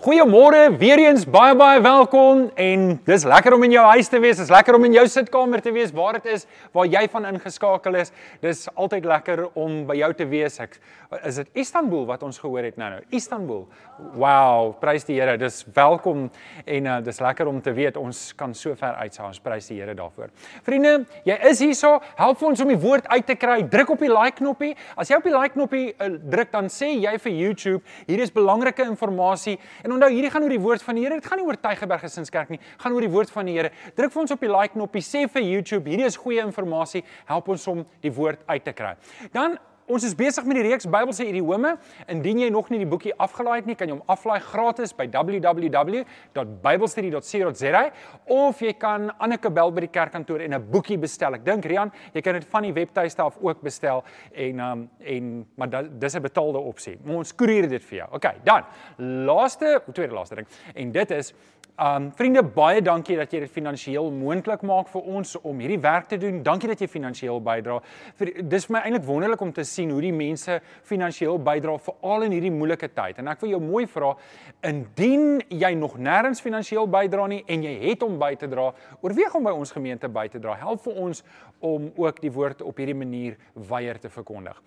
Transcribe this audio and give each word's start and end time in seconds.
Goeiemôre, 0.00 0.78
weer 0.80 0.96
eens 0.98 1.26
baie 1.28 1.52
baie 1.52 1.80
welkom 1.84 2.46
en 2.56 2.84
dis 3.04 3.24
lekker 3.28 3.52
om 3.52 3.66
in 3.66 3.74
jou 3.74 3.82
huis 3.84 4.08
te 4.08 4.16
wees. 4.16 4.38
Dis 4.40 4.48
lekker 4.48 4.78
om 4.78 4.86
in 4.88 4.94
jou 4.96 5.02
sitkamer 5.12 5.60
te 5.60 5.74
wees 5.76 5.90
waar 5.92 6.16
dit 6.16 6.30
is 6.32 6.46
waar 6.72 6.86
jy 6.88 7.02
van 7.12 7.26
ingeskakel 7.28 7.98
is. 8.00 8.08
Dis 8.40 8.62
altyd 8.80 9.04
lekker 9.04 9.42
om 9.60 9.82
by 9.84 9.98
jou 9.98 10.08
te 10.16 10.24
wees. 10.30 10.56
Ek 10.64 10.78
is 11.28 11.42
dit 11.42 11.60
Istanbul 11.60 12.06
wat 12.08 12.24
ons 12.24 12.40
gehoor 12.40 12.64
het 12.64 12.78
nou 12.80 12.88
nou. 12.94 13.02
Istanbul. 13.12 13.66
Wow, 14.14 14.70
prys 14.80 15.04
die 15.04 15.18
Here. 15.18 15.34
Dis 15.36 15.66
welkom 15.76 16.30
en 16.64 16.88
uh, 16.88 16.96
dis 17.04 17.20
lekker 17.20 17.52
om 17.52 17.60
te 17.60 17.76
weet 17.76 18.00
ons 18.00 18.22
kan 18.40 18.56
so 18.56 18.72
ver 18.80 18.96
uitsaai. 19.02 19.26
Ons 19.26 19.44
prys 19.44 19.68
die 19.68 19.82
Here 19.82 19.92
daarvoor. 19.98 20.32
Vriende, 20.64 20.94
jy 21.28 21.36
is 21.50 21.60
hierso. 21.60 21.92
Help 22.16 22.46
ons 22.48 22.64
om 22.64 22.72
die 22.72 22.80
woord 22.80 23.04
uit 23.12 23.28
te 23.28 23.36
kry. 23.36 23.58
Druk 23.68 23.92
op 23.98 24.08
die 24.08 24.08
like 24.08 24.40
knoppie. 24.40 24.72
As 24.96 25.12
jy 25.12 25.20
op 25.20 25.28
die 25.28 25.36
like 25.36 25.58
knoppie 25.58 25.90
uh, 25.92 26.08
druk 26.32 26.56
dan 26.56 26.72
sê 26.72 26.94
jy 26.96 27.18
vir 27.20 27.38
YouTube, 27.42 27.84
hier 28.08 28.24
is 28.24 28.32
belangrike 28.32 28.88
inligting 28.88 29.89
En 29.90 29.96
onthou, 29.96 30.12
hierdie 30.14 30.30
gaan 30.30 30.44
oor 30.46 30.52
die 30.54 30.62
woord 30.62 30.84
van 30.86 30.94
die 30.94 31.02
Here. 31.02 31.16
Dit 31.18 31.26
gaan 31.26 31.40
nie 31.40 31.46
oor 31.48 31.56
Tygerberg 31.58 32.04
Gesinskerk 32.04 32.52
nie. 32.52 32.60
Gaan 32.78 32.94
oor 32.94 33.02
die 33.02 33.10
woord 33.10 33.32
van 33.34 33.48
die 33.50 33.56
Here. 33.56 33.72
Druk 33.98 34.12
vir 34.14 34.22
ons 34.22 34.34
op 34.36 34.44
die 34.44 34.50
like 34.52 34.76
knoppie, 34.76 35.02
sê 35.02 35.24
vir 35.26 35.42
YouTube, 35.42 35.90
hierdie 35.90 36.06
is 36.06 36.18
goeie 36.20 36.44
inligting. 36.44 37.08
Help 37.26 37.50
ons 37.50 37.66
om 37.72 37.82
die 38.04 38.12
woord 38.14 38.44
uit 38.46 38.62
te 38.68 38.74
kry. 38.76 38.92
Dan 39.34 39.58
Ons 39.90 40.04
is 40.06 40.12
besig 40.14 40.46
met 40.46 40.54
die 40.60 40.68
reeks 40.68 40.86
Bybelse 40.86 41.24
idiome. 41.26 41.72
Indien 42.10 42.38
jy 42.44 42.48
nog 42.54 42.68
nie 42.70 42.78
die 42.84 42.88
boekie 42.88 43.10
afgelaai 43.18 43.56
het 43.58 43.66
nie, 43.66 43.74
kan 43.78 43.88
jy 43.90 43.94
hom 43.96 44.04
aflaai 44.12 44.38
gratis 44.44 44.92
by 44.94 45.06
www.biblestudy.co.za 45.10 47.82
of 48.30 48.62
jy 48.62 48.72
kan 48.78 49.10
Anneke 49.18 49.50
bel 49.50 49.74
by 49.74 49.80
die 49.88 49.90
kerkkantoor 49.90 50.40
en 50.46 50.54
'n 50.54 50.62
boekie 50.70 50.98
bestel. 50.98 51.34
Ek 51.34 51.44
dink 51.44 51.64
Rian, 51.66 51.90
jy 52.14 52.22
kan 52.22 52.34
dit 52.38 52.44
van 52.44 52.62
die 52.62 52.72
webtuiste 52.72 53.22
af 53.22 53.38
ook 53.40 53.62
bestel 53.62 54.04
en 54.32 54.60
um 54.60 54.90
en 55.00 55.46
maar 55.56 55.68
dis 55.98 56.14
'n 56.14 56.22
betaalde 56.22 56.58
opsie. 56.58 56.98
Ons 57.06 57.34
koerier 57.34 57.68
dit 57.68 57.84
vir 57.84 57.98
jou. 57.98 58.08
OK, 58.12 58.24
dan 58.44 58.64
laaste, 58.96 59.82
tweede 59.92 60.14
laaste 60.14 60.34
ding 60.34 60.46
en 60.74 60.92
dit 60.92 61.10
is 61.10 61.34
Um 61.80 62.10
vriende, 62.12 62.42
baie 62.44 62.82
dankie 62.84 63.14
dat 63.16 63.30
jy 63.32 63.38
dit 63.40 63.52
finansiëel 63.54 64.10
moontlik 64.12 64.60
maak 64.68 64.90
vir 64.92 65.06
ons 65.14 65.30
om 65.38 65.62
hierdie 65.62 65.78
werk 65.80 66.10
te 66.10 66.18
doen. 66.20 66.42
Dankie 66.44 66.68
dat 66.68 66.82
jy 66.84 66.88
finansiëel 66.92 67.40
bydra. 67.40 67.78
Vir 68.20 68.32
dis 68.52 68.66
vir 68.68 68.74
my 68.74 68.82
eintlik 68.84 69.06
wonderlik 69.06 69.40
om 69.40 69.54
te 69.56 69.64
sien 69.64 69.88
hoe 69.88 70.02
die 70.04 70.12
mense 70.12 70.58
finansiëel 70.90 71.40
bydra 71.40 71.78
veral 71.86 72.26
in 72.26 72.36
hierdie 72.36 72.52
moeilike 72.52 72.90
tyd. 72.92 73.22
En 73.24 73.32
ek 73.32 73.40
wil 73.40 73.54
jou 73.54 73.62
mooi 73.64 73.86
vra, 73.88 74.12
indien 74.68 75.40
jy 75.48 75.72
nog 75.80 75.96
nêrens 75.96 76.44
finansiëel 76.44 76.84
bydra 76.92 77.30
nie 77.32 77.40
en 77.48 77.64
jy 77.64 77.72
het 77.86 78.04
om 78.04 78.20
by 78.20 78.34
te 78.36 78.52
dra, 78.52 78.68
oorweeg 79.00 79.40
om 79.40 79.48
by 79.48 79.56
ons 79.56 79.72
gemeente 79.72 80.12
by 80.12 80.28
te 80.28 80.44
dra. 80.44 80.60
Help 80.60 80.84
vir 80.84 81.00
ons 81.00 81.24
om 81.64 81.88
ook 81.96 82.20
die 82.20 82.36
woord 82.36 82.60
op 82.60 82.76
hierdie 82.76 83.00
manier 83.06 83.40
weier 83.72 84.04
te 84.04 84.12
verkondig 84.12 84.60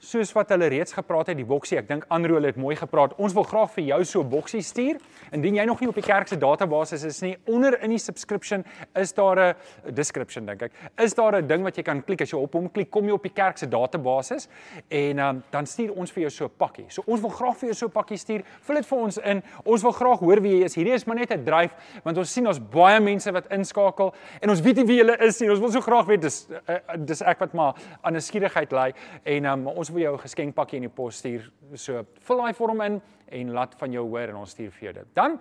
soos 0.00 0.32
wat 0.32 0.48
hulle 0.54 0.70
reeds 0.72 0.94
gepraat 0.96 1.28
het 1.28 1.36
die 1.36 1.46
boksie. 1.46 1.76
Ek 1.78 1.88
dink 1.88 2.06
Anrol 2.12 2.46
het 2.48 2.56
mooi 2.60 2.72
gepraat. 2.78 3.12
Ons 3.20 3.34
wil 3.36 3.44
graag 3.44 3.70
vir 3.74 3.84
jou 3.84 4.04
so 4.04 4.22
'n 4.22 4.30
boksie 4.30 4.62
stuur. 4.62 4.96
Indien 5.32 5.56
jy 5.56 5.64
nog 5.64 5.80
nie 5.80 5.88
op 5.88 5.94
die 5.94 6.02
kerk 6.02 6.28
se 6.28 6.36
database 6.36 6.94
is 7.06 7.20
nie 7.20 7.36
onder 7.46 7.78
in 7.82 7.90
die 7.90 7.98
subscription 7.98 8.64
is 8.94 9.12
daar 9.12 9.38
'n 9.38 9.54
description 9.94 10.46
dink 10.46 10.62
ek. 10.62 10.72
Is 10.98 11.14
daar 11.14 11.36
'n 11.36 11.46
ding 11.46 11.62
wat 11.62 11.76
jy 11.76 11.82
kan 11.82 12.02
klik 12.02 12.22
as 12.22 12.30
jy 12.30 12.38
op 12.38 12.52
hom 12.52 12.70
klik 12.70 12.90
kom 12.90 13.04
jy 13.04 13.12
op 13.12 13.22
die 13.22 13.32
kerk 13.32 13.58
se 13.58 13.66
database 13.66 14.48
en 14.88 15.18
um, 15.18 15.42
dan 15.50 15.66
stuur 15.66 15.92
ons 15.92 16.10
vir 16.10 16.22
jou 16.22 16.30
so 16.30 16.44
'n 16.44 16.50
pakkie. 16.56 16.86
So 16.88 17.02
ons 17.06 17.20
wil 17.20 17.30
graag 17.30 17.56
vir 17.58 17.68
jou 17.68 17.74
so 17.74 17.86
'n 17.86 17.92
pakkie 17.92 18.16
stuur. 18.16 18.42
Vul 18.62 18.76
dit 18.76 18.86
vir 18.86 18.98
ons 18.98 19.18
in. 19.18 19.42
Ons 19.64 19.82
wil 19.82 19.92
graag 19.92 20.18
hoor 20.18 20.40
wie 20.40 20.58
jy 20.58 20.64
is. 20.64 20.74
Hierdie 20.74 20.94
is 20.94 21.04
maar 21.06 21.16
net 21.16 21.30
'n 21.30 21.44
dryf 21.44 21.74
want 22.04 22.16
ons 22.16 22.32
sien 22.32 22.46
ons 22.46 22.58
baie 22.58 23.00
mense 23.00 23.30
wat 23.32 23.46
inskakel. 23.50 24.14
En 24.40 24.50
ons 24.50 24.60
weet 24.60 24.76
nie 24.76 24.86
wie 24.86 24.96
julle 24.96 25.18
is 25.18 25.40
nie. 25.40 25.50
Ons 25.50 25.60
wil 25.60 25.70
so 25.70 25.80
graag 25.80 26.06
weet 26.06 26.22
dis 26.22 26.48
uh, 26.68 26.78
dis 26.96 27.22
ek 27.22 27.38
wat 27.38 27.52
maar 27.52 27.74
aan 28.02 28.16
'n 28.16 28.20
skierigheid 28.20 28.72
lê 28.72 28.94
en 29.24 29.44
um, 29.44 29.66
ons 29.66 29.89
vir 29.90 30.00
jou 30.00 30.14
'n 30.14 30.22
geskenkpakkie 30.22 30.76
in 30.76 30.88
die 30.88 30.94
pos 30.94 31.16
stuur. 31.16 31.50
So 31.74 32.04
vul 32.20 32.36
daai 32.36 32.54
vorm 32.54 32.80
in 32.80 33.02
en 33.28 33.52
laat 33.52 33.74
van 33.74 33.92
jou 33.92 34.08
hoor 34.08 34.28
en 34.28 34.36
ons 34.36 34.50
stuur 34.50 34.70
vir 34.70 34.84
jou 34.84 34.92
dit. 34.92 35.14
Dan 35.14 35.38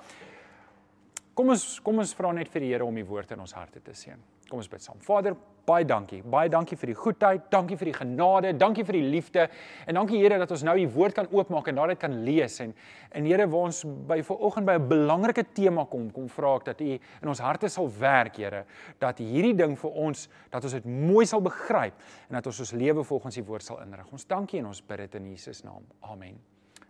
kom 1.34 1.50
ons 1.50 1.80
kom 1.80 2.00
ons 2.00 2.14
vra 2.14 2.32
net 2.32 2.48
vir 2.48 2.62
die 2.62 2.74
Here 2.74 2.86
om 2.86 2.96
die 2.96 3.06
woord 3.06 3.32
in 3.32 3.40
ons 3.40 3.54
harte 3.54 3.80
te 3.80 3.92
seën. 3.92 4.20
Kom 4.50 4.60
ons 4.64 4.70
bid 4.70 4.82
saam. 4.82 4.98
Vader, 5.06 5.36
baie 5.70 5.86
dankie. 5.86 6.24
Baie 6.26 6.50
dankie 6.50 6.78
vir 6.80 6.92
die 6.92 6.98
goedheid, 6.98 7.46
dankie 7.54 7.78
vir 7.78 7.92
die 7.92 7.96
genade, 8.00 8.54
dankie 8.58 8.86
vir 8.88 8.98
die 8.98 9.06
liefde 9.14 9.46
en 9.86 10.00
dankie 10.00 10.18
Here 10.18 10.40
dat 10.42 10.52
ons 10.56 10.64
nou 10.66 10.76
die 10.80 10.88
woord 10.90 11.20
kan 11.20 11.30
oopmaak 11.30 11.70
en 11.70 11.78
daardie 11.78 12.00
kan 12.02 12.18
lees 12.26 12.58
en 12.66 12.74
en 13.14 13.30
Here 13.30 13.46
waar 13.50 13.70
ons 13.70 13.84
by 14.10 14.20
vanoggend 14.26 14.66
by 14.66 14.78
'n 14.80 14.90
belangrike 14.90 15.46
tema 15.54 15.86
kom, 15.86 16.12
kom 16.12 16.28
vra 16.28 16.56
ek 16.56 16.66
dat 16.66 16.82
U 16.82 16.92
in 17.22 17.28
ons 17.28 17.40
harte 17.40 17.70
sal 17.70 17.90
werk, 18.00 18.38
Here, 18.38 18.66
dat 19.00 19.20
hierdie 19.20 19.56
ding 19.56 19.78
vir 19.78 19.92
ons 19.92 20.30
dat 20.50 20.64
ons 20.64 20.74
dit 20.74 20.86
mooi 20.86 21.26
sal 21.26 21.42
begryp 21.42 21.94
en 22.30 22.34
dat 22.34 22.46
ons 22.46 22.60
ons 22.60 22.72
lewe 22.72 23.04
volgens 23.04 23.38
U 23.38 23.44
woord 23.44 23.64
sal 23.64 23.82
inrig. 23.82 24.12
Ons 24.12 24.26
dankie 24.26 24.60
en 24.60 24.66
ons 24.66 24.82
bid 24.82 24.98
dit 24.98 25.16
in 25.16 25.30
Jesus 25.30 25.64
naam. 25.64 25.86
Amen. 26.02 26.49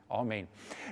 Amen. 0.10 0.48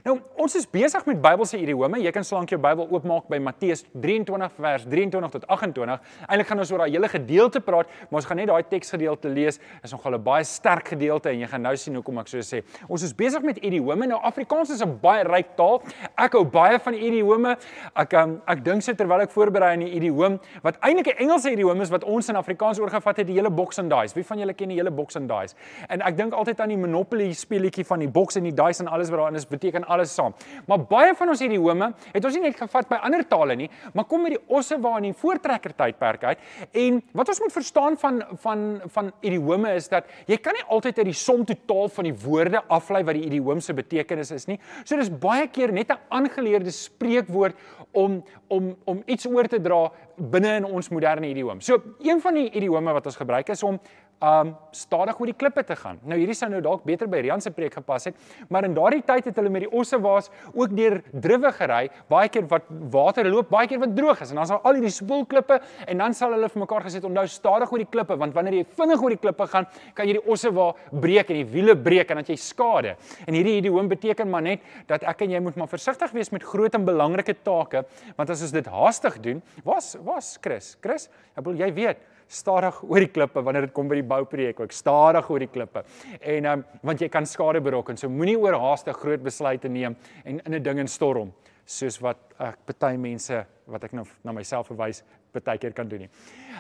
Nou, 0.06 0.20
ons 0.38 0.54
is 0.60 0.68
besig 0.70 1.02
met 1.10 1.18
Bybelse 1.18 1.58
idiome. 1.58 1.98
Jy 2.04 2.12
kan 2.14 2.26
slank 2.28 2.52
jou 2.54 2.58
Bybel 2.62 2.86
oopmaak 2.94 3.26
by 3.32 3.40
Matteus 3.42 3.82
23 3.98 4.52
vers 4.62 4.84
23 4.86 5.32
tot 5.34 5.48
28. 5.56 5.96
Eintlik 6.28 6.52
gaan 6.52 6.62
ons 6.62 6.74
oor 6.76 6.84
daai 6.84 6.94
hele 6.94 7.10
gedeelte 7.10 7.58
praat, 7.66 7.90
maar 8.12 8.20
ons 8.22 8.28
gaan 8.30 8.38
net 8.38 8.52
daai 8.52 8.70
teksgedeelte 8.70 9.32
lees. 9.34 9.58
Dit 9.58 9.88
is 9.90 9.96
nogal 9.96 10.20
'n 10.20 10.24
baie 10.24 10.44
sterk 10.46 10.94
gedeelte 10.94 11.32
en 11.32 11.40
jy 11.40 11.48
gaan 11.48 11.62
nou 11.62 11.76
sien 11.76 11.96
hoekom 11.96 12.20
ek 12.20 12.28
so 12.28 12.38
sê. 12.38 12.62
Ons 12.88 13.04
is 13.04 13.14
besig 13.14 13.42
met 13.42 13.58
idiome. 13.58 14.06
Nou 14.06 14.22
Afrikaans 14.22 14.70
is 14.70 14.84
'n 14.86 15.00
baie 15.02 15.24
ryk 15.24 15.58
taal. 15.58 15.82
Ek 16.16 16.34
hou 16.34 16.46
baie 16.46 16.78
van 16.80 16.94
idiome. 16.94 17.58
Ek 17.96 18.14
um, 18.14 18.42
ek 18.48 18.64
dink 18.64 18.84
sit 18.84 18.98
terwyl 18.98 19.22
ek 19.22 19.32
voorberei 19.32 19.74
aan 19.74 19.80
die 19.80 19.96
idioom 19.96 20.40
wat 20.62 20.78
eintlik 20.82 21.08
'n 21.08 21.24
Engelse 21.24 21.52
idioom 21.52 21.82
is 21.82 21.90
wat 21.90 22.04
ons 22.04 22.30
in 22.30 22.36
Afrikaans 22.36 22.80
oorgevat 22.80 23.18
het, 23.18 23.28
die 23.28 23.36
hele 23.36 23.50
boks 23.50 23.80
en 23.80 23.90
dice. 23.90 24.14
Wie 24.14 24.24
van 24.24 24.38
julle 24.38 24.54
ken 24.54 24.70
die 24.70 24.78
hele 24.78 24.92
boks 24.92 25.16
en 25.16 25.28
dice? 25.28 25.56
En 25.90 26.02
ek 26.02 26.16
dink 26.18 26.34
altyd 26.34 26.60
aan 26.62 26.70
die 26.70 26.78
Monopoly 26.78 27.34
speletjie 27.34 27.86
van 27.86 28.00
die 28.00 28.10
boks 28.10 28.36
en 28.36 28.44
die 28.44 28.54
dice 28.54 28.84
en 28.84 28.88
alles 28.88 29.07
alles 29.08 29.16
wat 29.16 29.20
daarin 29.20 29.36
is 29.36 29.48
beteken 29.48 29.86
alles 29.88 30.14
saam. 30.14 30.34
Maar 30.68 30.80
baie 30.88 31.16
van 31.16 31.30
ons 31.30 31.42
idiome 31.42 31.92
het 32.12 32.26
ons 32.26 32.36
nie 32.36 32.44
net 32.44 32.58
gevat 32.58 32.88
by 32.90 33.00
ander 33.04 33.24
tale 33.28 33.56
nie, 33.56 33.70
maar 33.94 34.06
kom 34.06 34.24
met 34.24 34.36
die 34.36 34.42
Ossewa 34.48 34.98
in 34.98 35.10
die 35.10 35.14
voortrekker 35.18 35.76
tydperk 35.78 36.24
uit. 36.24 36.40
En 36.72 37.02
wat 37.14 37.30
ons 37.30 37.40
moet 37.40 37.54
verstaan 37.54 37.98
van 37.98 38.24
van 38.44 38.66
van 38.94 39.12
idiome 39.22 39.74
is 39.76 39.88
dat 39.90 40.08
jy 40.28 40.38
kan 40.38 40.54
nie 40.58 40.66
altyd 40.68 40.98
uit 40.98 41.10
die 41.12 41.18
som 41.18 41.46
totaal 41.46 41.90
van 41.90 42.10
die 42.10 42.16
woorde 42.26 42.62
aflei 42.68 43.04
wat 43.04 43.18
die 43.18 43.26
idioom 43.28 43.62
se 43.62 43.74
betekenis 43.74 44.32
is 44.32 44.48
nie. 44.48 44.60
So 44.84 44.98
dis 44.98 45.10
baie 45.10 45.48
keer 45.48 45.72
net 45.72 45.92
'n 45.92 46.00
aangeleerde 46.10 46.72
spreekwoord 46.72 47.56
om 47.92 48.24
om 48.48 48.76
om 48.86 49.02
iets 49.06 49.26
oor 49.26 49.48
te 49.48 49.60
dra 49.62 49.92
binne 50.18 50.56
in 50.58 50.66
ons 50.66 50.90
moderne 50.90 51.28
idioom. 51.28 51.62
So 51.62 51.82
een 52.02 52.22
van 52.22 52.34
die 52.34 52.50
idiome 52.50 52.94
wat 52.94 53.06
ons 53.06 53.16
gebruik 53.16 53.50
is 53.50 53.64
om 53.64 53.80
um 54.22 54.56
stadig 54.74 55.20
oor 55.20 55.30
die 55.30 55.36
klippe 55.38 55.62
te 55.66 55.76
gaan. 55.78 56.00
Nou 56.06 56.18
hierdie 56.18 56.36
sou 56.38 56.50
nou 56.50 56.60
dalk 56.64 56.84
beter 56.86 57.10
by 57.10 57.20
Rian 57.22 57.42
se 57.42 57.52
preek 57.54 57.76
gepas 57.78 58.08
het, 58.10 58.16
maar 58.50 58.66
in 58.66 58.74
daardie 58.74 59.04
tyd 59.06 59.30
het 59.30 59.38
hulle 59.38 59.52
met 59.54 59.66
die 59.66 59.70
osse 59.70 60.00
waas 60.02 60.32
ook 60.54 60.74
deur 60.78 61.00
druwe 61.14 61.52
gery, 61.54 61.84
baie 62.10 62.30
keer 62.34 62.48
wat 62.50 62.66
water 62.94 63.30
loop, 63.30 63.50
baie 63.54 63.70
keer 63.70 63.82
wat 63.82 63.94
droog 63.98 64.22
is 64.26 64.34
en 64.34 64.42
dan 64.42 64.50
sal 64.50 64.62
al 64.66 64.80
hierdie 64.80 64.94
spoelklippe 64.94 65.60
en 65.86 66.04
dan 66.04 66.18
sal 66.18 66.34
hulle 66.34 66.50
vir 66.54 66.64
mekaar 66.64 66.88
gesê 66.88 67.02
onthou 67.04 67.26
stadig 67.30 67.74
oor 67.74 67.84
die 67.84 67.90
klippe 67.94 68.18
want 68.18 68.34
wanneer 68.38 68.60
jy 68.60 68.66
vinnig 68.80 69.06
oor 69.06 69.14
die 69.14 69.22
klippe 69.22 69.50
gaan, 69.54 69.70
kan 69.94 70.10
jy 70.10 70.18
die 70.18 70.26
osse 70.34 70.52
wa 70.54 70.72
breek 70.92 71.30
en 71.34 71.42
die 71.44 71.48
wiele 71.54 71.78
breek 71.78 72.12
en 72.12 72.22
dan 72.22 72.34
jy 72.34 72.40
skade. 72.42 72.98
En 73.28 73.38
hierdie 73.38 73.58
idioom 73.62 73.90
beteken 73.92 74.30
maar 74.30 74.46
net 74.46 74.66
dat 74.90 75.06
ek 75.08 75.26
en 75.28 75.38
jy 75.38 75.44
moet 75.46 75.58
maar 75.62 75.70
versigtig 75.72 76.14
wees 76.18 76.34
met 76.34 76.46
groot 76.46 76.74
en 76.74 76.86
belangrike 76.88 77.38
take, 77.46 77.86
want 78.18 78.30
as 78.34 78.42
ons 78.46 78.54
dit 78.56 78.74
haastig 78.74 79.22
doen, 79.22 79.42
was 79.66 79.96
was 80.06 80.38
Chris, 80.42 80.76
Chris, 80.82 81.10
ek 81.36 81.44
bedoel 81.44 81.68
jy 81.68 81.74
weet 81.78 82.06
stadig 82.28 82.82
oor 82.84 83.00
die 83.00 83.12
klippe 83.12 83.42
wanneer 83.44 83.68
dit 83.68 83.74
kom 83.74 83.88
by 83.88 83.96
die 84.02 84.08
bouprojek 84.08 84.60
ook 84.60 84.72
stadig 84.76 85.30
oor 85.30 85.40
die 85.40 85.52
klippe. 85.52 85.84
En 86.22 86.46
um, 86.46 86.64
want 86.84 87.02
jy 87.02 87.10
kan 87.10 87.26
skade 87.26 87.62
berokken. 87.62 87.98
So 87.98 88.10
moenie 88.10 88.38
oorhaastig 88.38 88.98
groot 88.98 89.24
besluite 89.24 89.70
neem 89.70 89.96
en 90.24 90.42
in 90.46 90.54
'n 90.54 90.64
ding 90.64 90.80
instorm 90.80 91.34
soos 91.66 92.00
wat 92.02 92.18
ek 92.40 92.58
baie 92.80 92.98
mense 92.98 93.46
wat 93.68 93.84
ek 93.84 93.94
nou 93.94 94.06
na 94.24 94.32
myself 94.32 94.68
verwys 94.68 95.04
baie 95.46 95.58
keer 95.58 95.74
kan 95.74 95.88
doen 95.88 96.06
nie. 96.06 96.10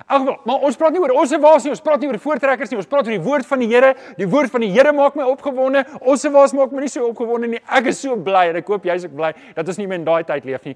Ag 0.05 0.23
wel, 0.25 0.35
maar 0.45 0.65
ons 0.67 0.77
praat 0.77 0.93
nie 0.93 1.01
oor 1.01 1.13
ons 1.17 1.31
was 1.41 1.65
nie, 1.65 1.71
ons 1.73 1.81
praat 1.81 2.03
nie 2.03 2.09
oor 2.11 2.19
voortrekkers 2.21 2.71
nie, 2.71 2.77
ons 2.77 2.89
praat 2.89 3.07
oor 3.07 3.15
die 3.15 3.23
woord 3.23 3.47
van 3.49 3.63
die 3.63 3.69
Here. 3.71 3.93
Die 4.17 4.27
woord 4.29 4.51
van 4.53 4.61
die 4.61 4.71
Here 4.71 4.93
maak 4.93 5.15
my 5.17 5.25
opgewonde. 5.27 5.83
Ons 6.01 6.27
was 6.33 6.53
maak 6.53 6.75
my 6.75 6.83
nie 6.85 6.91
so 6.91 7.07
opgewonde 7.07 7.49
nie. 7.49 7.61
Ek 7.65 7.89
is 7.91 8.01
so 8.03 8.15
bly 8.15 8.47
en 8.51 8.61
ek 8.61 8.69
hoop 8.69 8.85
jy's 8.85 9.07
ook 9.07 9.15
bly 9.17 9.33
dat 9.55 9.67
ons 9.67 9.79
nie 9.81 9.87
meer 9.87 10.01
in 10.01 10.07
daai 10.07 10.23
tyd 10.27 10.45
leef 10.45 10.67
nie. 10.67 10.75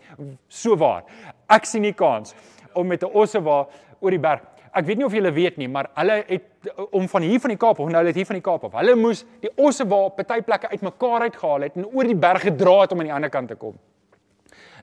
So 0.50 0.78
waar. 0.80 1.06
Ek 1.52 1.68
sien 1.70 1.86
nie 1.86 1.94
kans 1.94 2.36
om 2.74 2.88
met 2.88 3.04
'n 3.04 3.12
osse 3.14 3.40
waar 3.40 3.68
oor 4.02 4.12
die 4.12 4.20
berg 4.20 4.42
ek 4.72 4.86
weet 4.88 5.00
nie 5.02 5.06
of 5.06 5.16
julle 5.16 5.32
weet 5.36 5.58
nie, 5.60 5.68
maar 5.68 5.90
hulle 6.00 6.22
het 6.28 6.70
om 6.96 7.08
van 7.12 7.26
hier 7.26 7.40
van 7.44 7.54
die 7.54 7.60
Kaap 7.60 7.80
of 7.80 7.90
nou 7.90 8.00
hulle 8.00 8.14
het 8.14 8.20
hier 8.20 8.30
van 8.30 8.40
die 8.40 8.46
Kaap 8.46 8.64
af. 8.68 8.76
Hulle 8.80 8.96
moes 9.00 9.24
die 9.44 9.52
osse 9.60 9.88
waar 9.88 10.12
party 10.16 10.42
plekke 10.48 10.72
uitmekaar 10.72 11.28
uitgehaal 11.28 11.68
het 11.68 11.80
en 11.80 11.88
oor 11.92 12.08
die 12.08 12.16
berg 12.16 12.46
gedra 12.48 12.78
het 12.84 12.96
om 12.96 13.04
aan 13.04 13.10
die 13.10 13.16
ander 13.20 13.34
kant 13.34 13.52
te 13.52 13.58
kom. 13.60 13.76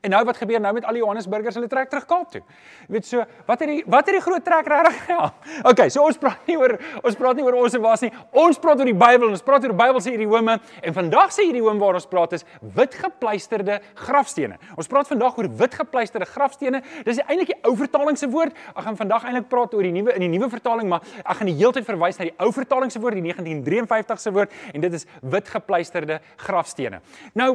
En 0.02 0.12
nou 0.14 0.20
wat 0.28 0.38
gebeur 0.38 0.60
nou 0.62 0.72
met 0.76 0.84
al 0.86 0.98
die 0.98 1.02
Johannesburgers? 1.02 1.56
Hulle 1.58 1.68
trek 1.70 1.90
terug 1.90 2.06
Kaap 2.08 2.30
toe. 2.32 2.42
Jy 2.86 2.92
weet 2.94 3.06
so, 3.08 3.24
wat 3.48 3.62
het 3.64 3.70
die 3.70 3.80
wat 3.86 4.06
het 4.06 4.18
die 4.18 4.22
groot 4.22 4.44
trek 4.44 4.68
regtig? 4.70 4.98
Ja. 5.08 5.30
Okay, 5.70 5.88
so 5.90 6.04
ons 6.06 6.18
praat 6.20 6.46
nie 6.46 6.56
oor 6.60 6.76
ons 7.02 7.16
praat 7.18 7.38
nie 7.38 7.44
oor 7.46 7.56
ons 7.58 7.74
was 7.82 8.04
nie. 8.04 8.10
Ons 8.36 8.60
praat 8.62 8.78
oor 8.82 8.88
die 8.88 8.96
Bybel. 8.96 9.30
Ons 9.32 9.42
praat 9.44 9.64
oor 9.64 9.72
die 9.72 9.78
Bybel 9.78 10.02
se 10.04 10.12
idiome 10.14 10.58
en 10.58 10.96
vandag 10.96 11.32
se 11.34 11.46
idiome 11.48 11.80
waar 11.82 11.98
ons 11.98 12.06
praat 12.10 12.36
is 12.38 12.44
wit 12.76 12.94
gepleisterde 12.98 13.80
grafstene. 13.98 14.58
Ons 14.78 14.90
praat 14.90 15.10
vandag 15.10 15.38
oor 15.40 15.50
wit 15.62 15.74
gepleisterde 15.80 16.28
grafstene. 16.30 16.82
Dis 17.08 17.22
eintlik 17.24 17.54
die 17.54 17.58
ou 17.68 17.74
vertaling 17.78 18.20
se 18.20 18.28
woord. 18.30 18.56
Ek 18.74 18.84
gaan 18.86 19.00
vandag 19.00 19.26
eintlik 19.28 19.50
praat 19.50 19.74
oor 19.74 19.88
die 19.88 19.94
nuwe 19.94 20.14
in 20.14 20.26
die 20.26 20.30
nuwe 20.36 20.50
vertaling, 20.52 20.88
maar 20.90 21.04
ek 21.24 21.40
gaan 21.40 21.50
die 21.50 21.56
hele 21.58 21.74
tyd 21.76 21.88
verwys 21.88 22.20
na 22.20 22.28
die 22.28 22.36
ou 22.44 22.52
vertaling 22.54 22.92
se 22.92 23.02
woord, 23.02 23.18
die 23.18 23.26
1953 23.26 24.22
se 24.22 24.34
woord 24.34 24.56
en 24.74 24.84
dit 24.84 24.96
is 25.00 25.06
wit 25.34 25.52
gepleisterde 25.52 26.20
grafstene. 26.44 27.02
Nou 27.38 27.54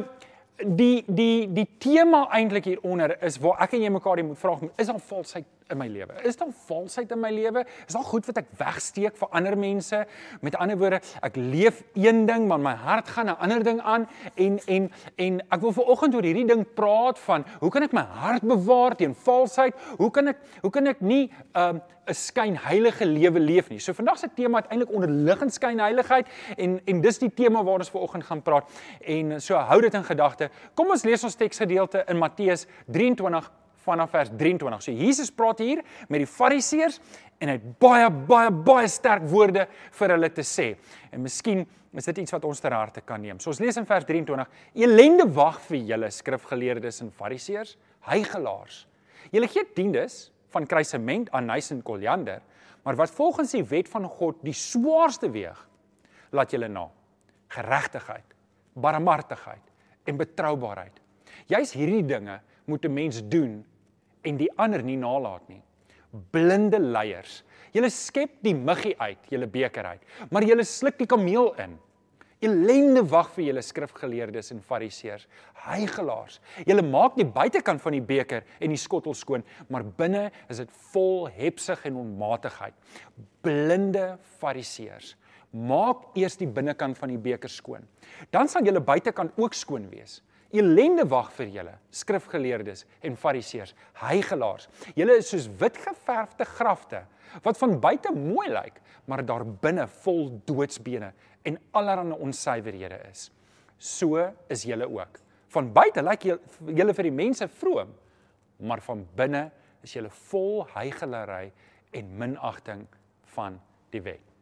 die 0.62 1.04
die 1.06 1.52
die 1.52 1.66
tema 1.78 2.28
eintlik 2.30 2.64
hieronder 2.64 3.16
is 3.22 3.38
waar 3.42 3.62
ek 3.64 3.74
en 3.74 3.82
jy 3.82 3.90
mekaar 3.90 4.22
moet 4.24 4.38
vra, 4.38 4.58
is 4.76 4.86
daar 4.86 5.00
valsheid 5.00 5.44
in 5.70 5.78
my 5.78 5.88
lewe? 5.88 6.14
Is 6.22 6.36
daar 6.36 6.52
valsheid 6.66 7.10
in 7.10 7.20
my 7.20 7.30
lewe? 7.32 7.64
Is 7.86 7.96
daar 7.96 8.04
goed 8.04 8.26
wat 8.26 8.40
ek 8.42 8.50
wegsteek 8.58 9.16
vir 9.16 9.32
ander 9.32 9.56
mense? 9.58 10.04
Met 10.44 10.58
ander 10.60 10.78
woorde, 10.80 11.00
ek 11.24 11.38
leef 11.40 11.82
een 11.94 12.24
ding, 12.28 12.46
maar 12.48 12.60
my 12.60 12.74
hart 12.74 13.08
gaan 13.08 13.30
'n 13.32 13.38
ander 13.38 13.64
ding 13.64 13.80
aan 13.80 14.08
en 14.34 14.58
en 14.66 14.90
en 15.16 15.40
ek 15.50 15.60
wil 15.60 15.72
vanoggend 15.72 16.14
oor 16.14 16.22
hierdie 16.22 16.46
ding 16.46 16.66
praat 16.74 17.18
van 17.18 17.44
hoe 17.60 17.70
kan 17.70 17.82
ek 17.82 17.92
my 17.92 18.02
hart 18.02 18.42
bewaar 18.42 18.96
teen 18.96 19.14
valsheid? 19.14 19.74
Hoe 19.96 20.10
kan 20.10 20.28
ek 20.28 20.38
hoe 20.62 20.70
kan 20.70 20.86
ek 20.86 21.00
nie 21.00 21.30
'n 21.54 21.58
um, 21.60 21.82
'n 22.06 22.14
skynheilige 22.14 23.06
lewe 23.06 23.40
leef 23.40 23.68
nie. 23.68 23.78
So 23.78 23.92
vandag 23.92 24.18
se 24.18 24.28
tema 24.34 24.58
is 24.58 24.68
eintlik 24.68 24.92
onderliggend 24.92 25.52
skynheiligheid 25.52 26.28
en 26.56 26.80
en 26.84 27.00
dis 27.00 27.18
die 27.18 27.32
tema 27.34 27.62
waar 27.64 27.78
ons 27.78 27.90
vanoggend 27.90 28.24
gaan 28.24 28.42
praat. 28.42 28.70
En 29.00 29.40
so 29.40 29.54
hou 29.54 29.80
dit 29.80 29.94
in 29.94 30.04
gedagte. 30.04 30.50
Kom 30.74 30.90
ons 30.90 31.04
lees 31.04 31.24
ons 31.24 31.34
teksgedeelte 31.34 32.04
in 32.08 32.18
Matteus 32.18 32.66
23 32.86 33.50
vanaf 33.84 34.10
vers 34.14 34.32
23. 34.32 34.82
So 34.82 34.92
Jesus 34.92 35.30
praat 35.34 35.60
hier 35.62 35.82
met 36.08 36.22
die 36.22 36.28
Fariseërs 36.28 37.00
en 37.42 37.50
hy 37.50 37.56
het 37.58 37.70
baie 37.82 38.08
baie 38.28 38.52
baie 38.64 38.88
sterk 38.90 39.26
woorde 39.30 39.66
vir 39.98 40.14
hulle 40.16 40.30
te 40.34 40.44
sê. 40.46 40.72
En 41.12 41.24
miskien 41.24 41.64
is 41.94 42.08
dit 42.10 42.22
iets 42.24 42.34
wat 42.34 42.46
ons 42.48 42.60
ter 42.60 42.74
harte 42.74 43.04
kan 43.06 43.22
neem. 43.22 43.38
So 43.40 43.52
ons 43.52 43.60
lees 43.62 43.78
in 43.78 43.86
vers 43.88 44.06
23: 44.08 44.48
Elende 44.82 45.28
wag 45.36 45.60
vir 45.68 45.82
julle 45.92 46.10
skrifgeleerdes 46.10 47.02
en 47.04 47.12
Fariseërs, 47.14 47.76
hygelaars. 48.08 48.84
Julle 49.34 49.48
gee 49.50 49.66
diendes 49.76 50.28
van 50.54 50.66
kruisement 50.70 51.30
aan 51.34 51.48
nys 51.50 51.70
en 51.74 51.82
koljander, 51.82 52.42
maar 52.84 52.98
wat 52.98 53.14
volgens 53.14 53.54
die 53.56 53.64
wet 53.70 53.88
van 53.90 54.08
God 54.10 54.42
die 54.44 54.56
swaarste 54.56 55.30
weeg, 55.34 55.58
laat 56.34 56.52
julle 56.52 56.68
na: 56.68 56.88
geregtigheid, 57.54 58.34
barmhartigheid 58.74 59.72
en 60.04 60.18
betroubaarheid. 60.20 61.00
Juis 61.48 61.72
hierdie 61.76 62.04
dinge 62.06 62.40
moet 62.66 62.84
'n 62.84 62.92
mens 62.92 63.22
doen 63.28 63.64
en 64.24 64.40
die 64.40 64.50
ander 64.60 64.82
nie 64.82 64.98
nalat 65.00 65.48
nie. 65.48 65.62
Blinde 66.34 66.78
leiers. 66.78 67.42
Julle 67.74 67.90
skep 67.90 68.38
die 68.46 68.54
muggie 68.54 68.94
uit, 69.00 69.18
julle 69.32 69.48
beker 69.50 69.94
uit, 69.94 70.04
maar 70.30 70.46
julle 70.46 70.64
sluk 70.68 70.98
die 71.00 71.10
kameel 71.10 71.50
in. 71.64 71.74
Elende 72.44 73.00
wag 73.08 73.30
vir 73.32 73.46
julle 73.46 73.62
skrifgeleerdes 73.64 74.52
en 74.52 74.60
fariseërs, 74.62 75.24
hygelaars. 75.64 76.40
Julle 76.68 76.84
maak 76.84 77.16
die 77.16 77.26
buitekant 77.26 77.80
van 77.80 77.96
die 77.96 78.04
beker 78.04 78.44
en 78.60 78.74
die 78.74 78.80
skottel 78.80 79.16
skoon, 79.16 79.44
maar 79.72 79.86
binne 79.96 80.26
is 80.52 80.60
dit 80.60 80.74
vol 80.92 81.24
hepsig 81.32 81.86
en 81.88 82.02
onmatigheid. 82.02 82.76
Blinde 83.44 84.18
fariseërs, 84.42 85.14
maak 85.54 86.10
eers 86.18 86.36
die 86.40 86.50
binnekant 86.50 86.98
van 87.00 87.14
die 87.14 87.20
beker 87.22 87.52
skoon. 87.52 87.86
Dan 88.34 88.50
sal 88.50 88.66
julle 88.66 88.82
buitekant 88.84 89.38
ook 89.40 89.56
skoon 89.56 89.88
wees. 89.92 90.20
Elende 90.54 91.02
wag 91.10 91.32
vir 91.34 91.50
julle, 91.50 91.72
skrifgeleerdes 91.90 92.84
en 93.02 93.16
fariseërs, 93.18 93.72
hygelaars. 93.98 94.68
Julle 94.94 95.18
is 95.18 95.32
soos 95.32 95.48
witgeverfde 95.60 96.46
grafte 96.46 97.02
wat 97.42 97.58
van 97.58 97.74
buite 97.82 98.12
mooi 98.14 98.46
lyk, 98.52 98.78
maar 99.10 99.24
daar 99.26 99.42
binne 99.42 99.88
vol 100.04 100.28
doodsbene 100.46 101.10
en 101.42 101.58
allerlei 101.74 102.20
onsuiverhede 102.22 103.00
is. 103.10 103.26
So 103.78 104.22
is 104.48 104.62
julle 104.62 104.86
ook. 104.86 105.18
Van 105.50 105.72
buite 105.74 106.02
lyk 106.06 106.28
julle 106.30 106.94
vir 106.94 107.10
die 107.10 107.14
mense 107.14 107.50
vroom, 107.58 107.90
maar 108.62 108.82
van 108.86 109.02
binne 109.18 109.48
is 109.82 109.98
julle 109.98 110.12
vol 110.30 110.62
hygelary 110.76 111.50
en 111.94 112.16
minagting 112.18 112.86
van 113.34 113.58
die 113.90 114.02
wet. 114.06 114.34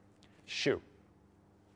Sjoe. 0.45 0.92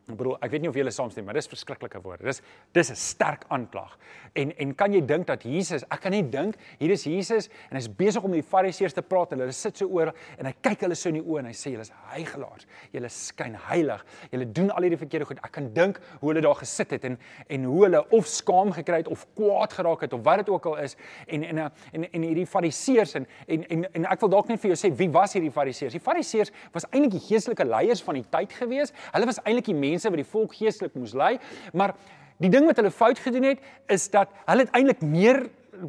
Ek 0.07 0.15
bedoel, 0.15 0.37
ek 0.39 0.53
weet 0.53 0.63
nie 0.63 0.69
of 0.71 0.77
julle 0.79 0.91
saamstem, 0.95 1.25
maar 1.27 1.35
dis 1.35 1.49
verskriklike 1.51 1.99
woorde. 1.99 2.23
Dis 2.29 2.39
dis 2.73 2.91
'n 2.93 2.95
sterk 2.95 3.43
aanklag. 3.51 3.97
En 4.35 4.53
en 4.57 4.75
kan 4.75 4.93
jy 4.93 5.01
dink 5.01 5.27
dat 5.27 5.43
Jesus, 5.43 5.83
ek 5.91 6.01
kan 6.01 6.13
net 6.13 6.31
dink, 6.31 6.55
hier 6.79 6.91
is 6.91 7.03
Jesus 7.03 7.49
en 7.71 7.77
hy's 7.77 7.89
besig 7.89 8.23
om 8.23 8.31
met 8.31 8.41
die 8.41 8.49
Fariseërs 8.49 8.93
te 8.95 9.03
praat 9.03 9.31
hulle 9.31 9.51
sit 9.53 9.77
so 9.77 9.89
oor 9.89 10.15
en 10.39 10.47
hy 10.47 10.53
kyk 10.63 10.81
hulle 10.83 10.95
so 10.95 11.09
in 11.09 11.15
die 11.15 11.23
oë 11.23 11.39
en 11.41 11.47
hy 11.47 11.53
sê 11.53 11.73
julle 11.73 11.83
is 11.83 11.91
heiligelaars. 12.13 12.67
Julle 12.93 13.09
skyn 13.09 13.55
heilig. 13.55 14.05
Julle 14.31 14.53
doen 14.53 14.71
al 14.71 14.83
hierdie 14.83 14.99
verkeerde 14.99 15.27
goed. 15.27 15.41
Ek 15.43 15.53
kan 15.53 15.73
dink 15.75 15.99
hoe 16.21 16.31
hulle 16.31 16.41
daar 16.41 16.55
gesit 16.55 16.91
het 16.91 17.05
en 17.05 17.19
en 17.49 17.65
hoe 17.65 17.83
hulle 17.85 18.05
of 18.13 18.29
skaam 18.29 18.71
gekry 18.73 19.03
het 19.03 19.09
of 19.09 19.27
kwaad 19.35 19.73
geraak 19.73 20.01
het 20.03 20.13
of 20.13 20.23
wat 20.23 20.37
dit 20.37 20.49
ook 20.49 20.67
al 20.67 20.77
is 20.85 20.97
en 21.27 21.43
en 21.43 21.59
en 21.59 22.05
en 22.13 22.23
hierdie 22.23 22.47
Fariseërs 22.47 23.15
en 23.15 23.27
en 23.49 23.65
en 23.65 23.85
en 23.93 24.07
ek 24.07 24.21
wil 24.21 24.29
dalk 24.29 24.49
net 24.49 24.61
vir 24.61 24.71
jou 24.71 24.79
sê 24.87 24.95
wie 24.95 25.11
was 25.11 25.33
hierdie 25.35 25.51
Fariseërs? 25.51 25.93
Die 25.93 26.01
Fariseërs 26.01 26.53
was 26.73 26.87
eintlik 26.93 27.19
die 27.19 27.27
geestelike 27.27 27.65
leiers 27.65 28.03
van 28.03 28.15
die 28.15 28.25
tyd 28.31 28.53
gewees. 28.53 28.93
Hulle 29.11 29.27
was 29.27 29.43
eintlik 29.43 29.65
die 29.67 29.75
mense 29.75 29.96
mense 29.97 30.13
wat 30.13 30.23
die 30.23 30.33
volk 30.37 30.57
geestelik 30.61 30.97
moes 30.99 31.17
lei, 31.17 31.37
maar 31.73 31.97
die 32.43 32.53
ding 32.53 32.69
wat 32.69 32.81
hulle 32.81 32.93
fout 32.93 33.21
gedoen 33.25 33.51
het 33.55 33.93
is 33.93 34.09
dat 34.13 34.33
hulle 34.45 34.69
eintlik 34.77 35.03
meer 35.05 35.47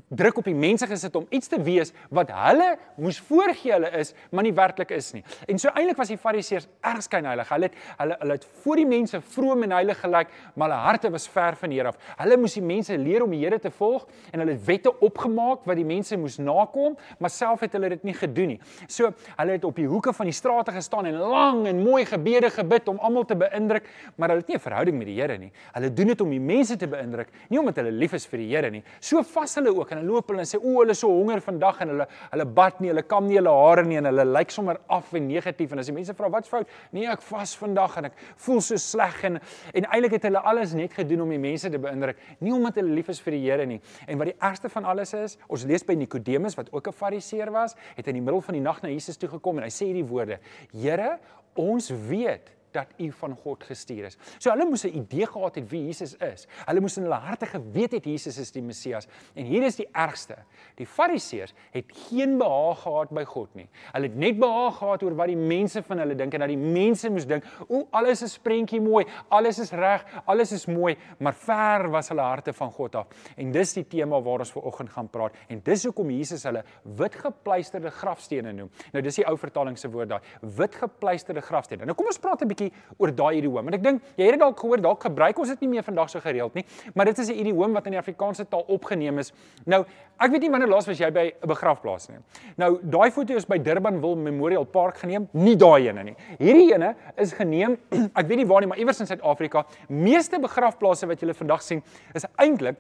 druk 0.10 0.38
op 0.38 0.48
die 0.50 0.56
mense 0.56 0.88
gesit 0.88 1.16
om 1.16 1.26
iets 1.30 1.48
te 1.52 1.60
wees 1.64 1.94
wat 2.10 2.32
hulle 2.32 2.78
moes 2.96 3.20
voorgee 3.28 3.74
hulle 3.74 3.92
is, 4.00 4.14
maar 4.32 4.44
nie 4.44 4.54
werklik 4.56 4.92
is 4.96 5.12
nie. 5.14 5.24
En 5.48 5.60
so 5.60 5.70
eintlik 5.74 5.98
was 5.98 6.12
die 6.12 6.18
Fariseërs 6.22 6.68
erg 6.82 7.04
skyn 7.06 7.26
heilig. 7.30 7.50
Hulle 7.50 7.70
het 7.70 7.76
hulle 7.98 8.18
hulle 8.22 8.38
het 8.38 8.48
voor 8.64 8.82
die 8.82 8.86
mense 8.88 9.22
vroom 9.22 9.64
en 9.64 9.76
heilig 9.78 10.00
gelyk, 10.02 10.34
maar 10.56 10.70
hulle 10.70 10.82
harte 10.88 11.12
was 11.14 11.28
ver 11.32 11.58
van 11.60 11.74
die 11.74 11.78
Here 11.78 11.92
af. 11.94 11.98
Hulle 12.18 12.38
moes 12.42 12.56
die 12.58 12.64
mense 12.66 12.98
leer 12.98 13.24
om 13.24 13.32
die 13.32 13.42
Here 13.44 13.60
te 13.60 13.72
volg 13.72 14.08
en 14.32 14.42
hulle 14.42 14.56
het 14.56 14.66
wette 14.66 14.94
opgemaak 15.06 15.66
wat 15.70 15.78
die 15.80 15.86
mense 15.88 16.18
moes 16.18 16.38
nakom, 16.42 16.98
maar 17.20 17.34
self 17.34 17.66
het 17.66 17.76
hulle 17.78 17.92
dit 17.96 18.08
nie 18.08 18.16
gedoen 18.18 18.56
nie. 18.56 18.60
So 18.88 19.12
hulle 19.38 19.58
het 19.58 19.66
op 19.68 19.78
die 19.78 19.88
hoeke 19.88 20.14
van 20.14 20.30
die 20.30 20.36
strate 20.36 20.74
gestaan 20.76 21.10
en 21.10 21.20
lang 21.22 21.66
en 21.70 21.84
mooi 21.84 22.06
gebede 22.06 22.50
gebid 22.54 22.90
om 22.92 23.00
almal 23.04 23.28
te 23.30 23.38
beïndruk, 23.38 23.88
maar 24.16 24.34
hulle 24.34 24.42
het 24.46 24.50
nie 24.50 24.58
'n 24.58 24.66
verhouding 24.68 24.98
met 24.98 25.08
die 25.08 25.18
Here 25.22 25.38
nie. 25.38 25.52
Hulle 25.74 25.94
doen 25.94 26.08
dit 26.08 26.22
om 26.22 26.30
die 26.30 26.40
mense 26.40 26.76
te 26.76 26.88
beïndruk, 26.88 27.28
nie 27.50 27.60
omdat 27.60 27.76
hulle 27.78 27.92
lief 27.92 28.14
is 28.14 28.26
vir 28.26 28.40
die 28.40 28.50
Here 28.56 28.70
nie. 28.70 28.84
So 29.00 29.22
vas 29.24 29.56
hulle 29.56 29.74
ook 29.78 29.92
en 29.92 30.02
hulle 30.02 30.12
loop 30.12 30.32
hulle 30.32 30.44
en 30.44 30.50
sê 30.50 30.60
o, 30.60 30.74
hulle 30.80 30.96
is 30.96 31.02
so 31.04 31.10
honger 31.12 31.42
vandag 31.46 31.82
en 31.86 31.94
hulle 31.94 32.08
hulle 32.32 32.46
bad 32.60 32.82
nie, 32.82 32.92
hulle 32.92 33.04
kam 33.08 33.28
nie 33.28 33.40
hulle 33.40 33.54
hare 33.54 33.86
nie 33.88 34.00
en 34.02 34.10
hulle 34.10 34.26
lyk 34.26 34.54
sommer 34.54 34.82
af 34.90 35.14
en 35.18 35.28
negatief 35.28 35.72
en 35.74 35.84
as 35.84 35.92
die 35.92 35.96
mense 35.96 36.16
vra 36.18 36.30
wat's 36.34 36.52
fout? 36.52 36.68
Nee, 36.96 37.08
ek 37.12 37.24
vas 37.30 37.56
vandag 37.60 37.98
en 38.02 38.10
ek 38.10 38.18
voel 38.46 38.62
so 38.66 38.80
sleg 38.82 39.24
en 39.30 39.40
en 39.74 39.90
eintlik 39.92 40.18
het 40.18 40.28
hulle 40.30 40.42
alles 40.52 40.74
net 40.78 40.94
gedoen 40.98 41.26
om 41.26 41.32
die 41.34 41.42
mense 41.42 41.70
te 41.72 41.80
beïndruk, 41.82 42.20
nie 42.44 42.54
omdat 42.56 42.82
hulle 42.82 42.96
lief 42.98 43.10
is 43.14 43.22
vir 43.24 43.38
die 43.38 43.44
Here 43.48 43.66
nie. 43.70 43.80
En 44.08 44.20
wat 44.20 44.32
die 44.32 44.36
ergste 44.44 44.70
van 44.74 44.86
alles 44.90 45.14
is, 45.16 45.38
ons 45.48 45.64
lees 45.70 45.86
by 45.88 45.96
Nikodemus 45.96 46.58
wat 46.58 46.74
ook 46.74 46.88
'n 46.88 46.94
Fariseer 46.94 47.52
was, 47.52 47.76
het 47.96 48.08
in 48.08 48.20
die 48.20 48.22
middel 48.22 48.42
van 48.42 48.54
die 48.54 48.62
nag 48.62 48.82
na 48.82 48.90
Jesus 48.90 49.18
toe 49.18 49.30
gekom 49.30 49.58
en 49.58 49.64
hy 49.64 49.70
sê 49.70 49.86
hierdie 49.86 50.08
woorde: 50.08 50.40
Here, 50.72 51.20
ons 51.56 51.90
weet 51.90 52.57
dat 52.78 52.94
u 53.02 53.10
van 53.20 53.36
God 53.44 53.66
gestuur 53.68 54.08
is. 54.12 54.18
So 54.38 54.52
hulle 54.54 54.68
moes 54.70 54.86
'n 54.86 54.96
idee 55.02 55.26
gehad 55.26 55.56
het 55.56 55.70
wie 55.70 55.86
Jesus 55.86 56.16
is. 56.16 56.48
Hulle 56.66 56.80
moes 56.80 56.98
in 56.98 57.04
hulle 57.04 57.22
harte 57.28 57.46
geweet 57.46 57.92
het 57.92 58.06
Jesus 58.06 58.38
is 58.38 58.52
die 58.52 58.62
Messias. 58.62 59.08
En 59.36 59.46
hier 59.46 59.64
is 59.64 59.76
die 59.76 59.88
ergste. 59.92 60.36
Die 60.76 60.86
Fariseërs 60.86 61.54
het 61.72 61.86
geen 62.10 62.38
behaag 62.38 62.82
gehad 62.82 63.10
by 63.10 63.24
God 63.24 63.56
nie. 63.56 63.70
Hulle 63.92 64.08
het 64.08 64.16
net 64.16 64.40
behaag 64.40 64.78
gehad 64.78 65.04
oor 65.04 65.16
wat 65.16 65.28
die 65.28 65.38
mense 65.38 65.84
van 65.84 65.98
hulle 65.98 66.16
dink 66.16 66.34
en 66.34 66.40
dat 66.40 66.50
die 66.50 66.58
mense 66.58 67.10
moes 67.10 67.26
dink, 67.26 67.44
"O, 67.68 67.88
alles 67.92 68.22
is 68.22 68.38
prentjie 68.38 68.82
mooi, 68.82 69.06
alles 69.30 69.60
is 69.60 69.72
reg, 69.72 70.06
alles 70.26 70.52
is 70.52 70.66
mooi," 70.66 70.98
maar 71.20 71.34
ver 71.34 71.90
was 71.90 72.10
hulle 72.10 72.22
harte 72.22 72.54
van 72.54 72.72
God 72.72 72.96
af. 72.96 73.08
En 73.38 73.52
dis 73.52 73.74
die 73.74 73.88
tema 73.88 74.22
waar 74.22 74.40
ons 74.40 74.52
vanoggend 74.52 74.90
gaan 74.90 75.10
praat. 75.10 75.34
En 75.48 75.62
dis 75.64 75.84
hoekom 75.84 76.10
Jesus 76.10 76.44
hulle 76.44 76.64
witgepleisterde 76.84 77.90
grafstene 77.90 78.54
noem. 78.54 78.70
Nou 78.94 79.04
dis 79.04 79.16
die 79.16 79.26
ou 79.28 79.38
vertaling 79.38 79.78
se 79.78 79.90
woord 79.90 80.10
daai, 80.10 80.22
witgepleisterde 80.42 81.42
grafstene. 81.42 81.86
Nou 81.86 81.96
kom 81.96 82.06
ons 82.06 82.20
praat 82.20 82.42
'n 82.42 82.48
bietjie 82.48 82.67
bietjie 82.68 82.96
oor 82.98 83.14
daai 83.16 83.38
idioom. 83.40 83.68
Want 83.68 83.78
ek 83.78 83.84
dink 83.84 84.04
jy 84.18 84.28
het 84.28 84.36
dit 84.36 84.42
dalk 84.42 84.60
gehoor, 84.60 84.82
dalk 84.82 85.04
gebruik 85.08 85.40
ons 85.40 85.50
dit 85.54 85.66
nie 85.66 85.70
meer 85.76 85.86
vandag 85.86 86.10
so 86.12 86.22
gereeld 86.24 86.56
nie, 86.58 86.66
maar 86.96 87.06
dit 87.06 87.18
is 87.20 87.30
'n 87.30 87.40
idioom 87.40 87.74
wat 87.74 87.86
in 87.86 87.92
die 87.92 88.00
Afrikaanse 88.00 88.46
taal 88.50 88.66
opgeneem 88.68 89.20
is. 89.20 89.32
Nou, 89.66 89.86
ek 90.20 90.32
weet 90.32 90.42
nie 90.42 90.50
wanneer 90.50 90.70
laas 90.70 90.88
was 90.88 90.98
jy 90.98 91.12
by 91.12 91.34
'n 91.42 91.48
begrafplaas 91.48 92.10
nie. 92.10 92.18
Nou, 92.58 92.80
daai 92.82 93.12
foto 93.12 93.36
is 93.36 93.46
by 93.46 93.58
Durbanville 93.58 94.16
Memorial 94.16 94.66
Park 94.66 94.98
geneem, 94.98 95.28
nie 95.34 95.56
daai 95.56 95.88
ene 95.88 96.04
nie. 96.04 96.16
Hierdie 96.40 96.74
ene 96.74 96.96
is 97.18 97.34
geneem, 97.34 97.78
ek 98.16 98.28
weet 98.28 98.38
nie 98.38 98.46
waar 98.46 98.62
nie, 98.62 98.68
maar 98.68 98.78
iewers 98.78 99.00
in 99.00 99.08
Suid-Afrika. 99.08 99.66
Meeste 99.90 100.40
begrafplase 100.40 101.08
wat 101.08 101.22
jy 101.22 101.34
vandag 101.34 101.62
sien, 101.62 101.84
is 102.14 102.26
eintlik 102.38 102.76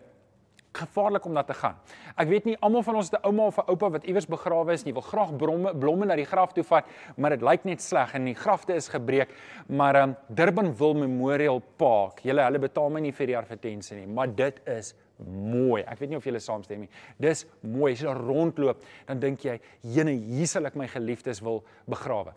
gevaarlik 0.77 1.25
om 1.25 1.33
na 1.35 1.43
te 1.43 1.55
gaan. 1.57 1.75
Ek 2.15 2.29
weet 2.29 2.45
nie 2.45 2.57
almal 2.61 2.85
van 2.85 2.99
ons 3.01 3.11
het 3.11 3.19
'n 3.19 3.27
ouma 3.27 3.47
of 3.47 3.57
'n 3.57 3.69
oupa 3.69 3.89
wat 3.89 4.03
iewers 4.03 4.27
begrawe 4.27 4.73
is 4.73 4.85
nie. 4.85 4.93
Wil 4.93 5.01
graag 5.01 5.35
blomme 5.35 5.73
blomme 5.75 6.05
na 6.05 6.15
die 6.15 6.25
graf 6.25 6.53
toe 6.53 6.63
vat, 6.63 6.85
maar 7.17 7.29
dit 7.29 7.41
lyk 7.41 7.65
net 7.65 7.81
sleg 7.81 8.13
en 8.13 8.25
die 8.25 8.35
grafte 8.35 8.73
is 8.73 8.87
gebreek. 8.87 9.29
Maar 9.67 9.95
um, 9.95 10.15
Durbanville 10.27 10.93
Memorial 10.93 11.61
Park, 11.77 12.21
hulle 12.23 12.41
hulle 12.41 12.59
betaal 12.59 12.89
my 12.89 12.99
nie 12.99 13.11
vir 13.11 13.27
die 13.27 13.37
advertensie 13.37 13.97
nie, 13.97 14.07
maar 14.07 14.35
dit 14.35 14.61
is 14.65 14.93
mooi. 15.25 15.81
Ek 15.87 15.99
weet 15.99 16.11
nie 16.11 16.17
of 16.19 16.25
julle 16.27 16.39
saamstem 16.41 16.83
nie. 16.85 16.89
Dis 17.21 17.45
mooi. 17.61 17.93
As 17.93 18.01
jy 18.01 18.09
daar 18.09 18.21
rondloop, 18.21 18.83
dan 19.07 19.19
dink 19.19 19.43
jy, 19.45 19.59
"Jene, 19.81 20.11
hier 20.11 20.47
sal 20.47 20.65
ek 20.65 20.75
my 20.75 20.87
geliefdes 20.87 21.41
wil 21.41 21.63
begrawe." 21.89 22.33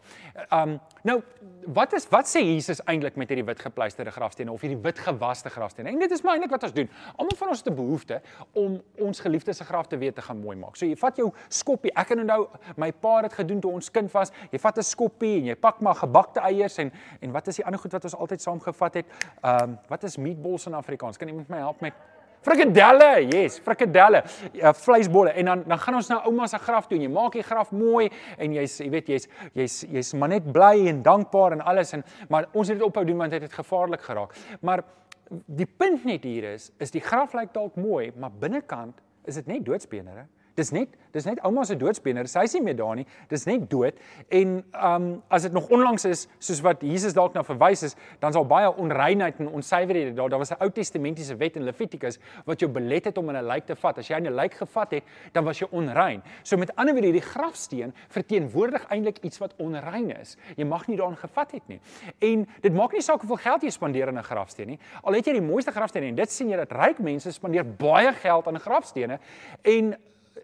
Um 0.51 0.81
nou, 1.05 1.23
wat 1.67 1.93
is 1.93 2.09
wat 2.09 2.27
sê 2.27 2.41
Jesus 2.43 2.81
eintlik 2.87 3.17
met 3.17 3.29
hierdie 3.29 3.45
wit 3.45 3.59
gepleisterde 3.59 4.11
grafstene 4.11 4.53
of 4.53 4.61
hierdie 4.61 4.83
wit 4.83 4.99
gewaste 4.99 5.51
grafstene? 5.51 5.89
En 5.89 5.99
dit 5.99 6.11
is 6.11 6.23
maar 6.23 6.35
eintlik 6.35 6.51
wat 6.51 6.63
ons 6.63 6.73
doen. 6.73 6.89
Almal 7.17 7.37
van 7.37 7.49
ons 7.49 7.59
het 7.59 7.69
'n 7.69 7.75
behoefte 7.75 8.21
om 8.53 8.83
ons 8.99 9.21
geliefdes 9.21 9.57
se 9.57 9.65
graf 9.65 9.87
te 9.87 9.99
weet 9.99 10.15
te 10.15 10.23
gaan 10.23 10.41
mooi 10.41 10.57
maak. 10.57 10.77
So 10.77 10.87
jy 10.87 10.97
vat 10.97 11.17
jou 11.17 11.33
skoppie. 11.49 11.93
Ek 11.95 12.07
kan 12.07 12.19
onthou 12.19 12.49
my 12.77 12.93
pa 12.93 13.23
het 13.23 13.33
gedoen 13.33 13.61
toe 13.61 13.73
ons 13.73 13.91
kind 13.91 14.13
was. 14.13 14.31
Jy 14.51 14.59
vat 14.59 14.79
'n 14.79 14.83
skoppie 14.83 15.39
en 15.39 15.45
jy 15.45 15.55
pak 15.55 15.81
maar 15.81 15.95
gebakte 15.95 16.41
eiers 16.41 16.79
en 16.79 16.93
en 17.21 17.33
wat 17.33 17.49
is 17.49 17.57
die 17.57 17.65
ander 17.65 17.81
goed 17.81 17.93
wat 17.93 18.05
ons 18.05 18.15
altyd 18.15 18.41
saam 18.41 18.61
gevat 18.61 18.95
het? 18.95 19.07
Um 19.43 19.79
wat 19.89 20.05
is 20.05 20.17
meatballs 20.17 20.67
in 20.67 20.75
Afrikaans? 20.75 21.17
Kan 21.17 21.29
iemand 21.29 21.49
my 21.49 21.59
help 21.59 21.81
met 21.81 21.93
Frikadelle, 22.41 23.29
yes, 23.29 23.59
frikadelle. 23.61 24.23
Ja, 24.57 24.73
vleisbolle 24.73 25.35
en 25.37 25.51
dan 25.51 25.65
dan 25.69 25.79
gaan 25.79 25.99
ons 25.99 26.09
na 26.09 26.23
ouma 26.25 26.47
se 26.49 26.59
graf 26.59 26.87
toe 26.89 26.97
en 26.97 27.05
jy 27.05 27.11
maak 27.13 27.37
die 27.37 27.45
graf 27.45 27.73
mooi 27.77 28.09
en 28.39 28.55
jy's 28.57 28.79
jy 28.81 28.89
weet 28.95 29.11
jy's 29.13 29.29
jy's 29.53 29.77
jy's 29.93 30.15
maar 30.17 30.33
net 30.33 30.49
bly 30.53 30.87
en 30.89 31.03
dankbaar 31.05 31.59
en 31.59 31.61
alles 31.61 31.93
en 31.93 32.05
maar 32.33 32.49
ons 32.53 32.69
het 32.69 32.79
dit 32.79 32.87
ophou 32.87 33.05
doen 33.05 33.21
want 33.21 33.37
dit 33.37 33.45
het 33.45 33.53
gevaarlik 33.53 34.01
geraak. 34.09 34.33
Maar 34.65 34.85
die 35.47 35.69
punt 35.69 36.05
net 36.09 36.25
hier 36.25 36.49
is 36.55 36.71
is 36.81 36.97
die 36.97 37.05
graf 37.05 37.37
lyk 37.37 37.53
dalk 37.53 37.77
mooi, 37.77 38.11
maar 38.17 38.33
binnekant 38.33 38.97
is 39.29 39.37
dit 39.43 39.47
net 39.47 39.65
doodsbenere. 39.67 40.25
Dis 40.61 40.73
net 40.77 40.97
dis 41.11 41.27
net 41.27 41.41
ouma 41.43 41.65
se 41.67 41.75
doodsbener. 41.75 42.29
Sy 42.31 42.45
is 42.47 42.53
nie 42.55 42.63
meer 42.69 42.77
daar 42.79 42.95
nie. 42.95 43.05
Dis 43.31 43.43
net 43.49 43.65
dood. 43.71 43.97
En 44.31 44.61
um 44.87 45.07
as 45.33 45.43
dit 45.47 45.55
nog 45.57 45.67
onlangs 45.75 46.05
is 46.07 46.27
soos 46.39 46.61
wat 46.63 46.85
Jesus 46.87 47.17
dalk 47.17 47.35
na 47.35 47.43
verwys 47.47 47.83
is, 47.89 47.97
dan 48.23 48.35
sal 48.37 48.47
baie 48.47 48.69
onreinheid 48.71 49.41
en 49.43 49.51
onsuiverhede 49.59 50.13
daar. 50.15 50.31
Daar 50.31 50.39
was 50.39 50.53
'n 50.53 50.61
Ou 50.63 50.71
Testamentiese 50.71 51.37
wet 51.37 51.57
in 51.57 51.65
Levitikus 51.65 52.19
wat 52.45 52.61
jou 52.61 52.71
belet 52.71 53.05
het 53.05 53.19
om 53.19 53.31
'n 53.31 53.43
lijk 53.43 53.67
te 53.67 53.75
vat. 53.75 53.99
As 53.99 54.09
jy 54.09 54.21
'n 54.21 54.35
lijk 54.35 54.55
gevat 54.55 54.91
het, 54.91 55.05
dan 55.33 55.45
was 55.45 55.59
jy 55.59 55.67
onrein. 55.71 56.23
So 56.43 56.57
met 56.57 56.77
ander 56.77 56.95
woorde, 56.95 57.09
hierdie 57.09 57.31
grafsteen 57.31 57.95
verteenwoordig 58.09 58.87
eintlik 58.89 59.19
iets 59.23 59.39
wat 59.39 59.55
onrein 59.57 60.11
is. 60.21 60.37
Jy 60.57 60.65
mag 60.65 60.87
nie 60.87 60.97
daarin 60.97 61.17
gevat 61.17 61.51
het 61.53 61.69
nie. 61.69 61.81
En 62.19 62.49
dit 62.61 62.75
maak 62.75 62.93
nie 62.93 63.03
saak 63.03 63.21
hoeveel 63.21 63.37
geld 63.37 63.63
jy 63.63 63.71
spandeer 63.71 64.09
aan 64.09 64.19
'n 64.19 64.23
grafsteen 64.23 64.67
nie. 64.67 64.79
Al 65.03 65.13
het 65.13 65.27
jy 65.27 65.33
die 65.33 65.43
mooiste 65.43 65.73
grafsteen 65.73 66.03
en 66.03 66.15
dit 66.15 66.31
sien 66.31 66.49
jy 66.49 66.57
dat 66.57 66.73
ryk 66.73 66.99
mense 66.99 67.33
spandeer 67.33 67.65
baie 67.77 68.13
geld 68.13 68.47
aan 68.47 68.61
grafstene 68.61 69.19
en 69.63 69.97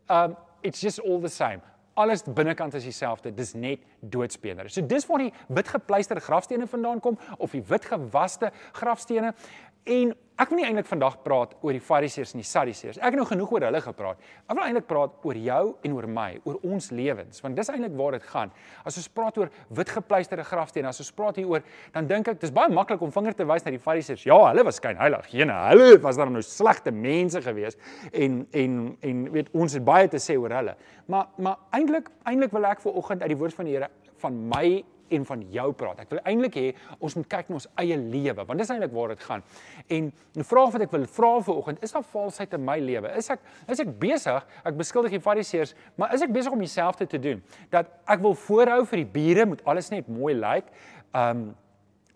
um 0.08 0.36
it's 0.62 0.80
just 0.80 1.00
all 1.00 1.20
the 1.20 1.28
same. 1.28 1.60
Alles 1.94 2.22
binnekant 2.22 2.74
is 2.74 2.84
dieselfde. 2.84 3.34
Dis 3.34 3.54
net 3.54 3.80
doodsbener. 4.00 4.68
So 4.68 4.82
dis 4.86 5.06
waar 5.06 5.22
die 5.22 5.32
wit 5.48 5.68
gepleisterde 5.68 6.20
grafstene 6.20 6.66
vandaan 6.66 7.00
kom 7.00 7.18
of 7.38 7.54
die 7.56 7.62
wit 7.68 7.84
gewaste 7.84 8.50
grafstene. 8.72 9.32
En 9.86 10.10
ek 10.36 10.50
wil 10.50 10.58
nie 10.58 10.64
eintlik 10.66 10.88
vandag 10.88 11.14
praat 11.24 11.52
oor 11.64 11.76
die 11.76 11.80
Fariseërs 11.80 12.34
en 12.34 12.40
die 12.42 12.46
Sadduseërs. 12.48 12.98
Ek 12.98 13.14
het 13.14 13.16
nou 13.16 13.24
genoeg 13.28 13.52
oor 13.54 13.64
hulle 13.68 13.80
gepraat. 13.84 14.24
Ek 14.44 14.56
wil 14.56 14.64
eintlik 14.64 14.88
praat 14.90 15.14
oor 15.24 15.38
jou 15.38 15.60
en 15.86 15.94
oor 15.94 16.08
my, 16.10 16.26
oor 16.42 16.56
ons 16.66 16.88
lewens, 16.90 17.38
want 17.44 17.56
dis 17.56 17.70
eintlik 17.70 17.94
waar 17.96 18.16
dit 18.18 18.26
gaan. 18.32 18.50
As 18.82 18.98
ons 18.98 19.06
praat 19.14 19.38
oor 19.38 19.52
wit 19.78 19.92
gepleisterde 19.94 20.44
grafstene, 20.48 20.90
as 20.90 20.98
ons 21.04 21.12
praat 21.16 21.38
hieroor, 21.38 21.62
dan 21.94 22.10
dink 22.10 22.32
ek 22.32 22.42
dis 22.42 22.52
baie 22.54 22.72
maklik 22.74 23.04
om 23.06 23.14
vinger 23.14 23.38
te 23.38 23.46
wys 23.48 23.64
na 23.64 23.72
die 23.76 23.80
Fariseërs. 23.80 24.26
Ja, 24.26 24.40
hulle 24.48 24.66
was 24.66 24.82
skyn 24.82 24.98
heilig. 25.00 25.30
Geen 25.30 25.54
hulle 25.54 26.02
was 26.02 26.18
dan 26.18 26.34
nou 26.34 26.42
slegte 26.44 26.92
mense 26.92 27.40
gewees 27.46 27.78
en 28.10 28.42
en 28.58 28.82
en 29.06 29.22
weet 29.38 29.54
ons 29.54 29.78
het 29.78 29.86
baie 29.86 30.10
te 30.10 30.20
sê 30.20 30.34
oor 30.34 30.52
hulle. 30.58 30.74
Maar 31.06 31.30
maar 31.38 31.62
eintlik 31.78 32.10
eintlik 32.26 32.52
wil 32.58 32.68
ek 32.74 32.82
vir 32.82 32.98
oggend 32.98 33.22
uit 33.22 33.32
die 33.32 33.40
woord 33.40 33.54
van 33.54 33.70
die 33.70 33.78
Here 33.78 33.90
van 34.18 34.36
my 34.50 34.66
en 35.08 35.26
van 35.28 35.42
jou 35.52 35.66
praat. 35.72 36.00
Ek 36.04 36.10
wil 36.14 36.20
eintlik 36.24 36.58
hê 36.58 36.66
ons 36.98 37.16
moet 37.18 37.28
kyk 37.28 37.50
na 37.50 37.58
ons 37.58 37.68
eie 37.82 37.96
lewe, 37.96 38.46
want 38.46 38.58
dis 38.58 38.72
eintlik 38.72 38.94
waar 38.94 39.14
dit 39.14 39.26
gaan. 39.28 39.44
En 39.88 40.12
'n 40.36 40.44
vraag 40.44 40.72
wat 40.72 40.82
ek 40.82 40.92
wil 40.92 41.06
vra 41.06 41.40
vir 41.40 41.54
oggend, 41.54 41.82
is 41.82 41.92
daar 41.92 42.02
valsheid 42.02 42.52
in 42.52 42.64
my 42.64 42.78
lewe? 42.78 43.16
Is 43.16 43.30
ek 43.30 43.40
is 43.68 43.80
ek 43.80 43.98
besig, 43.98 44.46
ek 44.64 44.76
beskuldig 44.76 45.10
die 45.10 45.20
fariseërs, 45.20 45.74
maar 45.96 46.14
is 46.14 46.22
ek 46.22 46.32
besig 46.32 46.52
om 46.52 46.58
dieselfde 46.58 47.06
te 47.06 47.18
doen? 47.18 47.42
Dat 47.70 47.86
ek 48.06 48.20
wil 48.20 48.34
voorhou 48.34 48.84
vir 48.86 48.96
die 48.96 49.10
bure 49.12 49.46
moet 49.46 49.64
alles 49.64 49.90
net 49.90 50.08
mooi 50.08 50.34
lyk. 50.34 50.46
Like. 50.46 50.72
Um 51.14 51.54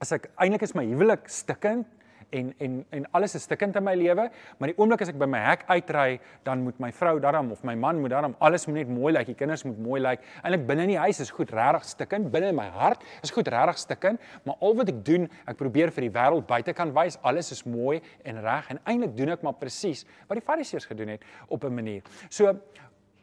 as 0.01 0.13
ek 0.13 0.31
eintlik 0.41 0.63
is 0.63 0.75
my 0.75 0.85
huwelik 0.89 1.29
stikkend 1.29 1.87
en 2.31 2.55
en 2.59 2.85
en 2.91 3.07
alles 3.17 3.35
is 3.35 3.43
stikkend 3.43 3.77
in 3.77 3.85
my 3.85 3.95
lewe, 3.99 4.29
maar 4.59 4.73
die 4.73 4.77
oomblik 4.79 5.03
as 5.05 5.13
ek 5.13 5.19
by 5.21 5.29
my 5.31 5.41
hek 5.45 5.65
uitry, 5.69 6.21
dan 6.47 6.65
moet 6.65 6.79
my 6.83 6.91
vrou 6.93 7.19
daarom 7.23 7.51
of 7.55 7.63
my 7.65 7.75
man 7.75 8.01
moet 8.01 8.15
daarom 8.15 8.35
alles 8.39 8.67
moet 8.67 8.81
net 8.81 8.89
mooi 8.89 9.13
lyk, 9.13 9.27
like, 9.27 9.35
die 9.35 9.39
kinders 9.39 9.65
moet 9.65 9.79
mooi 9.79 10.01
lyk. 10.01 10.21
Like. 10.21 10.43
Eilik 10.45 10.67
binne 10.67 10.87
in 10.89 10.95
die 10.95 10.99
huis 10.99 11.21
is 11.21 11.31
goed 11.35 11.53
regtig 11.55 11.89
stikkend, 11.91 12.31
binne 12.33 12.51
in 12.55 12.59
my 12.59 12.69
hart 12.75 13.05
is 13.23 13.31
goed 13.35 13.49
regtig 13.49 13.79
stikkend, 13.79 14.21
maar 14.45 14.57
al 14.61 14.77
wat 14.81 14.93
ek 14.93 15.05
doen, 15.07 15.29
ek 15.47 15.59
probeer 15.61 15.95
vir 15.95 16.09
die 16.09 16.13
wêreld 16.15 16.47
buite 16.49 16.75
kan 16.77 16.95
wys 16.97 17.19
alles 17.27 17.53
is 17.55 17.65
mooi 17.67 18.01
en 18.25 18.43
reg 18.45 18.71
en 18.71 18.83
eintlik 18.85 19.17
doen 19.19 19.35
ek 19.37 19.43
maar 19.47 19.59
presies 19.61 20.07
wat 20.29 20.39
die 20.39 20.47
fariseërs 20.47 20.89
gedoen 20.91 21.17
het 21.17 21.27
op 21.49 21.65
'n 21.65 21.75
manier. 21.75 22.03
So 22.29 22.55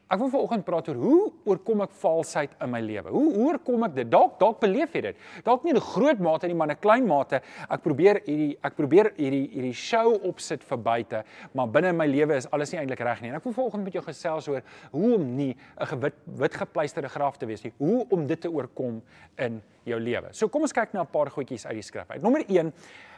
Ek 0.08 0.22
wil 0.22 0.30
vanoggend 0.32 0.64
praat 0.64 0.88
oor 0.88 1.00
hoe 1.02 1.24
oorkom 1.52 1.82
ek 1.84 1.96
valsheid 2.00 2.54
in 2.64 2.70
my 2.72 2.80
lewe? 2.80 3.12
Hoe 3.12 3.32
oorkom 3.44 3.84
ek 3.90 3.96
dit? 3.98 4.08
Dalk 4.08 4.38
dalk 4.40 4.62
beleef 4.62 4.94
jy 4.96 5.02
dit. 5.10 5.18
Dalk 5.44 5.66
nie 5.66 5.74
in 5.74 5.80
'n 5.82 5.84
groot 5.84 6.20
mate 6.20 6.48
nie, 6.48 6.56
maar 6.56 6.70
in 6.70 6.76
'n 6.76 6.80
klein 6.80 7.06
mate. 7.06 7.42
Ek 7.70 7.84
probeer 7.84 8.22
hierdie 8.24 8.58
ek 8.64 8.76
probeer 8.76 9.12
hierdie 9.18 9.50
hierdie 9.52 9.74
show 9.74 10.16
opsit 10.24 10.64
vir 10.64 10.78
buite, 10.78 11.24
maar 11.54 11.68
binne 11.68 11.90
in 11.90 11.98
my 11.98 12.08
lewe 12.08 12.36
is 12.36 12.50
alles 12.52 12.72
nie 12.72 12.80
eintlik 12.80 13.00
reg 13.00 13.22
nie. 13.22 13.30
En 13.30 13.36
ek 13.36 13.44
wil 13.44 13.54
vanoggend 13.54 13.84
met 13.84 13.94
jou 13.94 14.04
gesels 14.04 14.48
oor 14.48 14.62
hoe 14.92 15.16
om 15.16 15.36
nie 15.36 15.56
'n 15.78 15.86
gewit 15.86 16.14
wit 16.26 16.54
gepleisterde 16.54 17.10
graf 17.10 17.38
te 17.38 17.46
wees 17.46 17.64
nie. 17.64 17.74
Hoe 17.78 18.06
om 18.10 18.28
dit 18.28 18.42
te 18.42 18.50
oorkom 18.50 19.02
in 19.38 19.62
jou 19.84 20.00
lewe. 20.00 20.28
So 20.32 20.48
kom 20.48 20.62
ons 20.62 20.74
kyk 20.74 20.94
na 20.94 21.02
'n 21.02 21.08
paar 21.08 21.30
goedjies 21.30 21.66
uit 21.66 21.74
die 21.74 21.82
skrif. 21.82 22.10
Uit 22.10 22.22
nommer 22.22 22.44
1 22.48 22.74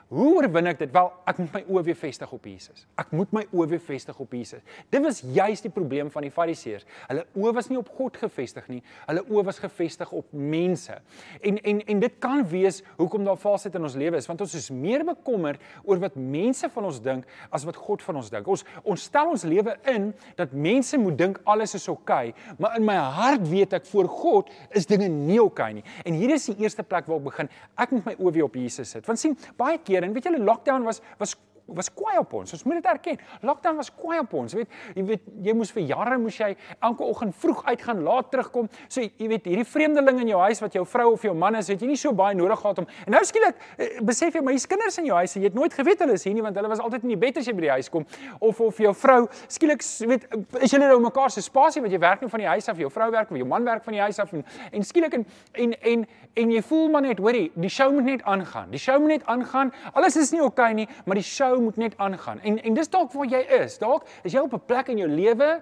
Hoe 0.09 0.25
oorwin 0.39 0.65
ek 0.71 0.79
dit? 0.79 0.89
Wel, 0.93 1.09
ek 1.29 1.37
moet 1.37 1.53
my 1.53 1.59
oë 1.69 1.83
weer 1.85 1.97
vestig 1.99 2.31
op 2.33 2.45
Jesus. 2.49 2.87
Ek 2.97 3.11
moet 3.13 3.29
my 3.35 3.43
oë 3.53 3.67
weer 3.75 3.81
vestig 3.83 4.17
op 4.17 4.31
Jesus. 4.33 4.63
Dit 4.89 5.03
was 5.05 5.19
juist 5.21 5.67
die 5.67 5.71
probleem 5.73 6.09
van 6.09 6.25
die 6.25 6.31
Fariseërs. 6.33 6.87
Hulle 7.11 7.25
oë 7.37 7.51
was 7.59 7.69
nie 7.69 7.77
op 7.77 7.91
God 7.93 8.17
gefestig 8.17 8.65
nie. 8.71 8.79
Hulle 9.05 9.21
oë 9.29 9.43
was 9.51 9.61
gefestig 9.61 10.09
op 10.17 10.33
mense. 10.33 10.97
En 11.45 11.59
en 11.61 11.83
en 11.93 12.01
dit 12.01 12.15
kan 12.25 12.41
wees 12.49 12.81
hoekom 12.97 13.27
daar 13.27 13.37
valsheid 13.37 13.77
in 13.77 13.85
ons 13.85 13.97
lewe 14.01 14.17
is, 14.17 14.25
want 14.25 14.41
ons 14.41 14.55
is 14.57 14.71
meer 14.73 15.05
bekommerd 15.05 15.61
oor 15.83 16.01
wat 16.01 16.17
mense 16.17 16.71
van 16.73 16.89
ons 16.89 16.97
dink 17.05 17.29
as 17.53 17.67
wat 17.69 17.77
God 17.77 18.01
van 18.07 18.17
ons 18.23 18.33
dink. 18.33 18.49
Ons 18.49 18.65
ons 18.81 19.05
stel 19.11 19.29
ons 19.29 19.45
lewe 19.45 19.77
in 19.93 20.09
dat 20.41 20.57
mense 20.57 20.97
moet 20.97 21.21
dink 21.21 21.37
alles 21.45 21.77
is 21.77 21.85
oukei, 21.85 22.33
okay, 22.33 22.57
maar 22.57 22.79
in 22.81 22.87
my 22.87 22.97
hart 22.97 23.45
weet 23.49 23.77
ek 23.77 23.85
voor 23.91 24.09
God 24.09 24.49
is 24.73 24.89
dinge 24.89 25.05
nie 25.05 25.37
oukei 25.37 25.69
okay 25.69 25.73
nie. 25.77 25.85
En 26.05 26.17
hier 26.17 26.33
is 26.33 26.49
die 26.49 26.57
eerste 26.63 26.83
plek 26.83 27.05
waar 27.05 27.19
ek 27.21 27.29
begin. 27.29 27.49
Ek 27.77 27.93
moet 27.93 28.09
my 28.09 28.17
oë 28.17 28.33
weer 28.39 28.49
op 28.49 28.57
Jesus 28.57 28.95
sit. 28.95 29.05
Want 29.05 29.21
sien, 29.21 29.37
baie 29.59 29.77
keer 29.77 29.98
keer 29.99 30.07
en 30.07 30.15
weet 30.15 30.27
julle 30.29 30.43
lockdown 30.43 30.87
was 30.87 31.01
was 31.19 31.35
was 31.75 31.89
kwaai 31.93 32.17
op 32.19 32.33
ons. 32.33 32.53
Ons 32.53 32.63
moet 32.63 32.79
dit 32.79 32.89
erken. 32.91 33.19
Lockdown 33.45 33.79
was 33.79 33.89
kwaai 33.93 34.19
op 34.19 34.33
ons. 34.33 34.53
Jy 34.53 34.63
weet, 34.63 34.77
jy 34.95 35.05
weet 35.09 35.27
jy 35.45 35.55
moes 35.57 35.71
vir 35.75 35.85
jare 35.89 36.17
moes 36.21 36.37
jy 36.39 36.49
elke 36.79 37.05
oggend 37.05 37.35
vroeg 37.39 37.63
uitgaan, 37.67 38.03
laat 38.05 38.29
terugkom. 38.33 38.69
So 38.87 39.03
jy 39.03 39.29
weet, 39.31 39.47
hierdie 39.49 39.67
vreemdeling 39.67 40.21
in 40.23 40.31
jou 40.33 40.41
huis 40.45 40.61
wat 40.63 40.77
jou 40.77 40.85
vrou 40.89 41.11
of 41.13 41.25
jou 41.25 41.33
man 41.37 41.59
is, 41.59 41.69
het 41.71 41.81
jy 41.81 41.91
nie 41.91 41.99
so 41.99 42.13
baie 42.15 42.37
nodig 42.37 42.59
gehad 42.61 42.83
om. 42.83 42.89
En 43.05 43.15
nou 43.15 43.23
skielik 43.27 43.59
eh, 43.77 43.99
besef 44.05 44.35
jy 44.35 44.43
maar 44.45 44.55
hier's 44.55 44.67
kinders 44.69 44.99
in 45.01 45.09
jou 45.09 45.17
huis 45.19 45.35
en 45.35 45.43
jy 45.43 45.51
het 45.51 45.57
nooit 45.57 45.75
geweet 45.75 46.03
hulle 46.05 46.17
is 46.17 46.25
hier 46.27 46.35
nie 46.37 46.45
want 46.45 46.57
hulle 46.59 46.71
was 46.71 46.81
altyd 46.83 47.05
in 47.07 47.13
die 47.13 47.19
bed 47.19 47.39
as 47.41 47.49
jy 47.49 47.55
by 47.57 47.65
die 47.67 47.73
huis 47.77 47.91
kom. 47.93 48.07
Of 48.39 48.61
of 48.65 48.79
jou 48.81 48.93
vrou 48.97 49.19
skielik 49.47 49.85
weet 50.09 50.27
is 50.63 50.73
julle 50.73 50.89
nou 50.89 50.99
mekaar 51.03 51.33
se 51.33 51.43
spasie 51.45 51.83
wat 51.83 51.93
jy 51.93 52.01
werk 52.01 52.23
nie 52.23 52.31
van 52.31 52.43
die 52.45 52.49
huis 52.49 52.69
af, 52.71 52.79
jou 52.79 52.91
vrou 52.93 53.09
werk 53.13 53.31
of 53.31 53.39
jou 53.39 53.47
man 53.47 53.67
werk 53.67 53.85
van 53.85 53.97
die 53.97 54.03
huis 54.03 54.19
af 54.21 54.33
en 54.33 54.45
en 54.71 54.85
skielik 54.85 55.19
en 55.19 55.25
en 55.53 55.75
en 55.93 56.07
en 56.39 56.51
jy 56.53 56.61
voel 56.63 56.89
maar 56.93 57.03
net, 57.03 57.19
hoorie, 57.19 57.49
die 57.59 57.71
show 57.73 57.89
moet 57.91 58.05
net 58.07 58.23
aangaan. 58.29 58.69
Die 58.71 58.79
show 58.79 58.99
moet 59.01 59.17
net 59.17 59.25
aangaan. 59.27 59.73
Alles 59.97 60.15
is 60.19 60.31
nie 60.31 60.41
oukei 60.41 60.69
okay 60.69 60.73
nie, 60.77 60.87
maar 61.05 61.19
die 61.19 61.25
show 61.25 61.58
moet 61.61 61.77
net 61.77 61.97
aangaan. 61.97 62.39
En 62.39 62.61
en 62.63 62.73
dis 62.73 62.89
dalk 62.89 63.11
waar 63.11 63.25
jy 63.25 63.41
is. 63.61 63.77
Dalk 63.77 64.07
is 64.23 64.31
jy 64.31 64.39
op 64.39 64.53
'n 64.53 64.65
plek 64.65 64.87
in 64.87 64.97
jou 64.97 65.09
lewe 65.09 65.61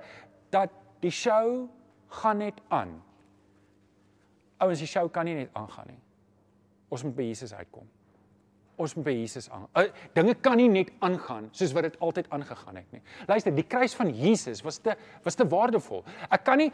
dat 0.50 0.70
die 1.00 1.12
show 1.12 1.70
gaan 2.08 2.38
net 2.38 2.62
aan. 2.68 3.04
Ouens, 4.58 4.80
die 4.80 4.88
show 4.88 5.12
kan 5.12 5.25
nie 5.25 5.36
net 5.36 5.50
aangaan 5.54 5.88
nie. 5.88 6.00
Ons 6.88 7.04
moet 7.04 7.16
by 7.16 7.24
Jesus 7.24 7.54
uitkom 7.54 7.88
ons 8.78 8.94
moet 8.98 9.06
by 9.08 9.14
Jesus 9.18 9.48
aan. 9.54 9.66
Uh, 9.74 9.88
dinge 10.18 10.36
kan 10.46 10.58
nie 10.60 10.68
net 10.70 10.92
aangaan 11.06 11.48
soos 11.58 11.74
wat 11.76 11.88
dit 11.88 11.98
altyd 12.04 12.30
aangegaan 12.34 12.80
het 12.80 12.96
nie. 12.96 13.02
Luister, 13.30 13.54
die 13.56 13.66
kruis 13.66 13.96
van 13.98 14.12
Jesus 14.14 14.62
was 14.66 14.78
te 14.84 14.96
was 15.26 15.38
te 15.38 15.48
waardevol. 15.50 16.04
Ek 16.30 16.44
kan 16.48 16.62
nie 16.62 16.70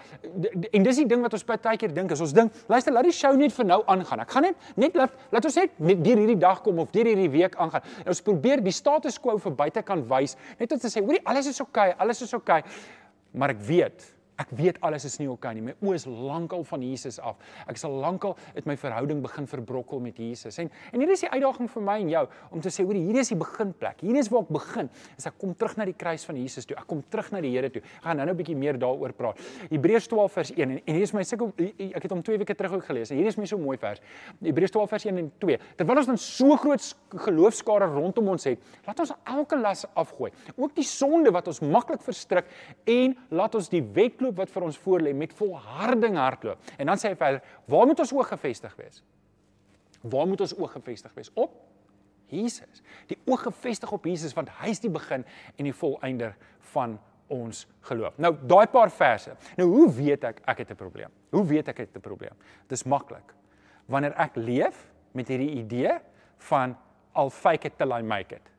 en 0.71 0.87
dis 0.87 1.01
die 1.01 1.07
ding 1.09 1.23
wat 1.23 1.35
ons 1.37 1.45
baie 1.47 1.77
keer 1.79 1.93
dink 1.95 2.11
is 2.15 2.23
ons 2.23 2.35
dink, 2.35 2.55
luister, 2.71 2.93
laat 2.95 3.07
die 3.07 3.15
show 3.15 3.31
net 3.39 3.55
vir 3.55 3.69
nou 3.69 3.79
aangaan. 3.91 4.23
Ek 4.25 4.35
gaan 4.35 4.49
net 4.49 4.71
net 4.79 4.97
laat 4.99 5.15
laat 5.33 5.47
ons 5.49 5.59
net 5.61 5.77
deur 5.79 6.23
hierdie 6.23 6.39
dag 6.39 6.63
kom 6.65 6.81
of 6.83 6.91
deur 6.95 7.07
hierdie 7.11 7.31
week 7.33 7.55
aangaan. 7.55 7.85
En 8.03 8.11
ons 8.15 8.25
probeer 8.25 8.63
die 8.63 8.75
status 8.75 9.19
quo 9.21 9.37
vir 9.47 9.55
buite 9.63 9.85
kan 9.87 10.03
wys, 10.09 10.35
net 10.59 10.75
om 10.75 10.81
te 10.81 10.91
sê, 10.91 11.01
hoorie, 11.03 11.23
alles 11.29 11.47
is 11.51 11.61
oukei, 11.63 11.93
okay, 11.93 11.99
alles 12.03 12.21
is 12.25 12.33
oukei. 12.35 12.61
Okay. 12.63 13.31
Maar 13.33 13.55
ek 13.55 13.63
weet 13.65 14.12
Ek 14.41 14.49
weet 14.57 14.79
alles 14.81 15.05
is 15.05 15.19
nie 15.21 15.27
oukei 15.29 15.51
okay 15.51 15.53
nie. 15.53 15.61
My 15.67 15.73
oë 15.85 15.97
is 15.99 16.05
lankal 16.09 16.63
van 16.65 16.81
Jesus 16.81 17.19
af. 17.21 17.37
Ek 17.69 17.77
sal 17.77 17.93
lankal 18.01 18.33
het 18.55 18.65
my 18.65 18.75
verhouding 18.79 19.21
begin 19.21 19.45
verbrokkel 19.49 20.01
met 20.01 20.17
Jesus. 20.17 20.57
En 20.61 20.71
en 20.91 21.03
hier 21.03 21.11
is 21.13 21.21
die 21.21 21.29
uitdaging 21.29 21.69
vir 21.69 21.85
my 21.85 21.97
en 22.01 22.09
jou 22.09 22.23
om 22.49 22.63
te 22.63 22.71
sê, 22.73 22.85
hoor, 22.85 22.97
hier 22.97 23.19
is 23.21 23.29
die 23.29 23.37
beginplek. 23.37 24.01
Hier 24.01 24.17
is 24.17 24.31
waar 24.33 24.47
ek 24.47 24.53
begin. 24.55 24.89
Is 25.19 25.27
ek 25.29 25.37
kom 25.41 25.53
terug 25.53 25.77
na 25.77 25.85
die 25.85 25.93
kruis 25.97 26.25
van 26.25 26.39
Jesus 26.41 26.65
toe. 26.65 26.77
Ek 26.79 26.87
kom 26.89 27.03
terug 27.13 27.29
na 27.33 27.43
die 27.45 27.51
Here 27.53 27.69
toe. 27.69 27.83
Ek 27.83 28.07
gaan 28.07 28.17
nou-nou 28.17 28.33
'n 28.33 28.39
bietjie 28.41 28.57
meer 28.57 28.79
daaroor 28.79 29.13
praat. 29.13 29.37
Hebreërs 29.69 30.07
12 30.07 30.31
vers 30.33 30.51
1 30.51 30.61
en, 30.63 30.81
en 30.83 30.95
hier 30.95 31.03
is 31.03 31.13
my 31.13 31.23
sukkel 31.23 31.53
ek 31.93 32.01
het 32.01 32.11
hom 32.11 32.23
2 32.23 32.37
weke 32.41 32.55
terug 32.55 32.73
ook 32.73 32.85
gelees. 32.85 33.09
Hier 33.09 33.25
is 33.25 33.37
my 33.37 33.45
so 33.45 33.57
mooi 33.57 33.77
vers. 33.77 34.01
Hebreërs 34.41 34.71
12 34.71 34.89
vers 34.89 35.05
1 35.05 35.17
en 35.17 35.31
2. 35.39 35.59
Terwyl 35.77 35.97
ons 35.97 36.07
dan 36.07 36.17
so 36.17 36.57
groot 36.57 36.81
geloofskare 37.09 37.85
rondom 37.85 38.29
ons 38.33 38.43
het, 38.43 38.59
laat 38.87 38.99
ons 38.99 39.13
elke 39.25 39.59
las 39.59 39.85
afgooi. 39.93 40.31
Ook 40.55 40.75
die 40.75 40.83
sonde 40.83 41.31
wat 41.31 41.47
ons 41.47 41.61
maklik 41.61 42.01
verstrik 42.01 42.49
en 42.89 43.15
laat 43.29 43.55
ons 43.55 43.69
die 43.69 43.83
wet 43.93 44.22
hardloop 44.23 44.39
wat 44.39 44.51
vir 44.51 44.63
ons 44.63 44.79
voorlê 44.79 45.13
met 45.15 45.33
volharding 45.33 46.15
hardloop. 46.15 46.59
En 46.77 46.87
dan 46.87 46.97
sê 46.97 47.11
hy 47.11 47.15
verder, 47.19 47.41
waar 47.67 47.87
moet 47.87 47.99
ons 47.99 48.13
oog 48.13 48.27
gefestig 48.27 48.75
wees? 48.77 49.03
Waar 50.01 50.27
moet 50.27 50.41
ons 50.41 50.55
oog 50.57 50.71
gefestig 50.71 51.13
wees? 51.15 51.31
Op 51.35 51.53
Jesus. 52.31 52.81
Die 53.07 53.17
oog 53.25 53.43
gefestig 53.43 53.91
op 53.91 54.05
Jesus 54.05 54.33
want 54.33 54.49
hy 54.61 54.71
is 54.71 54.81
die 54.81 54.91
begin 54.91 55.25
en 55.57 55.67
die 55.67 55.75
volëinder 55.75 56.35
van 56.73 56.97
ons 57.33 57.65
geloof. 57.87 58.17
Nou 58.17 58.35
daai 58.47 58.67
paar 58.67 58.91
verse. 58.91 59.35
Nou 59.57 59.69
hoe 59.69 59.91
weet 59.91 60.23
ek 60.23 60.41
ek 60.45 60.57
het 60.57 60.71
'n 60.71 60.75
probleem? 60.75 61.11
Hoe 61.31 61.45
weet 61.45 61.67
ek 61.67 61.79
ek 61.79 61.87
het 61.87 61.97
'n 61.97 62.01
probleem? 62.01 62.35
Dit 62.67 62.77
is 62.77 62.83
maklik. 62.83 63.33
Wanneer 63.87 64.13
ek 64.17 64.35
leef 64.35 64.91
met 65.13 65.27
hierdie 65.27 65.57
idee 65.59 65.99
van 66.37 66.77
al 67.13 67.29
fake 67.29 67.67
it 67.67 67.77
till 67.77 67.91
I 67.91 68.01
make 68.01 68.35
it. 68.35 68.52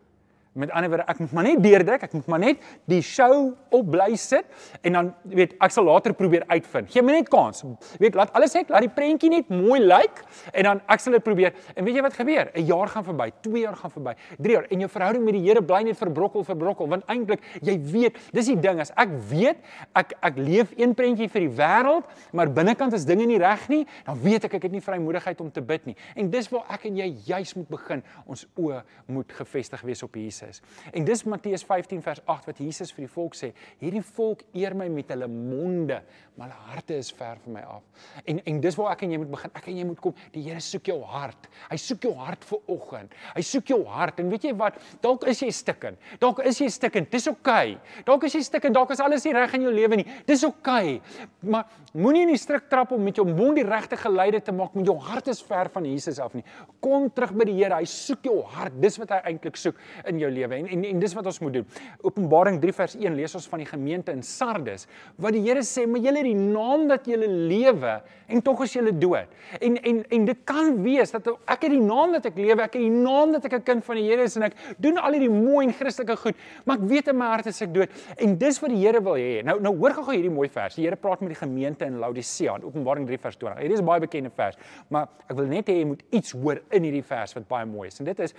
Met 0.55 0.71
ander 0.71 0.91
woorde, 0.93 1.05
ek 1.11 1.19
moet 1.19 1.33
maar 1.35 1.47
net 1.49 1.63
deurdruk, 1.65 2.03
ek 2.07 2.13
moet 2.15 2.27
maar 2.31 2.39
net 2.39 2.61
die 2.91 3.01
show 3.03 3.57
op 3.75 3.89
bly 3.91 4.15
sit 4.21 4.47
en 4.87 4.95
dan 4.95 5.09
weet 5.35 5.57
ek 5.59 5.73
sal 5.75 5.89
later 5.89 6.15
probeer 6.15 6.45
uitvind. 6.47 6.93
Gee 6.95 7.03
my 7.03 7.17
net 7.17 7.31
kans. 7.33 7.65
Weet 7.99 8.15
laat 8.15 8.31
alles 8.39 8.55
net 8.55 8.71
laat 8.71 8.87
die 8.87 8.93
prentjie 8.95 9.33
net 9.33 9.51
mooi 9.51 9.81
lyk 9.83 10.23
en 10.53 10.69
dan 10.69 10.83
ek 10.87 11.03
sal 11.03 11.17
dit 11.17 11.25
probeer. 11.27 11.57
En 11.75 11.83
weet 11.87 11.99
jy 11.99 12.05
wat 12.07 12.15
gebeur? 12.15 12.53
'n 12.55 12.67
Jaar 12.69 12.89
gaan 12.89 13.05
verby, 13.05 13.29
2 13.43 13.65
jaar 13.65 13.77
gaan 13.77 13.91
verby, 13.91 14.15
3 14.39 14.55
jaar 14.55 14.67
en 14.71 14.85
jou 14.85 14.91
verhouding 14.91 15.25
met 15.25 15.35
die 15.35 15.43
Here 15.45 15.63
bly 15.63 15.83
net 15.83 15.99
verbrokkel, 15.99 16.45
verbrokkel 16.45 16.89
want 16.89 17.05
eintlik 17.11 17.43
jy 17.61 17.75
weet, 17.81 18.19
dis 18.33 18.47
die 18.47 18.61
ding 18.61 18.81
as 18.81 18.93
ek 18.97 19.11
weet 19.29 19.59
ek 19.95 20.15
ek 20.23 20.39
leef 20.39 20.71
een 20.77 20.95
prentjie 20.95 21.29
vir 21.29 21.49
die 21.49 21.55
wêreld, 21.57 22.07
maar 22.33 22.49
binnekant 22.49 22.95
is 22.95 23.05
dinge 23.05 23.27
nie 23.27 23.39
reg 23.39 23.69
nie, 23.69 23.87
dan 24.07 24.21
weet 24.23 24.45
ek 24.45 24.55
ek 24.55 24.63
het 24.63 24.73
nie 24.73 24.81
vrymoedigheid 24.81 25.41
om 25.41 25.51
te 25.51 25.61
bid 25.61 25.87
nie. 25.87 25.97
En 26.15 26.31
dis 26.31 26.49
waar 26.49 26.65
ek 26.69 26.87
en 26.87 26.97
jy 26.97 27.11
juis 27.27 27.55
moet 27.55 27.69
begin. 27.69 28.03
Ons 28.27 28.47
oë 28.55 28.83
moet 29.07 29.33
gefestig 29.33 29.83
wees 29.83 30.03
op 30.03 30.15
Jesus. 30.15 30.44
En 30.93 31.05
dis 31.05 31.25
Matteus 31.25 31.65
15 31.65 32.03
vers 32.03 32.21
8 32.25 32.51
wat 32.51 32.59
Jesus 32.59 32.93
vir 32.93 33.07
die 33.07 33.13
volk 33.13 33.35
sê: 33.39 33.53
"Hierdie 33.81 34.03
volk 34.03 34.43
eer 34.55 34.75
my 34.75 34.89
met 34.89 35.09
hulle 35.09 35.29
monde, 35.29 36.03
maar 36.37 36.49
hulle 36.49 36.75
harte 36.75 36.97
is 36.97 37.13
ver 37.13 37.37
van 37.45 37.53
my 37.53 37.61
af." 37.61 37.83
En 38.25 38.41
en 38.45 38.61
dis 38.61 38.77
waar 38.77 38.93
ek 38.93 39.03
en 39.03 39.11
jy 39.11 39.19
moet 39.19 39.31
begin. 39.31 39.51
Ek 39.55 39.69
en 39.69 39.77
jy 39.77 39.85
moet 39.85 40.01
kom. 40.01 40.15
Die 40.33 40.43
Here 40.43 40.61
soek 40.61 40.87
jou 40.87 41.03
hart. 41.03 41.49
Hy 41.71 41.77
soek 41.77 42.03
jou 42.03 42.15
hart 42.15 42.45
vir 42.45 42.59
oggend. 42.67 43.15
Hy 43.35 43.43
soek 43.43 43.71
jou 43.73 43.85
hart. 43.89 44.21
En 44.21 44.31
weet 44.31 44.49
jy 44.49 44.55
wat? 44.55 44.79
Dalk 45.05 45.27
is 45.31 45.41
jy 45.43 45.51
stikkend. 45.51 45.99
Dalk 46.23 46.43
is 46.45 46.61
jy 46.61 46.69
stikkend. 46.69 47.11
Dis 47.11 47.29
oukei. 47.31 47.75
Okay. 47.75 48.03
Dalk 48.05 48.25
is 48.29 48.35
jy 48.35 48.43
stikkend. 48.43 48.75
Dalk 48.75 48.93
is 48.95 49.01
alles 49.01 49.25
nie 49.25 49.35
reg 49.37 49.55
in 49.55 49.67
jou 49.69 49.73
lewe 49.75 50.01
nie. 50.01 50.07
Dis 50.27 50.45
oukei. 50.47 50.99
Okay. 50.99 51.29
Maar 51.41 51.65
moenie 51.95 52.25
in 52.27 52.35
die 52.35 52.41
struik 52.41 52.69
trap 52.71 52.93
om 52.93 53.03
met 53.05 53.17
jou 53.21 53.27
mond 53.29 53.59
die 53.59 53.67
regte 53.67 53.97
geleide 54.01 54.41
te 54.45 54.53
maak 54.53 54.75
met 54.75 54.89
jou 54.89 54.97
hart 54.99 55.29
is 55.33 55.43
ver 55.45 55.71
van 55.73 55.87
Jesus 55.89 56.21
af 56.23 56.35
nie. 56.35 56.45
Kom 56.85 57.09
terug 57.15 57.35
by 57.39 57.49
die 57.49 57.57
Here. 57.59 57.79
Hy 57.79 57.89
soek 57.89 58.27
jou 58.27 58.41
hart. 58.55 58.77
Dis 58.83 58.99
wat 59.01 59.15
hy 59.15 59.21
eintlik 59.31 59.59
soek 59.61 59.79
in 60.11 60.19
jou 60.23 60.31
lewe. 60.35 60.59
En, 60.61 60.67
en 60.77 60.85
en 60.91 61.03
dis 61.03 61.15
wat 61.17 61.27
ons 61.31 61.41
moet 61.45 61.59
doen. 61.59 61.67
Openbaring 62.03 62.61
3 62.63 62.75
vers 62.81 62.97
1 62.99 63.17
lees 63.19 63.35
ons 63.39 63.49
van 63.51 63.63
die 63.63 63.69
gemeente 63.69 64.15
in 64.15 64.23
Sardes 64.23 64.89
wat 65.21 65.37
die 65.37 65.43
Here 65.45 65.63
sê, 65.63 65.87
"Maar 65.87 66.01
julle 66.01 66.23
het 66.23 66.29
die 66.29 66.35
naam 66.35 66.89
dat 66.89 67.07
julle 67.07 67.29
lewe 67.29 68.03
en 68.29 68.43
tog 68.43 68.63
is 68.63 68.73
julle 68.73 68.93
dood." 68.99 69.29
En 69.61 69.77
en 69.83 70.05
en 70.11 70.25
dit 70.25 70.39
kan 70.45 70.83
wees 70.83 71.11
dat 71.11 71.29
ek 71.29 71.63
het 71.63 71.71
die 71.71 71.81
naam 71.81 72.13
dat 72.13 72.27
ek 72.27 72.37
lewe, 72.37 72.63
ek 72.63 72.75
het 72.75 72.83
die 72.83 72.91
naam 72.91 73.33
dat 73.33 73.45
ek 73.45 73.53
'n 73.53 73.63
kind 73.63 73.85
van 73.85 73.97
die 73.97 74.05
Here 74.05 74.23
is 74.23 74.37
en 74.37 74.43
ek 74.43 74.55
doen 74.79 74.99
al 74.99 75.13
hierdie 75.13 75.31
mooi 75.31 75.67
en 75.67 75.73
Christelike 75.73 76.17
goed, 76.17 76.37
maar 76.65 76.77
ek 76.77 76.89
weet 76.89 77.09
in 77.09 77.17
my 77.17 77.27
hart 77.27 77.47
is 77.47 77.63
ek 77.63 77.73
dood. 77.75 77.91
En 78.17 78.37
dis 78.39 78.61
wat 78.61 78.71
die 78.71 78.79
Here 78.79 79.01
wil 79.01 79.17
hê. 79.17 79.43
Nou 79.45 79.61
nou 79.61 79.77
hoor 79.77 79.93
gou 79.93 80.13
hierdie 80.13 80.31
mooi 80.31 80.49
vers. 80.49 80.75
Die 80.75 80.85
Here 80.85 80.97
praat 80.97 81.21
met 81.21 81.29
die 81.29 81.47
gemeente 81.47 81.85
in 81.85 81.99
Laodicea, 81.99 82.57
in 82.57 82.65
Openbaring 82.65 83.07
3 83.07 83.19
vers 83.19 83.37
20. 83.37 83.59
Hierdie 83.59 83.79
is 83.79 83.83
baie 83.83 84.01
bekende 84.01 84.31
vers, 84.31 84.57
maar 84.89 85.09
ek 85.29 85.37
wil 85.37 85.47
net 85.47 85.69
hê 85.69 85.79
jy 85.79 85.85
moet 85.85 86.03
iets 86.11 86.33
hoor 86.33 86.61
in 86.71 86.83
hierdie 86.83 87.05
vers 87.05 87.35
wat 87.35 87.49
baie 87.49 87.67
mooi 87.67 87.89
is. 87.89 88.01
En 88.01 88.05
dit 88.05 88.19
is 88.25 88.35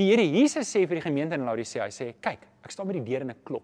die 0.00 0.08
Here 0.10 0.24
Jesus 0.24 0.70
sê 0.70 0.86
vir 0.86 0.98
die 1.00 1.04
gemeente 1.04 1.36
in 1.38 1.44
Laodicea, 1.46 1.84
hy 1.84 1.94
sê, 1.94 2.14
"Kyk, 2.20 2.46
ek 2.64 2.72
staan 2.72 2.88
by 2.88 2.98
die 2.98 3.04
deur 3.04 3.22
en 3.22 3.30
ek 3.30 3.44
klop." 3.44 3.62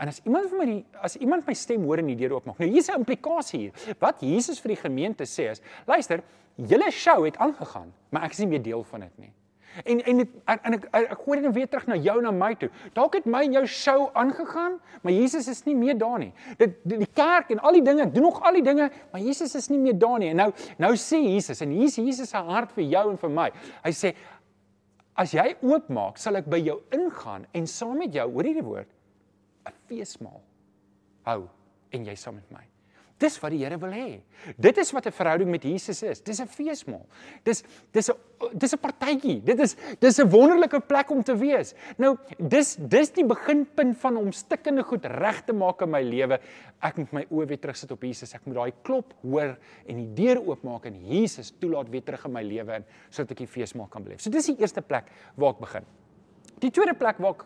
En 0.00 0.08
as 0.08 0.20
iemand 0.24 0.48
vir 0.48 0.58
my 0.58 0.66
die 0.66 0.84
as 1.02 1.16
iemand 1.16 1.46
my 1.46 1.54
stem 1.54 1.84
hoor 1.84 1.98
en 1.98 2.06
die 2.06 2.16
deur 2.16 2.38
oopmaak. 2.38 2.58
Nou 2.58 2.68
hier's 2.68 2.88
'n 2.88 3.00
implikasie 3.04 3.58
hier. 3.58 3.72
Wat 4.00 4.20
Jesus 4.20 4.60
vir 4.60 4.74
die 4.74 4.82
gemeente 4.82 5.24
sê 5.24 5.50
is, 5.50 5.60
luister, 5.86 6.22
julle 6.56 6.90
show 6.90 7.24
het 7.24 7.36
aangegaan, 7.36 7.92
maar 8.10 8.24
ek 8.24 8.32
is 8.32 8.38
nie 8.38 8.46
meer 8.46 8.62
deel 8.62 8.82
van 8.82 9.00
dit 9.00 9.18
nie. 9.18 9.32
En 9.84 10.00
en 10.02 10.16
dit 10.16 10.30
ek 10.50 10.64
en 10.66 10.74
ek, 10.74 10.86
ek, 10.90 11.04
ek 11.14 11.20
gooi 11.24 11.36
dit 11.38 11.44
nou 11.46 11.52
weer 11.54 11.68
terug 11.70 11.86
na 11.86 11.96
jou 11.96 12.16
en 12.18 12.26
na 12.26 12.32
my 12.34 12.54
toe. 12.58 12.68
Dalk 12.96 13.14
het 13.14 13.26
my 13.30 13.44
en 13.46 13.52
jou 13.52 13.62
show 13.66 14.08
aangegaan, 14.18 14.80
maar 15.02 15.12
Jesus 15.12 15.48
is 15.48 15.62
nie 15.66 15.76
meer 15.78 15.98
daar 15.98 16.18
nie. 16.18 16.32
Dit 16.58 16.80
die, 16.82 16.98
die 17.04 17.10
kerk 17.14 17.52
en 17.54 17.62
al 17.62 17.78
die 17.78 17.84
dinge, 17.86 18.08
doen 18.10 18.26
nog 18.26 18.42
al 18.42 18.58
die 18.58 18.64
dinge, 18.66 18.90
maar 19.12 19.22
Jesus 19.22 19.54
is 19.54 19.70
nie 19.70 19.78
meer 19.78 19.98
daar 19.98 20.18
nie. 20.18 20.32
En 20.32 20.42
nou 20.44 20.50
nou 20.82 20.92
sê 20.98 21.20
Jesus 21.22 21.62
en 21.62 21.70
hier 21.76 21.86
is 21.86 22.00
Jesus 22.00 22.34
se 22.34 22.42
hart 22.50 22.74
vir 22.74 22.88
jou 22.96 23.06
en 23.12 23.20
vir 23.20 23.34
my. 23.36 23.48
Hy 23.84 23.94
sê 23.94 24.14
as 25.20 25.34
jy 25.36 25.52
oopmaak, 25.60 26.18
sal 26.20 26.38
ek 26.40 26.48
by 26.48 26.60
jou 26.64 26.78
ingaan 26.96 27.44
en 27.56 27.66
saam 27.68 27.98
met 28.00 28.14
jou, 28.16 28.26
hoor 28.32 28.48
hierdie 28.48 28.64
woord, 28.64 28.88
'n 29.68 29.74
feesmaal 29.88 30.40
hou 31.28 31.48
en 31.92 32.04
jy 32.06 32.16
saam 32.16 32.34
met 32.40 32.50
my. 32.50 32.64
Dis 33.20 33.36
wat 33.42 33.52
die 33.52 33.60
Here 33.60 33.76
wil 33.80 33.92
hê. 33.92 34.20
Dit 34.56 34.78
is 34.80 34.90
wat 34.96 35.06
'n 35.06 35.12
verhouding 35.12 35.50
met 35.50 35.62
Jesus 35.62 36.02
is. 36.02 36.20
Dis 36.20 36.40
'n 36.40 36.46
feesmaal. 36.46 37.06
Dis 37.44 37.62
dis 37.92 38.08
'n 38.08 38.16
dis 38.54 38.72
'n 38.72 38.78
partytjie. 38.78 39.42
Dit 39.44 39.60
is 39.60 39.76
dis 39.98 40.18
'n 40.18 40.28
wonderlike 40.30 40.80
plek 40.80 41.10
om 41.10 41.22
te 41.22 41.36
wees. 41.36 41.74
Nou, 41.98 42.16
dis 42.38 42.76
dis 42.76 43.10
die 43.10 43.24
beginpunt 43.24 43.98
van 43.98 44.16
om 44.16 44.32
stikkende 44.32 44.82
goed 44.82 45.04
reg 45.04 45.44
te 45.44 45.52
maak 45.52 45.82
in 45.82 45.90
my 45.90 46.02
lewe. 46.02 46.40
Ek 46.80 46.96
moet 46.96 47.12
my 47.12 47.26
oë 47.30 47.46
weer 47.46 47.58
terugsit 47.58 47.90
op 47.90 48.02
Jesus. 48.02 48.34
Ek 48.34 48.46
moet 48.46 48.56
daai 48.56 48.72
klop 48.82 49.14
hoor 49.22 49.58
en 49.86 49.96
die 49.96 50.14
deur 50.14 50.40
oopmaak 50.40 50.86
en 50.86 51.06
Jesus 51.06 51.52
toelaat 51.58 51.90
weer 51.90 52.02
terug 52.02 52.24
in 52.24 52.32
my 52.32 52.42
lewe 52.42 52.74
in 52.74 52.84
sodat 53.10 53.30
ek 53.32 53.38
die 53.38 53.46
feesmaal 53.46 53.88
kan 53.88 54.02
beleef. 54.02 54.20
So 54.20 54.30
dis 54.30 54.46
die 54.46 54.56
eerste 54.58 54.80
plek 54.80 55.04
waar 55.36 55.50
ek 55.50 55.60
begin. 55.60 55.84
Die 56.60 56.70
tweede 56.70 56.94
plek 56.94 57.18
waar 57.18 57.32
ek 57.32 57.44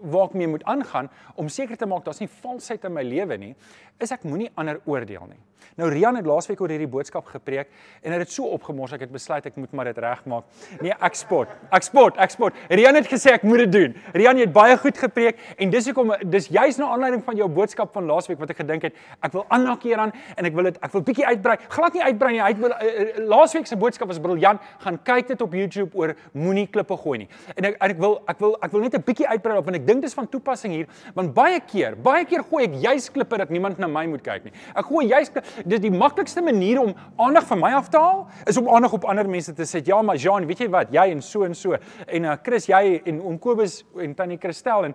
waar 0.00 0.28
ek 0.30 0.34
mee 0.34 0.48
moet 0.48 0.64
aangaan 0.64 1.10
om 1.36 1.48
seker 1.48 1.76
te 1.76 1.86
maak 1.86 2.04
daar's 2.04 2.22
nie 2.22 2.30
valsheid 2.40 2.84
in 2.88 2.96
my 2.96 3.04
lewe 3.04 3.36
nie, 3.40 3.54
is 4.00 4.12
ek 4.14 4.24
moenie 4.24 4.50
ander 4.56 4.80
oordeel 4.88 5.28
nie. 5.28 5.40
Nou 5.76 5.90
Rian 5.90 6.16
het 6.16 6.26
laasweek 6.26 6.60
oor 6.60 6.72
hierdie 6.72 6.88
boodskap 6.90 7.26
gepreek 7.26 7.68
en 8.02 8.12
het 8.12 8.24
dit 8.24 8.32
so 8.32 8.48
opgemors 8.56 8.92
ek 8.96 9.06
het 9.06 9.12
besluit 9.12 9.46
ek 9.46 9.56
moet 9.56 9.72
maar 9.72 9.90
dit 9.90 9.98
regmaak. 9.98 10.44
Nee, 10.80 10.94
ek 11.00 11.18
spot. 11.18 11.48
Ek 11.70 11.86
spot, 11.86 12.18
ek 12.18 12.34
spot. 12.34 12.56
Rian 12.68 12.98
het 12.98 13.08
gesê 13.10 13.34
ek 13.36 13.46
moet 13.46 13.64
dit 13.64 13.72
doen. 13.72 13.96
Rian 14.16 14.40
het 14.40 14.52
baie 14.52 14.76
goed 14.80 14.98
gepreek 14.98 15.40
en 15.56 15.70
dis 15.70 15.90
hoekom 15.90 16.14
dis 16.30 16.48
juis 16.52 16.78
na 16.80 16.90
aanleiding 16.94 17.24
van 17.26 17.36
jou 17.36 17.48
boodskap 17.48 17.92
van 17.96 18.08
laasweek 18.10 18.40
wat 18.40 18.54
ek 18.54 18.62
gedink 18.62 18.88
het 18.88 18.98
ek 19.20 19.34
wil 19.36 19.44
aanhaak 19.48 19.84
hieraan 19.86 20.12
en 20.36 20.48
ek 20.48 20.56
wil 20.56 20.70
dit 20.70 20.78
ek 20.80 20.94
wil 20.94 21.04
bietjie 21.06 21.26
uitbrei. 21.26 21.56
Glad 21.68 21.96
nie 21.96 22.04
uitbrei 22.04 22.32
nie. 22.36 22.42
Hy 22.44 22.52
het 22.54 22.64
uh, 22.64 23.24
laasweek 23.30 23.68
se 23.68 23.78
boodskap 23.80 24.10
was 24.10 24.20
briljant. 24.22 24.62
Gaan 24.84 24.98
kyk 25.04 25.32
dit 25.32 25.44
op 25.44 25.54
YouTube 25.56 25.96
oor 25.98 26.14
moenie 26.32 26.66
klippe 26.70 26.96
gooi 27.00 27.24
nie. 27.24 27.30
En 27.56 27.70
ek 27.70 27.78
en 27.80 27.94
ek 27.94 28.00
wil 28.00 28.18
ek 28.30 28.40
wil 28.42 28.56
ek 28.64 28.74
wil 28.74 28.84
net 28.86 28.94
'n 28.94 29.04
bietjie 29.06 29.28
uitbrei 29.28 29.58
op 29.58 29.64
want 29.64 29.76
ek 29.76 29.86
dink 29.86 30.02
dis 30.02 30.14
van 30.14 30.28
toepassing 30.28 30.72
hier 30.72 30.86
want 31.14 31.34
baie 31.34 31.60
keer, 31.60 31.96
baie 31.96 32.24
keer 32.24 32.42
gooi 32.42 32.64
ek 32.64 32.74
juis 32.82 33.10
klippe 33.10 33.36
dat 33.38 33.50
niemand 33.50 33.78
na 33.78 33.86
my 33.86 34.06
moet 34.06 34.22
kyk 34.22 34.44
nie. 34.44 34.52
Ek 34.74 34.86
gooi 34.86 35.06
juis 35.06 35.30
dis 35.64 35.80
die 35.80 35.90
maklikste 35.90 36.42
manier 36.42 36.80
om 36.80 36.94
aandag 37.16 37.46
van 37.46 37.60
my 37.60 37.72
af 37.78 37.88
te 37.88 37.98
haal 37.98 38.26
is 38.46 38.56
om 38.56 38.68
aandag 38.68 38.92
op 38.92 39.04
ander 39.04 39.28
mense 39.28 39.54
te 39.54 39.64
sit. 39.64 39.86
Ja, 39.86 40.02
maar 40.02 40.16
Jean, 40.16 40.46
weet 40.46 40.58
jy 40.58 40.68
wat? 40.68 40.92
Jy 40.92 41.10
en 41.10 41.22
so 41.22 41.44
en 41.44 41.54
so. 41.54 41.76
En 42.06 42.24
uh, 42.24 42.36
Chris, 42.42 42.66
jy 42.66 43.00
en 43.04 43.22
oom 43.22 43.38
Kobus 43.38 43.84
en 44.00 44.14
tannie 44.14 44.38
Christel 44.38 44.90
en 44.90 44.94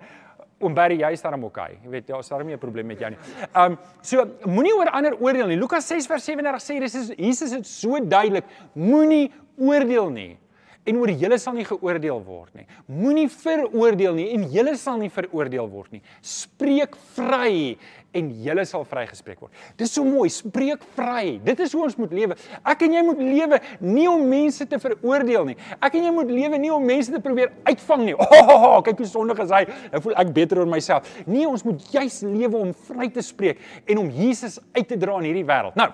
oom 0.63 0.73
Barry, 0.73 0.99
jy 1.01 1.11
is 1.11 1.21
daarom 1.21 1.43
okay. 1.43 1.79
Jy 1.83 1.89
weet, 1.89 2.07
daar's 2.07 2.29
daarom 2.31 2.47
nie 2.47 2.55
'n 2.55 2.59
probleem 2.59 2.87
met 2.87 2.99
jou 2.99 3.09
nie. 3.09 3.19
Um 3.55 3.77
so 4.01 4.25
moenie 4.45 4.73
oor 4.75 4.89
ander 4.89 5.15
oordeel 5.19 5.47
nie. 5.47 5.57
Lukas 5.57 5.87
6 5.87 6.07
vers 6.07 6.23
37 6.23 6.61
sê 6.61 6.79
dis 6.79 6.95
is 6.95 7.11
Jesus 7.17 7.51
het 7.51 7.67
so 7.67 7.99
duidelik, 7.99 8.45
moenie 8.73 9.31
oordeel 9.57 10.09
nie 10.09 10.37
en 10.85 11.01
oor 11.01 11.11
julle 11.17 11.37
sal 11.41 11.57
nie 11.57 11.65
geoordeel 11.67 12.21
word 12.25 12.53
nie. 12.57 12.65
Moenie 12.91 13.27
veroordeel 13.31 14.17
nie 14.17 14.27
en 14.35 14.47
julle 14.53 14.75
sal 14.79 14.99
nie 15.01 15.11
veroordeel 15.13 15.69
word 15.71 15.97
nie. 15.97 16.03
Spreek 16.21 16.97
vry 17.15 17.75
en 18.15 18.29
julle 18.45 18.63
sal 18.67 18.85
vrygespreek 18.87 19.41
word. 19.43 19.51
Dis 19.79 19.91
so 19.95 20.05
mooi, 20.07 20.29
spreek 20.31 20.83
vry. 20.95 21.35
Dit 21.43 21.59
is 21.65 21.73
hoe 21.75 21.83
ons 21.87 21.97
moet 21.99 22.13
lewe. 22.15 22.37
Ek 22.63 22.85
en 22.87 22.95
jy 22.95 23.03
moet 23.05 23.21
lewe 23.21 23.59
nie 23.83 24.07
om 24.11 24.23
mense 24.29 24.67
te 24.69 24.79
veroordeel 24.81 25.49
nie. 25.51 25.57
Ek 25.83 25.97
en 25.99 26.07
jy 26.07 26.13
moet 26.15 26.31
lewe 26.31 26.61
nie 26.61 26.71
om 26.73 26.85
mense 26.85 27.11
te 27.11 27.21
probeer 27.23 27.53
uitvang 27.67 28.07
nie. 28.09 28.17
Oh, 28.35 28.49
oh, 28.51 28.63
oh 28.67 28.79
kyk 28.83 28.99
hoe 28.99 29.07
sondig 29.07 29.39
is 29.45 29.51
hy. 29.53 29.61
Ek 29.95 30.01
voel 30.03 30.15
ek 30.19 30.31
beter 30.35 30.59
oor 30.59 30.69
myself. 30.69 31.07
Nee, 31.29 31.45
ons 31.47 31.63
moet 31.63 31.83
juis 31.93 32.17
lewe 32.25 32.59
om 32.59 32.73
vry 32.87 33.07
te 33.13 33.23
spreek 33.23 33.61
en 33.87 34.01
om 34.01 34.09
Jesus 34.11 34.57
uit 34.75 34.87
te 34.89 34.97
dra 34.99 35.15
in 35.21 35.29
hierdie 35.29 35.45
wêreld. 35.47 35.77
Nou, 35.79 35.87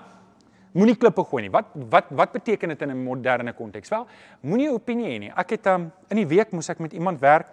moenie 0.77 0.95
klippe 0.95 1.23
gooi 1.27 1.45
nie. 1.45 1.51
Wat 1.51 1.73
wat 1.91 2.11
wat 2.15 2.31
beteken 2.35 2.69
dit 2.69 2.81
in 2.81 2.91
'n 2.91 3.03
moderne 3.03 3.53
konteks? 3.53 3.89
Wel, 3.89 4.07
moenie 4.41 4.69
'n 4.69 4.73
opinie 4.73 5.05
hê 5.05 5.19
nie. 5.19 5.31
Ek 5.35 5.49
het 5.49 5.67
um, 5.67 5.91
in 6.09 6.17
die 6.17 6.27
week 6.27 6.51
moes 6.51 6.69
ek 6.69 6.79
met 6.79 6.93
iemand 6.93 7.19
werk 7.19 7.47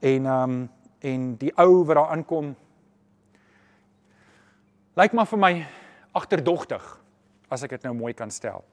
en 0.00 0.26
um 0.26 0.68
en 1.00 1.36
die 1.36 1.52
ou 1.56 1.84
wat 1.84 1.96
daar 1.96 2.10
aankom 2.10 2.56
lyk 4.96 5.12
maar 5.12 5.26
vir 5.26 5.38
my 5.38 5.66
agterdogtig 6.12 7.00
as 7.48 7.62
ek 7.62 7.70
dit 7.70 7.82
nou 7.82 7.94
mooi 7.94 8.14
kan 8.14 8.30
stel. 8.30 8.64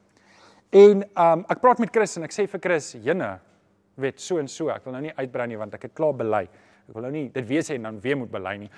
En 0.71 1.03
um 1.03 1.45
ek 1.49 1.59
praat 1.59 1.79
met 1.79 1.91
Chris 1.91 2.17
en 2.17 2.23
ek 2.23 2.31
sê 2.31 2.47
vir 2.47 2.59
Chris, 2.59 2.93
"Jene, 2.93 3.39
weet 3.95 4.19
so 4.21 4.37
en 4.37 4.47
so, 4.47 4.69
ek 4.69 4.85
wil 4.85 4.93
nou 4.93 5.01
nie 5.01 5.13
uitbrei 5.17 5.47
nie 5.47 5.57
want 5.57 5.73
ek 5.73 5.81
het 5.81 5.93
klaar 5.93 6.13
bely. 6.13 6.43
Ek 6.87 6.93
wil 6.93 7.01
nou 7.01 7.11
nie 7.11 7.29
dit 7.29 7.47
weet 7.47 7.65
sê 7.65 7.75
en 7.75 7.83
dan 7.83 7.99
weer 7.99 8.17
moet 8.17 8.31
bely 8.31 8.57
nie." 8.57 8.69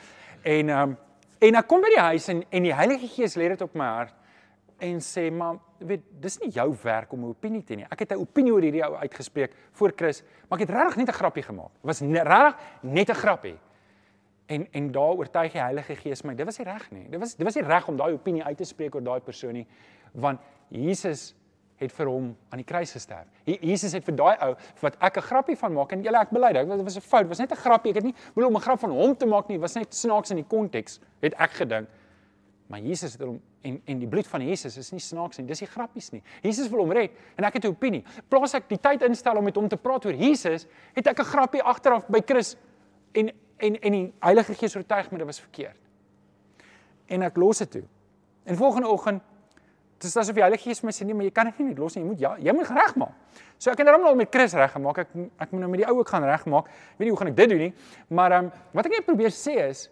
En 0.43 0.69
um 0.69 0.97
en 1.39 1.55
ek 1.55 1.67
kom 1.67 1.81
by 1.81 1.89
die 1.89 2.01
huis 2.01 2.27
en 2.29 2.43
en 2.49 2.63
die 2.63 2.73
Heilige 2.73 3.07
Gees 3.07 3.35
lê 3.35 3.47
dit 3.49 3.61
op 3.61 3.75
my 3.75 3.85
hart 3.85 4.13
en 4.83 4.99
sê, 4.99 5.31
"Maar 5.31 5.57
weet, 5.79 6.01
dis 6.19 6.39
nie 6.39 6.49
jou 6.51 6.75
werk 6.83 7.13
om 7.13 7.23
'n 7.23 7.29
opinie 7.29 7.63
te 7.63 7.73
hê 7.73 7.77
nie. 7.77 7.87
Ek 7.89 7.99
het 7.99 8.11
'n 8.11 8.19
opinie 8.19 8.53
oor 8.53 8.61
hierdie 8.61 8.83
ou 8.83 8.95
uitgespreek 8.95 9.51
voor 9.71 9.91
Chris, 9.95 10.23
maar 10.49 10.59
ek 10.59 10.67
het 10.67 10.75
regtig 10.75 10.97
net 10.97 11.09
'n 11.09 11.19
grappie 11.19 11.43
gemaak. 11.43 11.71
Dit 11.73 11.83
was 11.83 12.01
regtig 12.01 12.55
net 12.81 13.09
'n 13.09 13.15
grappie." 13.15 13.57
en 14.45 14.67
en 14.71 14.91
daar 14.91 15.15
oortuig 15.17 15.51
die 15.51 15.61
Heilige 15.61 15.95
Gees 15.95 16.21
my. 16.21 16.35
Dit 16.35 16.45
was 16.45 16.57
nie 16.59 16.67
reg 16.67 16.89
nie. 16.91 17.05
Dit 17.09 17.19
was 17.19 17.35
dit 17.35 17.45
was 17.45 17.55
nie 17.55 17.63
reg 17.63 17.87
om 17.87 17.97
daai 17.97 18.11
opinie 18.13 18.43
uit 18.43 18.57
te 18.57 18.67
spreek 18.67 18.95
oor 18.95 19.05
daai 19.05 19.21
persoon 19.21 19.53
nie, 19.53 19.65
want 20.11 20.41
Jesus 20.73 21.33
het 21.81 21.91
vir 21.91 22.07
hom 22.07 22.29
aan 22.53 22.61
die 22.61 22.67
kruis 22.67 22.93
gesterf. 22.95 23.27
Jesus 23.45 23.95
het 23.97 24.05
vir 24.05 24.15
daai 24.15 24.35
ou 24.45 24.53
wat 24.81 24.97
ek 25.01 25.17
'n 25.17 25.27
grappie 25.29 25.57
van 25.57 25.73
maak 25.73 25.91
en 25.91 26.03
julle 26.03 26.19
ek 26.19 26.29
bely 26.31 26.53
dit 26.53 26.83
was 26.83 26.97
'n 26.97 27.01
fout. 27.01 27.21
Dit 27.21 27.29
was 27.29 27.39
net 27.39 27.51
'n 27.51 27.55
grappie. 27.55 27.89
Ek 27.91 27.95
het 27.95 28.03
nie 28.03 28.15
bedoel 28.35 28.49
om 28.49 28.55
'n 28.55 28.61
grap 28.61 28.79
van 28.79 28.91
hom 28.91 29.15
te 29.15 29.25
maak 29.25 29.47
nie. 29.47 29.57
Dit 29.57 29.61
was 29.61 29.75
net 29.75 29.93
snaaks 29.93 30.29
in 30.29 30.37
die 30.37 30.47
konteks, 30.47 30.99
het 31.21 31.33
ek 31.33 31.51
gedink. 31.51 31.87
Maar 32.73 32.81
Jesus 32.81 33.11
het 33.13 33.21
hom 33.21 33.35
en 33.61 33.75
en 33.85 33.99
die 34.01 34.07
bloed 34.09 34.25
van 34.27 34.41
Jesus 34.41 34.77
is 34.81 34.87
nie 34.91 34.99
snaaks 34.99 35.37
nie. 35.37 35.45
Dis 35.45 35.59
nie 35.61 35.67
grappies 35.69 36.07
nie. 36.09 36.23
Jesus 36.41 36.71
wil 36.71 36.79
hom 36.81 36.93
red 36.97 37.11
en 37.37 37.45
ek 37.45 37.59
het 37.59 37.65
'n 37.65 37.69
opinie. 37.69 38.03
Plaas 38.29 38.55
ek 38.57 38.65
die 38.67 38.79
tyd 38.81 39.03
instel 39.05 39.37
om 39.37 39.43
met 39.43 39.55
hom 39.55 39.67
te 39.69 39.77
praat 39.77 40.05
oor 40.05 40.13
Jesus, 40.13 40.65
het 40.95 41.07
ek 41.07 41.19
'n 41.19 41.23
grappie 41.23 41.61
agteraf 41.61 42.07
by 42.07 42.21
Chris 42.25 42.57
en 43.13 43.29
en 43.57 43.75
en 43.75 43.91
die 43.91 44.13
Heilige 44.19 44.53
Gees 44.55 44.75
oortuig 44.75 45.11
my 45.11 45.17
dit 45.17 45.25
was 45.25 45.39
verkeerd. 45.39 45.77
En 47.07 47.21
ek 47.21 47.37
los 47.37 47.57
dit 47.57 47.71
toe. 47.71 47.83
En 48.43 48.55
volgende 48.55 48.87
oggend 48.87 49.21
dis 49.99 50.17
asof 50.17 50.33
die 50.33 50.41
Heilige 50.41 50.63
Gees 50.63 50.81
my 50.81 50.91
sê 50.91 51.05
nee, 51.05 51.13
maar 51.13 51.25
jy 51.25 51.31
kan 51.31 51.45
dit 51.45 51.59
nie 51.59 51.75
los 51.75 51.95
nie. 51.95 52.03
Jy 52.03 52.09
moet 52.09 52.19
ja, 52.19 52.35
jy 52.37 52.53
moet 52.53 52.67
regmaak. 52.67 53.13
So 53.59 53.69
ek 53.69 53.77
het 53.77 53.87
nou 53.87 54.03
al 54.03 54.15
met 54.15 54.29
Chris 54.31 54.53
reggemaak. 54.53 54.97
Ek 54.97 55.07
ek 55.37 55.51
moet 55.51 55.59
nou 55.59 55.69
met 55.69 55.79
die 55.79 55.87
ou 55.87 55.99
ook 55.99 56.09
gaan 56.09 56.23
regmaak. 56.23 56.65
Ek 56.65 56.97
weet 56.97 57.05
nie 57.05 57.09
hoe 57.09 57.19
gaan 57.19 57.27
ek 57.27 57.35
dit 57.35 57.49
doen 57.49 57.59
nie. 57.59 57.73
Maar 58.07 58.31
ehm 58.31 58.45
um, 58.45 58.51
wat 58.71 58.85
ek 58.85 58.91
net 58.91 59.05
probeer 59.05 59.29
sê 59.29 59.69
is 59.69 59.91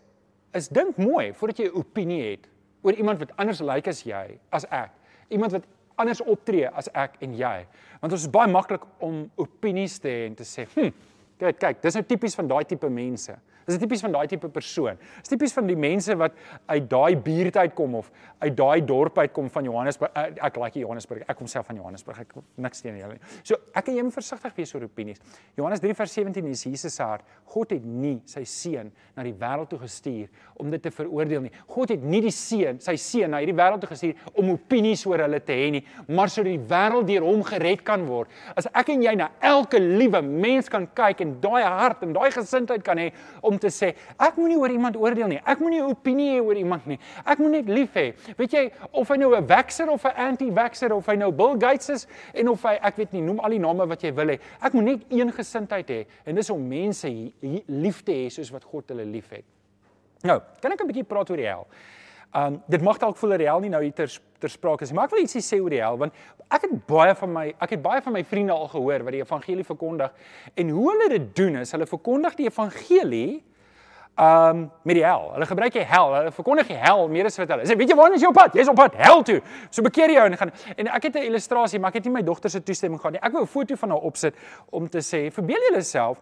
is 0.54 0.68
dink 0.68 0.98
mooi 0.98 1.34
voordat 1.34 1.60
jy 1.60 1.66
'n 1.66 1.78
opinie 1.78 2.32
het 2.32 2.52
oor 2.82 2.98
iemand 2.98 3.20
wat 3.20 3.32
anders 3.42 3.62
lyk 3.62 3.88
as 3.88 4.02
jy, 4.06 4.26
as 4.50 4.66
ek. 4.70 4.92
Iemand 5.30 5.52
wat 5.52 5.68
anders 6.02 6.22
optree 6.22 6.68
as 6.68 6.90
ek 6.98 7.20
en 7.22 7.36
jy. 7.38 7.56
Want 8.02 8.16
ons 8.16 8.26
is 8.26 8.34
baie 8.34 8.50
maklik 8.52 8.86
om 9.04 9.24
opinies 9.42 10.00
te 10.02 10.10
hê 10.10 10.26
en 10.28 10.36
te 10.36 10.44
sê, 10.44 10.68
"Hm, 10.74 10.92
kyk, 11.40 11.60
kyk, 11.60 11.82
dis 11.82 11.96
nou 11.96 12.04
tipies 12.04 12.36
van 12.36 12.48
daai 12.48 12.64
tipe 12.66 12.90
mense." 12.90 13.38
Dis 13.68 13.80
tipies 13.82 14.04
van 14.06 14.16
daai 14.16 14.28
tipe 14.32 14.50
persoon. 14.52 15.00
Dis 15.22 15.32
tipies 15.32 15.54
van 15.56 15.68
die 15.70 15.78
mense 15.80 16.16
wat 16.20 16.38
uit 16.72 16.90
daai 16.90 17.16
buurt 17.16 17.58
uitkom 17.62 17.96
of 18.02 18.12
uit 18.42 18.56
daai 18.58 18.82
dorp 18.86 19.18
uitkom 19.22 19.50
van 19.54 19.68
Johannesburg. 19.70 20.12
Ek, 20.18 20.40
ek 20.50 20.60
like 20.62 20.82
Johannesburg. 20.82 21.26
Ek 21.30 21.38
kom 21.38 21.50
self 21.52 21.68
van 21.70 21.78
Johannesburg. 21.78 22.24
Ek 22.24 22.34
niks 22.62 22.82
teen 22.82 22.98
julle 22.98 23.18
nie. 23.18 23.34
So 23.44 23.60
ek 23.78 23.92
en 23.92 24.00
jy 24.00 24.06
moet 24.08 24.18
versigtig 24.18 24.56
wees 24.58 24.74
oor 24.76 24.86
opinies. 24.88 25.22
Johannes 25.60 25.84
3 25.84 25.98
vers 26.02 26.18
17 26.18 26.50
is 26.52 26.66
Jesus 26.66 26.98
se 26.98 27.06
hart. 27.06 27.28
God 27.54 27.76
het 27.76 27.86
nie 27.86 28.18
sy 28.30 28.44
seun 28.48 28.92
na 29.18 29.26
die 29.28 29.36
wêreld 29.38 29.70
toe 29.72 29.80
gestuur 29.82 30.30
om 30.62 30.72
dit 30.74 30.82
te 30.82 30.92
veroordeel 30.94 31.46
nie. 31.46 31.54
God 31.70 31.94
het 31.94 32.04
nie 32.06 32.22
die 32.24 32.34
seun, 32.34 32.80
sy 32.84 32.96
seun 33.02 33.34
na 33.34 33.42
hierdie 33.42 33.58
wêreld 33.58 33.84
toe 33.84 33.92
gestuur 33.92 34.18
om 34.40 34.54
opinies 34.54 35.04
oor 35.10 35.24
hulle 35.26 35.42
te 35.44 35.56
hê 35.58 35.70
nie, 35.74 35.84
maar 36.10 36.32
sodat 36.32 36.52
die 36.52 36.70
wêreld 36.72 37.10
deur 37.10 37.26
hom 37.26 37.44
gered 37.48 37.84
kan 37.88 38.06
word. 38.08 38.32
As 38.58 38.70
ek 38.78 38.94
en 38.94 39.06
jy 39.06 39.16
na 39.20 39.32
elke 39.52 39.82
liewe 39.82 40.22
mens 40.26 40.70
kan 40.72 40.88
kyk 40.98 41.24
en 41.26 41.36
daai 41.44 41.64
hart 41.66 42.06
en 42.06 42.16
daai 42.16 42.30
gesindheid 42.34 42.86
kan 42.86 43.02
hê 43.02 43.10
om 43.48 43.51
te 43.60 43.68
sê 43.68 43.96
ek 44.20 44.38
moenie 44.38 44.58
oor 44.58 44.70
iemand 44.70 44.96
oordeel 44.96 45.28
nie. 45.28 45.40
Ek 45.46 45.60
moenie 45.60 45.82
'n 45.82 45.90
opinie 45.90 46.40
hê 46.40 46.44
oor 46.44 46.56
iemand 46.56 46.88
nie. 46.88 47.00
Ek 47.26 47.40
moet 47.40 47.52
net 47.52 47.68
lief 47.68 47.94
hê. 47.94 48.14
Weet 48.38 48.52
jy 48.52 48.72
of 48.92 49.08
hy 49.10 49.18
nou 49.18 49.36
'n 49.36 49.48
waxer 49.48 49.90
of 49.90 50.06
'n 50.06 50.16
anti-waxer 50.16 50.94
of 50.94 51.06
hy 51.06 51.16
nou 51.16 51.32
Bill 51.32 51.58
Gates 51.60 51.90
is 51.90 52.08
en 52.34 52.50
of 52.50 52.64
hy 52.64 52.80
ek 52.82 52.98
weet 52.98 53.14
nie 53.14 53.22
noem 53.22 53.40
al 53.40 53.50
die 53.50 53.60
name 53.60 53.86
wat 53.88 54.02
jy 54.02 54.12
wil 54.14 54.28
hê. 54.28 54.40
Ek 54.62 54.74
moet 54.74 54.84
net 54.84 55.02
een 55.10 55.32
gesindheid 55.32 55.88
hê 55.88 56.06
en 56.26 56.36
dis 56.36 56.50
om 56.50 56.68
mense 56.68 57.08
lief 57.68 58.04
te 58.04 58.12
hê 58.12 58.30
soos 58.30 58.52
wat 58.52 58.64
God 58.64 58.88
hulle 58.90 59.06
liefhet. 59.06 59.44
Nou, 60.24 60.40
kan 60.62 60.72
ek 60.72 60.82
'n 60.82 60.88
bietjie 60.88 61.04
praat 61.04 61.30
oor 61.30 61.38
die 61.38 61.48
hel? 61.48 61.68
Um 62.34 62.62
dit 62.68 62.82
mag 62.82 62.98
dalk 62.98 63.18
voel 63.20 63.36
reël 63.42 63.60
nie 63.60 63.70
nou 63.70 63.82
hier 63.84 63.94
ter 63.94 64.12
ter 64.40 64.50
sprake 64.50 64.82
is, 64.82 64.92
maar 64.92 65.06
ek 65.06 65.12
wil 65.12 65.20
ietsie 65.22 65.42
sê 65.46 65.60
oor 65.62 65.70
die 65.70 65.82
hel 65.84 65.98
want 66.02 66.14
ek 66.50 66.64
het 66.66 66.72
baie 66.88 67.14
van 67.16 67.30
my 67.30 67.44
ek 67.62 67.76
het 67.76 67.82
baie 67.84 68.02
van 68.02 68.14
my 68.16 68.24
vriende 68.26 68.56
al 68.56 68.68
gehoor 68.72 69.04
wat 69.06 69.14
die 69.14 69.22
evangelie 69.22 69.66
verkondig 69.68 70.14
en 70.56 70.70
hoe 70.70 70.86
hulle 70.90 71.10
dit 71.10 71.28
doen 71.36 71.60
is 71.62 71.72
hulle 71.76 71.86
verkondig 71.86 72.38
die 72.40 72.48
evangelie 72.48 73.44
um 74.22 74.72
met 74.84 74.96
die 74.96 75.06
hel. 75.06 75.30
Hulle 75.34 75.46
gebruik 75.46 75.74
die 75.74 75.84
hel. 75.88 76.14
Hulle 76.14 76.32
verkondig 76.36 76.68
die 76.68 76.78
hel 76.78 77.08
meer 77.10 77.30
as 77.30 77.38
wat 77.40 77.54
hulle. 77.54 77.66
Sê, 77.66 77.78
weet 77.80 77.94
jy 77.94 77.96
waar 77.98 78.14
is 78.14 78.22
jy 78.22 78.30
op 78.30 78.38
pad? 78.38 78.58
Jy's 78.60 78.70
op 78.70 78.78
pad 78.78 78.98
hel 79.00 79.24
toe. 79.28 79.40
So 79.70 79.86
bekeer 79.86 80.12
jou 80.14 80.26
en 80.28 80.38
gaan 80.38 80.52
en 80.76 80.92
ek 80.98 81.10
het 81.10 81.16
'n 81.16 81.28
illustrasie, 81.32 81.80
maar 81.80 81.90
ek 81.90 82.02
het 82.02 82.06
nie 82.06 82.14
my 82.14 82.22
dogter 82.22 82.50
se 82.50 82.64
toestemming 82.64 83.00
gehad 83.00 83.14
nie. 83.14 83.22
Ek 83.24 83.32
wou 83.32 83.42
'n 83.42 83.48
foto 83.48 83.76
van 83.76 83.90
haar 83.90 84.00
opsit 84.00 84.36
om 84.70 84.88
te 84.90 85.00
sê, 85.00 85.32
verbeel 85.32 85.62
julle 85.70 85.82
self 85.82 86.18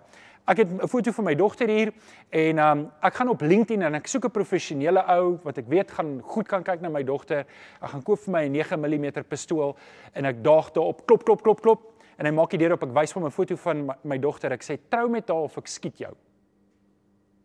Ek 0.49 0.57
het 0.57 0.69
'n 0.69 0.88
foto 0.88 1.12
van 1.12 1.25
my 1.25 1.35
dogter 1.35 1.67
hier 1.69 1.93
en 2.29 2.59
um 2.59 2.91
ek 3.01 3.13
gaan 3.13 3.29
op 3.29 3.41
LinkedIn 3.41 3.81
en 3.81 3.95
ek 3.95 4.07
soek 4.07 4.25
'n 4.25 4.31
professionele 4.31 5.05
ou 5.05 5.39
wat 5.43 5.57
ek 5.57 5.67
weet 5.67 5.91
gaan 5.91 6.21
goed 6.23 6.47
kan 6.47 6.63
kyk 6.63 6.81
na 6.81 6.89
my 6.89 7.03
dogter. 7.03 7.45
Ek 7.81 7.89
gaan 7.89 8.03
koop 8.03 8.19
vir 8.19 8.31
my 8.31 8.45
'n 8.45 8.51
9 8.51 8.79
mm 8.79 9.23
pistool 9.29 9.77
en 10.13 10.25
ek 10.25 10.43
daag 10.43 10.71
daarop 10.71 11.05
klop 11.05 11.23
klop 11.23 11.41
klop 11.41 11.62
klop 11.62 11.81
en 12.17 12.25
hy 12.25 12.31
maak 12.31 12.49
die 12.49 12.57
deur 12.57 12.73
op. 12.73 12.83
Ek 12.83 12.93
wys 12.93 13.12
hom 13.12 13.25
'n 13.25 13.31
foto 13.31 13.55
van 13.55 13.85
my, 13.85 13.93
my 14.03 14.17
dogter. 14.17 14.51
Ek 14.51 14.63
sê 14.63 14.79
trou 14.89 15.07
met 15.09 15.27
haar 15.27 15.38
of 15.38 15.57
ek 15.57 15.67
skiet 15.67 15.97
jou. 15.97 16.13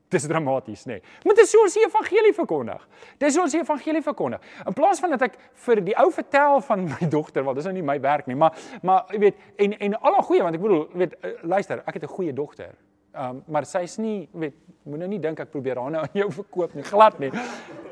Dis 0.08 0.26
dramaties, 0.26 0.84
nê. 0.86 0.92
Nee. 0.92 1.02
Maar 1.24 1.34
dis 1.34 1.50
so 1.50 1.60
ons 1.60 1.74
die 1.74 1.84
evangelie 1.84 2.32
verkondig. 2.32 2.88
Dis 3.18 3.36
ons 3.38 3.52
die 3.52 3.60
evangelie 3.60 4.02
verkondig. 4.02 4.40
In 4.66 4.72
plaas 4.72 5.00
van 5.00 5.10
dat 5.10 5.22
ek 5.22 5.38
vir 5.66 5.80
die 5.84 5.96
ou 5.96 6.10
vertel 6.10 6.60
van 6.60 6.84
my 6.84 7.08
dogter, 7.16 7.42
want 7.42 7.56
dis 7.56 7.64
nou 7.64 7.74
nie 7.74 7.82
my 7.82 8.00
werk 8.00 8.26
nie, 8.26 8.36
maar 8.36 8.56
maar 8.82 9.04
jy 9.12 9.18
weet 9.18 9.36
en 9.58 9.78
en 9.78 10.00
al 10.00 10.18
'n 10.18 10.22
goeie 10.22 10.42
want 10.42 10.54
ek 10.54 10.62
bedoel, 10.62 10.88
weet 10.94 11.14
eh, 11.20 11.30
luister, 11.42 11.82
ek 11.86 11.94
het 11.94 12.02
'n 12.04 12.16
goeie 12.16 12.32
dogter. 12.32 12.74
Ehm 13.14 13.30
um, 13.30 13.42
maar 13.46 13.62
sy's 13.62 13.92
nie, 14.02 14.28
weet, 14.34 14.54
moet 14.82 14.98
nou 14.98 15.06
nie 15.08 15.20
dink 15.22 15.38
ek 15.38 15.52
probeer 15.52 15.78
haar 15.78 15.92
nou 15.94 16.00
aan 16.02 16.16
jou 16.18 16.26
verkoop 16.34 16.72
nie, 16.74 16.82
glad 16.82 17.20
nie. 17.22 17.28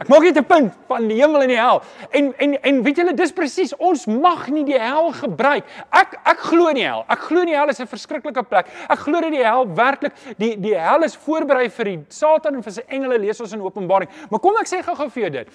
Ek 0.03 0.09
maak 0.11 0.25
net 0.27 0.39
'n 0.41 0.45
punt 0.45 0.73
van 0.89 1.05
die 1.07 1.21
hemel 1.21 1.45
en 1.45 1.53
die 1.53 1.59
hel. 1.61 1.79
En 2.11 2.33
en 2.43 2.57
en 2.63 2.81
weet 2.83 2.97
julle, 2.99 3.15
dis 3.15 3.33
presies, 3.33 3.73
ons 3.79 4.07
mag 4.07 4.49
nie 4.51 4.65
die 4.65 4.79
hel 4.79 5.13
gebruik. 5.15 5.65
Ek 5.95 6.19
ek 6.27 6.43
glo 6.51 6.67
in 6.69 6.81
die 6.81 6.85
hel. 6.85 7.05
Ek 7.09 7.23
glo 7.29 7.45
die 7.45 7.55
hel 7.55 7.71
is 7.71 7.81
'n 7.81 7.87
verskriklike 7.87 8.43
plek. 8.43 8.67
Ek 8.91 8.99
glo 8.99 9.21
dat 9.21 9.31
die 9.31 9.45
hel 9.45 9.65
werklik 9.77 10.13
die 10.39 10.57
die 10.57 10.75
hel 10.75 11.05
is 11.05 11.15
voorberei 11.15 11.71
vir 11.71 11.85
die 11.85 12.05
Satan 12.09 12.57
en 12.57 12.63
vir 12.63 12.73
sy 12.73 12.83
engele 12.89 13.19
lees 13.19 13.41
ons 13.41 13.53
in 13.53 13.63
Openbaring. 13.63 14.11
Maar 14.29 14.41
kom 14.41 14.57
ek 14.61 14.67
sê 14.67 14.83
gou-gou 14.83 15.09
vir 15.09 15.23
jou 15.23 15.31
dit. 15.31 15.49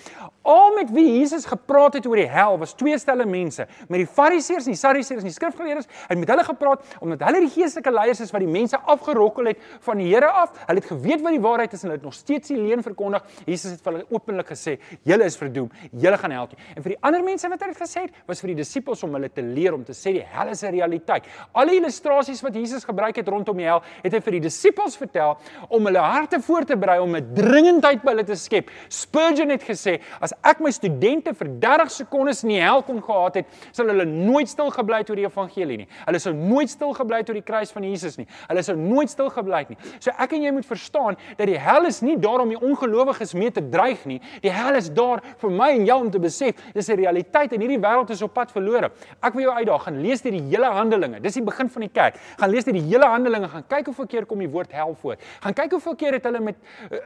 Al 0.45 0.75
met 0.75 0.89
wie 0.91 1.19
Jesus 1.19 1.45
gepraat 1.45 1.93
het 1.93 2.05
oor 2.05 2.15
die 2.15 2.25
hel 2.25 2.57
was 2.57 2.73
twee 2.73 2.97
stelle 2.97 3.25
mense, 3.25 3.67
met 3.89 3.99
die 3.99 4.07
Fariseërs 4.07 4.65
en 4.65 4.71
die 4.71 4.79
Sadduseërs 4.79 5.21
en 5.21 5.27
die 5.27 5.35
skrifgeleerdes. 5.35 5.87
Hy 6.07 6.15
het 6.15 6.19
met 6.19 6.29
hulle 6.29 6.43
gepraat 6.43 6.81
omdat 7.01 7.19
hulle 7.27 7.39
die 7.39 7.51
geestelike 7.51 7.91
leiers 7.91 8.21
is 8.21 8.31
wat 8.31 8.39
die 8.39 8.47
mense 8.47 8.77
afgerokkel 8.77 9.45
het 9.45 9.56
van 9.79 9.97
die 9.97 10.07
Here 10.07 10.29
af. 10.31 10.53
Hulle 10.67 10.79
het 10.79 10.89
geweet 10.89 11.21
wat 11.21 11.35
die 11.35 11.41
waarheid 11.43 11.73
is 11.73 11.83
en 11.83 11.89
hulle 11.89 11.99
het 11.99 12.05
nog 12.05 12.13
steeds 12.13 12.47
die 12.47 12.57
leuen 12.57 12.83
verkondig. 12.83 13.23
Jesus 13.45 13.71
het 13.71 13.81
vir 13.81 13.93
hulle 13.93 14.05
openlik 14.09 14.51
gesê, 14.53 14.77
julle 15.03 15.25
is 15.25 15.37
verdoem, 15.37 15.69
julle 15.91 16.17
gaan 16.17 16.31
hel 16.31 16.47
toe. 16.47 16.59
En 16.75 16.83
vir 16.83 16.95
die 16.95 16.99
ander 17.01 17.23
mense 17.23 17.49
wat 17.49 17.61
hy 17.61 17.71
het 17.71 17.81
gesê, 17.81 18.05
was 18.27 18.41
vir 18.43 18.53
die 18.53 18.59
disippels 18.61 19.03
om 19.03 19.13
hulle 19.17 19.29
te 19.29 19.41
leer 19.41 19.73
om 19.73 19.83
te 19.83 19.95
sê 19.97 20.13
die 20.17 20.25
hel 20.25 20.51
is 20.53 20.63
'n 20.63 20.71
realiteit. 20.71 21.25
Alle 21.53 21.75
illustrasies 21.75 22.41
wat 22.41 22.55
Jesus 22.55 22.83
gebruik 22.83 23.15
het 23.15 23.27
rondom 23.27 23.57
die 23.57 23.65
hel, 23.65 23.81
het 24.03 24.13
hy 24.13 24.19
vir 24.19 24.31
die 24.31 24.45
disippels 24.47 24.97
vertel 24.97 25.37
om 25.69 25.85
hulle 25.85 25.99
harte 25.99 26.39
voor 26.41 26.65
te 26.65 26.75
berei 26.75 26.99
om 26.99 27.15
'n 27.15 27.33
dringendheid 27.33 28.03
by 28.03 28.11
hulle 28.11 28.23
te 28.23 28.35
skep. 28.35 28.69
Spurgeon 28.89 29.49
het 29.49 29.63
gesê, 29.63 30.01
as 30.21 30.33
ek 30.43 30.59
my 30.59 30.71
studente 30.71 31.33
vir 31.33 31.47
30 31.59 31.91
sekondes 31.91 32.43
in 32.43 32.49
die 32.49 32.61
hel 32.61 32.83
kon 32.83 33.01
gehad 33.01 33.35
het, 33.35 33.45
sal 33.71 33.87
hulle 33.87 34.05
nooit 34.05 34.49
stil 34.49 34.69
gebly 34.69 34.97
het 34.97 35.09
oor 35.09 35.15
die 35.15 35.25
evangelie 35.25 35.77
nie. 35.77 35.87
Hulle 36.05 36.19
sou 36.19 36.33
nooit 36.33 36.69
stil 36.69 36.93
gebly 36.93 37.17
het 37.17 37.29
oor 37.29 37.35
die 37.35 37.41
kruis 37.41 37.71
van 37.71 37.83
Jesus 37.83 38.17
nie. 38.17 38.27
Hulle 38.47 38.63
sou 38.63 38.75
nooit 38.77 39.09
stil 39.09 39.29
gebly 39.29 39.46
het 39.55 39.69
nie. 39.69 39.77
So 39.99 40.11
ek 40.17 40.33
en 40.33 40.41
jy 40.41 40.51
moet 40.51 40.65
verstaan 40.65 41.17
dat 41.37 41.47
die 41.47 41.57
hel 41.57 41.85
is 41.85 42.01
nie 42.01 42.17
daar 42.19 42.39
om 42.39 42.49
die 42.49 42.59
ongelowiges 42.59 43.33
mee 43.33 43.51
te 43.51 43.61
dreig 43.69 44.05
nie. 44.05 44.21
Die 44.41 44.51
hel 44.51 44.75
is 44.75 44.89
daar 44.93 45.21
vir 45.37 45.49
my 45.49 45.69
en 45.75 45.85
jou 45.85 45.99
om 46.05 46.11
te 46.11 46.19
besef 46.19 46.55
dis 46.73 46.89
'n 46.89 46.95
realiteit 46.95 47.53
en 47.53 47.61
hierdie 47.61 47.79
wêreld 47.79 48.09
is 48.09 48.21
op 48.21 48.33
pad 48.33 48.51
verlore. 48.51 48.91
Ek 49.21 49.33
wil 49.33 49.43
jou 49.43 49.53
uitdaag, 49.53 49.83
gaan 49.83 50.01
lees 50.01 50.21
deur 50.21 50.31
die 50.31 50.41
hele 50.41 50.65
Handelinge. 50.65 51.19
Dis 51.21 51.33
die 51.33 51.43
begin 51.43 51.69
van 51.69 51.81
die 51.81 51.89
kerk. 51.89 52.15
Gaan 52.39 52.49
lees 52.49 52.63
deur 52.63 52.73
die 52.73 52.81
hele 52.81 53.05
Handelinge, 53.05 53.47
gaan 53.47 53.63
kyk 53.67 53.85
hoeveel 53.85 54.07
keer 54.07 54.25
kom 54.25 54.39
die 54.39 54.49
woord 54.49 54.71
hel 54.71 54.95
voor. 55.01 55.15
Gaan 55.41 55.53
kyk 55.53 55.71
hoeveel 55.71 55.95
keer 55.95 56.13
het 56.13 56.23
hulle 56.23 56.39
met 56.39 56.55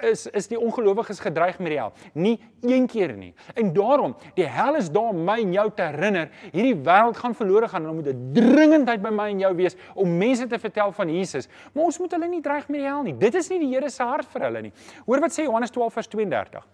is 0.01 0.27
is 0.27 0.47
die 0.47 0.59
ongelowiges 0.59 1.19
gedreig 1.19 1.59
met 1.59 1.69
die 1.69 1.77
hel. 1.77 1.93
Nie 2.13 2.39
een 2.61 2.87
keer 2.87 3.13
nie. 3.13 3.33
En 3.55 3.73
daarom, 3.73 4.15
die 4.35 4.45
hel 4.45 4.75
is 4.75 4.89
daar 4.91 5.11
om 5.11 5.23
my 5.25 5.39
en 5.41 5.53
jou 5.53 5.67
te 5.75 5.81
herinner, 5.81 6.29
hierdie 6.51 6.75
wêreld 6.75 7.17
gaan 7.17 7.35
verlore 7.35 7.67
gaan 7.67 7.81
en 7.81 7.87
dan 7.87 7.95
moet 7.95 8.07
'n 8.07 8.33
dringendheid 8.33 9.01
by 9.01 9.09
my 9.09 9.29
en 9.29 9.39
jou 9.39 9.55
wees 9.55 9.75
om 9.95 10.17
mense 10.17 10.47
te 10.47 10.59
vertel 10.59 10.91
van 10.91 11.09
Jesus. 11.09 11.47
Maar 11.73 11.83
ons 11.83 11.99
moet 11.99 12.11
hulle 12.11 12.27
nie 12.31 12.43
dreig 12.43 12.67
met 12.71 12.81
die 12.81 12.87
hel 12.87 13.03
nie. 13.05 13.15
Dit 13.19 13.35
is 13.37 13.49
nie 13.51 13.59
die 13.63 13.71
Here 13.73 13.89
se 13.91 14.05
hart 14.07 14.29
vir 14.31 14.47
hulle 14.47 14.61
nie. 14.67 14.71
Hoor 15.07 15.23
wat 15.23 15.35
sê 15.35 15.45
Johannes 15.45 15.73
12 15.73 15.99
vers 15.99 16.11
32. 16.15 16.69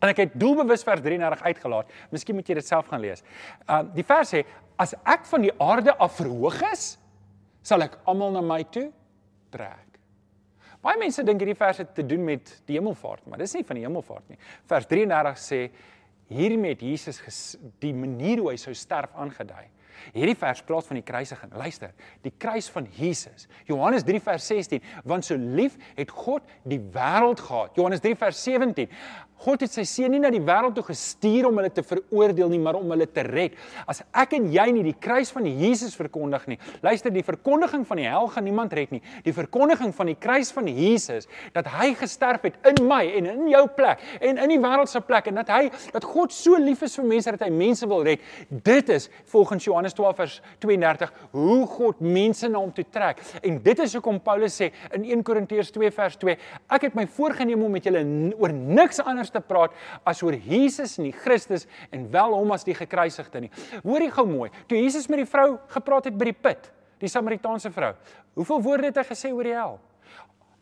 En 0.00 0.10
ek 0.10 0.20
het 0.20 0.36
doelbewus 0.36 0.84
vers 0.84 1.00
33 1.00 1.46
uitgelaat. 1.48 1.94
Miskien 2.12 2.36
moet 2.36 2.48
jy 2.48 2.58
dit 2.58 2.66
self 2.66 2.90
gaan 2.92 3.00
lees. 3.00 3.24
Uh 3.64 3.80
die 3.94 4.04
vers 4.06 4.34
sê 4.34 4.44
as 4.80 4.94
ek 5.06 5.24
van 5.30 5.46
die 5.46 5.54
aarde 5.62 5.94
af 6.02 6.18
verhoog 6.18 6.60
is, 6.72 6.94
sal 7.64 7.84
ek 7.86 7.96
almal 8.10 8.34
na 8.34 8.42
my 8.44 8.60
toe 8.74 8.90
trek. 9.54 9.94
Baie 10.84 11.00
mense 11.00 11.24
dink 11.24 11.40
hierdie 11.40 11.56
vers 11.56 11.80
het 11.80 11.94
te 11.96 12.04
doen 12.04 12.24
met 12.26 12.50
die 12.68 12.76
hemelvaart, 12.76 13.24
maar 13.24 13.40
dis 13.40 13.54
nie 13.56 13.64
van 13.64 13.78
die 13.78 13.86
hemelvaart 13.86 14.34
nie. 14.34 14.40
Vers 14.68 14.88
33 14.90 15.40
sê 15.40 15.60
hiermee 16.28 16.74
het 16.74 16.82
Jesus 16.84 17.20
die 17.80 17.94
manier 17.96 18.42
hoe 18.42 18.50
hy 18.52 18.58
sou 18.60 18.74
sterf 18.76 19.14
aangedui. 19.16 19.64
Hierdie 20.14 20.36
vers 20.38 20.62
praat 20.66 20.86
van 20.88 21.00
die 21.00 21.04
kruisiging. 21.06 21.52
Luister, 21.58 21.92
die 22.22 22.32
kruis 22.38 22.68
van 22.72 22.88
Jesus. 22.96 23.48
Johannes 23.68 24.04
3 24.06 24.20
vers 24.20 24.46
16, 24.46 24.82
want 25.04 25.24
so 25.24 25.36
lief 25.38 25.76
het 25.94 26.10
God 26.10 26.42
die 26.64 26.80
wêreld 26.94 27.40
gehad. 27.40 27.76
Johannes 27.78 28.04
3 28.04 28.16
vers 28.16 28.42
17. 28.42 28.88
God 29.44 29.60
het 29.64 29.74
sy 29.74 29.84
seun 29.84 30.14
nie 30.14 30.20
na 30.22 30.30
die 30.32 30.40
wêreld 30.40 30.72
toe 30.78 30.86
gestuur 30.86 31.50
om 31.50 31.58
hulle 31.60 31.70
te 31.74 31.84
veroordeel 31.84 32.48
nie, 32.54 32.60
maar 32.62 32.78
om 32.78 32.92
hulle 32.94 33.06
te 33.10 33.24
red. 33.26 33.58
As 33.90 34.00
ek 34.16 34.38
en 34.38 34.46
jy 34.52 34.64
nie 34.72 34.84
die 34.86 34.96
kruis 34.96 35.32
van 35.34 35.44
Jesus 35.44 35.96
verkondig 35.98 36.46
nie, 36.48 36.58
luister, 36.84 37.12
die 37.12 37.24
verkondiging 37.26 37.84
van 37.88 38.00
die 38.00 38.06
hel 38.08 38.30
gaan 38.32 38.46
niemand 38.48 38.72
red 38.76 38.94
nie. 38.94 39.02
Die 39.26 39.34
verkondiging 39.36 39.92
van 39.96 40.08
die 40.08 40.16
kruis 40.16 40.52
van 40.54 40.70
Jesus 40.70 41.28
dat 41.52 41.68
hy 41.74 41.90
gesterf 41.98 42.46
het 42.48 42.56
in 42.70 42.80
my 42.88 43.02
en 43.18 43.28
in 43.34 43.50
jou 43.52 43.62
plek 43.76 44.00
en 44.24 44.40
in 44.40 44.54
die 44.54 44.60
wêreld 44.62 44.88
se 44.90 45.02
plek 45.04 45.28
en 45.28 45.42
dat 45.42 45.52
hy 45.52 45.68
dat 45.92 46.06
God 46.08 46.32
so 46.32 46.56
lief 46.60 46.84
is 46.86 46.96
vir 46.96 47.08
mense 47.10 47.36
dat 47.36 47.44
hy 47.44 47.50
mense 47.52 47.88
wil 47.90 48.04
red. 48.06 48.24
Dit 48.48 48.88
is 48.94 49.10
volgens 49.32 49.68
Johannes 49.68 49.96
12 49.96 50.16
vers 50.22 50.38
32 50.64 51.12
hoe 51.36 51.60
God 51.74 52.00
mense 52.00 52.48
na 52.48 52.62
hom 52.62 52.72
toe 52.72 52.86
trek. 52.88 53.20
En 53.44 53.60
dit 53.64 53.84
is 53.84 53.98
hoekom 53.98 54.22
Paulus 54.24 54.56
sê 54.60 54.70
in 54.96 55.04
1 55.04 55.26
Korintiërs 55.26 55.72
2 55.74 55.92
vers 55.94 56.16
2, 56.22 56.38
ek 56.78 56.88
het 56.88 56.96
my 56.96 57.04
voorgenem 57.10 57.66
om 57.66 57.76
met 57.76 57.84
julle 57.84 58.04
oor 58.40 58.54
niks 58.54 59.02
anders 59.04 59.33
te 59.34 59.42
praat 59.42 59.74
as 60.06 60.22
oor 60.24 60.36
Jesus 60.38 60.96
en 60.98 61.08
die 61.08 61.16
Christus 61.16 61.66
en 61.90 62.06
wel 62.12 62.36
hom 62.36 62.54
as 62.54 62.66
die 62.66 62.76
gekruisigde 62.76 63.44
nie. 63.44 63.52
Hoorie 63.82 64.10
gou 64.14 64.26
mooi. 64.28 64.50
Toe 64.70 64.78
Jesus 64.80 65.10
met 65.10 65.24
die 65.24 65.28
vrou 65.28 65.56
gepraat 65.74 66.08
het 66.10 66.16
by 66.18 66.30
die 66.30 66.38
put, 66.46 66.70
die 67.02 67.10
Samaritaanse 67.10 67.72
vrou. 67.74 67.92
Hoeveel 68.38 68.64
woorde 68.64 68.90
het 68.90 69.02
hy 69.02 69.06
gesê 69.10 69.32
oor 69.34 69.46
die 69.46 69.56
hel? 69.56 69.78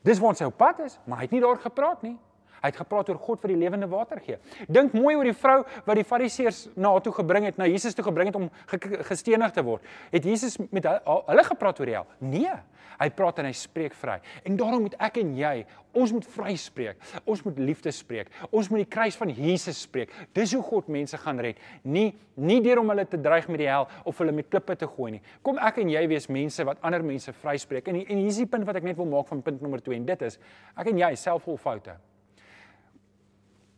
Dis 0.03 0.19
waar 0.19 0.35
ons 0.35 0.45
op 0.49 0.59
pad 0.59 0.83
is, 0.89 0.99
maar 1.07 1.21
hy 1.23 1.29
het 1.29 1.35
nie 1.37 1.43
daar 1.45 1.61
gepraat 1.63 2.03
nie. 2.03 2.17
Hy 2.63 2.71
het 2.71 2.79
gepraat 2.79 3.11
oor 3.11 3.19
God 3.19 3.43
wat 3.43 3.53
die 3.53 3.59
lewende 3.59 3.89
water 3.91 4.21
gee. 4.23 4.39
Dink 4.71 4.95
mooi 4.95 5.17
oor 5.19 5.27
die 5.27 5.37
vrou 5.37 5.61
wat 5.87 5.99
die 5.99 6.07
Fariseërs 6.07 6.69
na 6.79 6.95
toe 7.03 7.15
gebring 7.17 7.49
het, 7.51 7.59
na 7.59 7.67
Jesus 7.67 7.97
toe 7.99 8.07
gebring 8.07 8.31
het 8.31 8.39
om 8.39 8.51
gestenig 9.11 9.55
te 9.55 9.65
word. 9.67 9.83
Het 10.15 10.31
Jesus 10.31 10.59
met 10.71 10.87
hulle 10.87 11.45
gepraat 11.49 11.83
oor 11.83 11.97
hel? 11.97 12.07
Nee. 12.23 12.55
Hy 13.03 13.09
praat 13.17 13.41
en 13.41 13.49
hy 13.49 13.55
spreek 13.57 13.95
vry. 13.99 14.19
En 14.47 14.57
daarom 14.59 14.85
moet 14.87 14.95
ek 15.03 15.19
en 15.23 15.33
jy, 15.35 15.53
ons 15.99 16.13
moet 16.15 16.27
vry 16.37 16.53
spreek. 16.61 17.01
Ons 17.29 17.43
moet 17.47 17.59
liefde 17.59 17.91
spreek. 17.95 18.31
Ons 18.51 18.71
moet 18.71 18.85
die 18.85 18.91
kruis 18.93 19.17
van 19.19 19.33
Jesus 19.35 19.83
spreek. 19.87 20.13
Dis 20.37 20.55
hoe 20.57 20.63
God 20.67 20.91
mense 20.93 21.19
gaan 21.25 21.43
red. 21.43 21.61
Nie 21.83 22.13
nie 22.33 22.63
deur 22.65 22.81
om 22.81 22.89
hulle 22.89 23.05
te 23.05 23.19
dreig 23.21 23.45
met 23.53 23.61
die 23.61 23.69
hel 23.69 23.85
of 24.09 24.21
hulle 24.23 24.33
met 24.33 24.49
klippe 24.49 24.73
te 24.81 24.87
gooi 24.89 25.11
nie. 25.19 25.21
Kom 25.45 25.59
ek 25.61 25.83
en 25.83 25.91
jy 25.93 26.07
wees 26.09 26.31
mense 26.33 26.65
wat 26.65 26.81
ander 26.87 27.05
mense 27.05 27.35
vry 27.43 27.59
spreek. 27.61 27.91
En 27.91 27.99
en 28.01 28.23
hier 28.23 28.31
is 28.31 28.41
die 28.41 28.49
punt 28.49 28.65
wat 28.69 28.81
ek 28.81 28.89
net 28.89 28.97
wil 28.97 29.11
maak 29.11 29.29
van 29.29 29.43
punt 29.45 29.61
nommer 29.61 29.83
2 29.85 29.99
en 30.01 30.09
dit 30.09 30.25
is 30.31 30.39
ek 30.73 30.89
en 30.95 31.05
jy 31.05 31.13
self 31.21 31.45
vol 31.45 31.61
foute. 31.61 31.99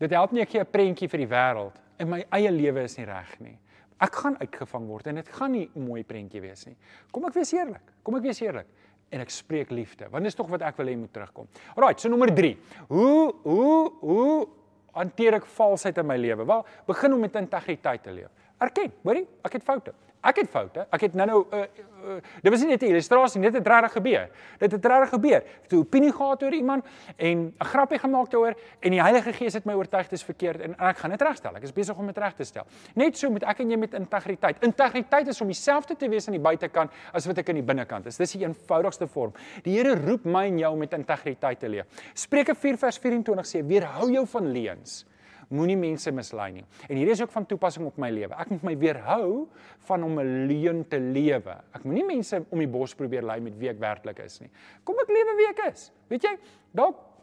Dit 0.04 0.12
help 0.12 0.34
nie 0.36 0.42
ek 0.44 0.50
gee 0.52 0.60
'n 0.60 0.68
prentjie 0.68 1.08
vir 1.08 1.22
die 1.24 1.30
wêreld 1.30 1.76
en 1.98 2.08
my 2.10 2.24
eie 2.36 2.50
lewe 2.50 2.82
is 2.84 2.98
nie 2.98 3.06
reg 3.06 3.40
nie. 3.40 3.58
Ek 4.02 4.14
gaan 4.20 4.36
uitgevang 4.36 4.86
word 4.86 5.06
en 5.06 5.14
dit 5.14 5.28
gaan 5.28 5.52
nie 5.52 5.70
'n 5.74 5.86
mooi 5.86 6.02
prentjie 6.04 6.42
wees 6.42 6.66
nie. 6.66 6.76
Kom 7.10 7.24
ek 7.24 7.34
wees 7.34 7.52
eerlik. 7.52 7.80
Kom 8.02 8.16
ek 8.16 8.22
wees 8.22 8.40
eerlik 8.42 8.66
en 9.10 9.20
ek 9.20 9.30
spreek 9.30 9.70
liefde. 9.70 10.10
Want 10.10 10.24
dis 10.24 10.34
tog 10.34 10.48
wat 10.48 10.62
ek 10.62 10.76
wil 10.76 10.86
hê 10.86 10.96
moet 10.96 11.12
terugkom. 11.12 11.48
Alraai, 11.76 11.94
so 11.96 12.08
nommer 12.08 12.34
3. 12.34 12.56
Hoe 12.88 13.34
hoe 13.42 13.92
hoe 14.00 14.48
hanteer 14.92 15.34
ek 15.34 15.46
valsheid 15.46 15.98
in 15.98 16.06
my 16.06 16.16
lewe? 16.16 16.44
Wel, 16.44 16.66
begin 16.86 17.12
om 17.12 17.20
met 17.20 17.36
integriteit 17.36 18.02
te 18.02 18.12
leef. 18.12 18.30
Erken, 18.60 18.92
hoorie, 19.02 19.26
ek 19.44 19.52
het 19.52 19.62
foute. 19.62 19.94
Ek 20.24 20.40
het 20.40 20.48
foute. 20.48 20.86
Ek 20.88 21.02
het 21.04 21.16
nou-nou 21.18 21.42
uh, 21.52 21.58
uh, 21.60 22.14
dit 22.40 22.52
was 22.52 22.62
nie 22.64 22.70
net 22.70 22.82
'n 22.82 22.92
illustrasie, 22.94 23.40
dit 23.40 23.54
het 23.54 23.66
regtig 23.66 23.92
gebeur. 23.92 24.28
Dit 24.58 24.72
het 24.72 24.84
regtig 24.84 25.08
gebeur. 25.08 25.42
Ek 25.44 25.68
het 25.68 25.72
'n 25.72 25.76
opinie 25.76 26.12
gehad 26.12 26.42
oor 26.42 26.52
iemand 26.52 26.84
en 27.16 27.52
'n 27.52 27.64
grappie 27.64 27.98
gemaak 27.98 28.30
daaroor 28.30 28.54
en 28.80 28.90
die 28.90 29.02
Heilige 29.02 29.32
Gees 29.32 29.54
het 29.54 29.64
my 29.64 29.74
oortuig 29.74 30.08
dit 30.08 30.18
is 30.18 30.24
verkeerd 30.24 30.60
en, 30.60 30.78
en 30.78 30.88
ek 30.88 30.96
gaan 30.96 31.10
dit 31.10 31.22
regstel. 31.22 31.56
Ek 31.56 31.62
is 31.62 31.72
besig 31.72 31.96
om 31.96 32.06
dit 32.06 32.18
reg 32.18 32.34
te 32.34 32.44
stel. 32.44 32.64
Net 32.94 33.18
so 33.18 33.30
moet 33.30 33.42
ek 33.42 33.58
en 33.60 33.70
jy 33.70 33.76
met 33.76 33.94
integriteit. 33.94 34.56
Integriteit 34.62 35.28
is 35.28 35.40
om 35.40 35.46
dieselfde 35.46 35.96
te 35.96 36.08
wees 36.08 36.26
aan 36.26 36.34
die 36.34 36.42
buitekant 36.42 36.90
as 37.12 37.26
wat 37.26 37.38
ek 37.38 37.48
aan 37.48 37.60
die 37.60 37.62
binnekant 37.62 38.06
is. 38.06 38.16
Dis 38.16 38.32
die 38.32 38.44
eenvoudigste 38.46 39.06
vorm. 39.06 39.32
Die 39.62 39.74
Here 39.76 39.94
roep 39.94 40.24
my 40.24 40.46
en 40.46 40.58
jou 40.58 40.72
om 40.72 40.78
met 40.78 40.92
integriteit 40.92 41.60
te 41.60 41.68
leef. 41.68 41.84
Spreuke 42.14 42.54
4 42.54 42.78
vers 42.78 42.98
24 42.98 43.46
sê: 43.46 43.66
"Weerhou 43.66 44.10
jou 44.10 44.26
van 44.26 44.52
leuns." 44.52 45.04
Moenie 45.48 45.76
mense 45.76 46.12
mislei 46.12 46.50
nie. 46.52 46.64
En 46.88 46.96
hierdie 46.96 47.12
is 47.12 47.22
ook 47.22 47.32
van 47.34 47.46
toepassing 47.46 47.86
op 47.86 47.98
my 48.00 48.10
lewe. 48.10 48.34
Ek 48.40 48.50
moet 48.50 48.62
my 48.62 48.76
weerhou 48.78 49.48
van 49.88 50.02
om 50.02 50.20
'n 50.20 50.46
leuen 50.46 50.84
te 50.88 50.98
lewe. 50.98 51.56
Ek 51.74 51.84
moenie 51.84 52.04
mense 52.04 52.44
om 52.50 52.58
die 52.58 52.68
bos 52.68 52.94
probeer 52.94 53.22
lei 53.22 53.40
met 53.40 53.58
wie 53.58 53.68
ek 53.68 53.78
werklik 53.78 54.18
is 54.18 54.40
nie. 54.40 54.50
Kom 54.84 54.96
ek 55.00 55.08
lewe 55.08 55.36
wie 55.36 55.48
ek 55.48 55.72
is. 55.72 55.92
Weet 56.08 56.22
jy? 56.22 56.36
Dalk 56.72 57.13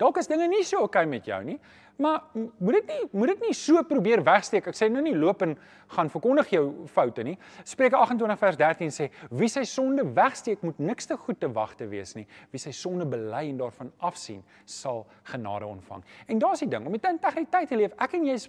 dalk 0.00 0.18
is 0.22 0.30
dinge 0.30 0.48
nie 0.48 0.64
so 0.64 0.80
oukei 0.80 1.02
okay 1.02 1.10
met 1.10 1.26
jou 1.26 1.42
nie, 1.44 1.58
Maar 1.96 2.22
moet 2.58 2.72
dit 2.72 2.86
nie 2.86 3.08
moet 3.10 3.28
dit 3.28 3.40
nie 3.46 3.54
so 3.54 3.82
probeer 3.86 4.22
wegsteek. 4.24 4.66
Ek 4.70 4.76
sê 4.76 4.88
nou 4.90 5.02
nie 5.04 5.14
loop 5.16 5.42
en 5.44 5.52
gaan 5.92 6.08
verkondig 6.10 6.48
jou 6.54 6.62
foute 6.90 7.24
nie. 7.26 7.34
Spreuke 7.68 7.98
28 8.00 8.38
vers 8.40 8.58
13 8.60 8.94
sê 8.94 9.08
wie 9.30 9.50
sy 9.52 9.64
sonde 9.68 10.06
wegsteek 10.16 10.64
moet 10.64 10.80
niks 10.80 11.10
te 11.10 11.18
goed 11.20 11.40
te 11.40 11.50
wag 11.52 11.76
te 11.78 11.86
wees 11.90 12.16
nie. 12.16 12.24
Wie 12.50 12.62
sy 12.62 12.72
sonde 12.76 13.06
bely 13.08 13.44
en 13.50 13.60
daarvan 13.60 13.92
afsien, 14.08 14.40
sal 14.64 15.04
genade 15.30 15.68
ontvang. 15.68 16.04
En 16.32 16.40
daar's 16.42 16.64
die 16.64 16.70
ding, 16.72 16.86
om 16.88 16.96
met 16.96 17.06
integriteit 17.12 17.68
te 17.68 17.78
leef. 17.78 17.96
Ek 18.00 18.16
en 18.16 18.26
jy 18.26 18.38
is 18.40 18.48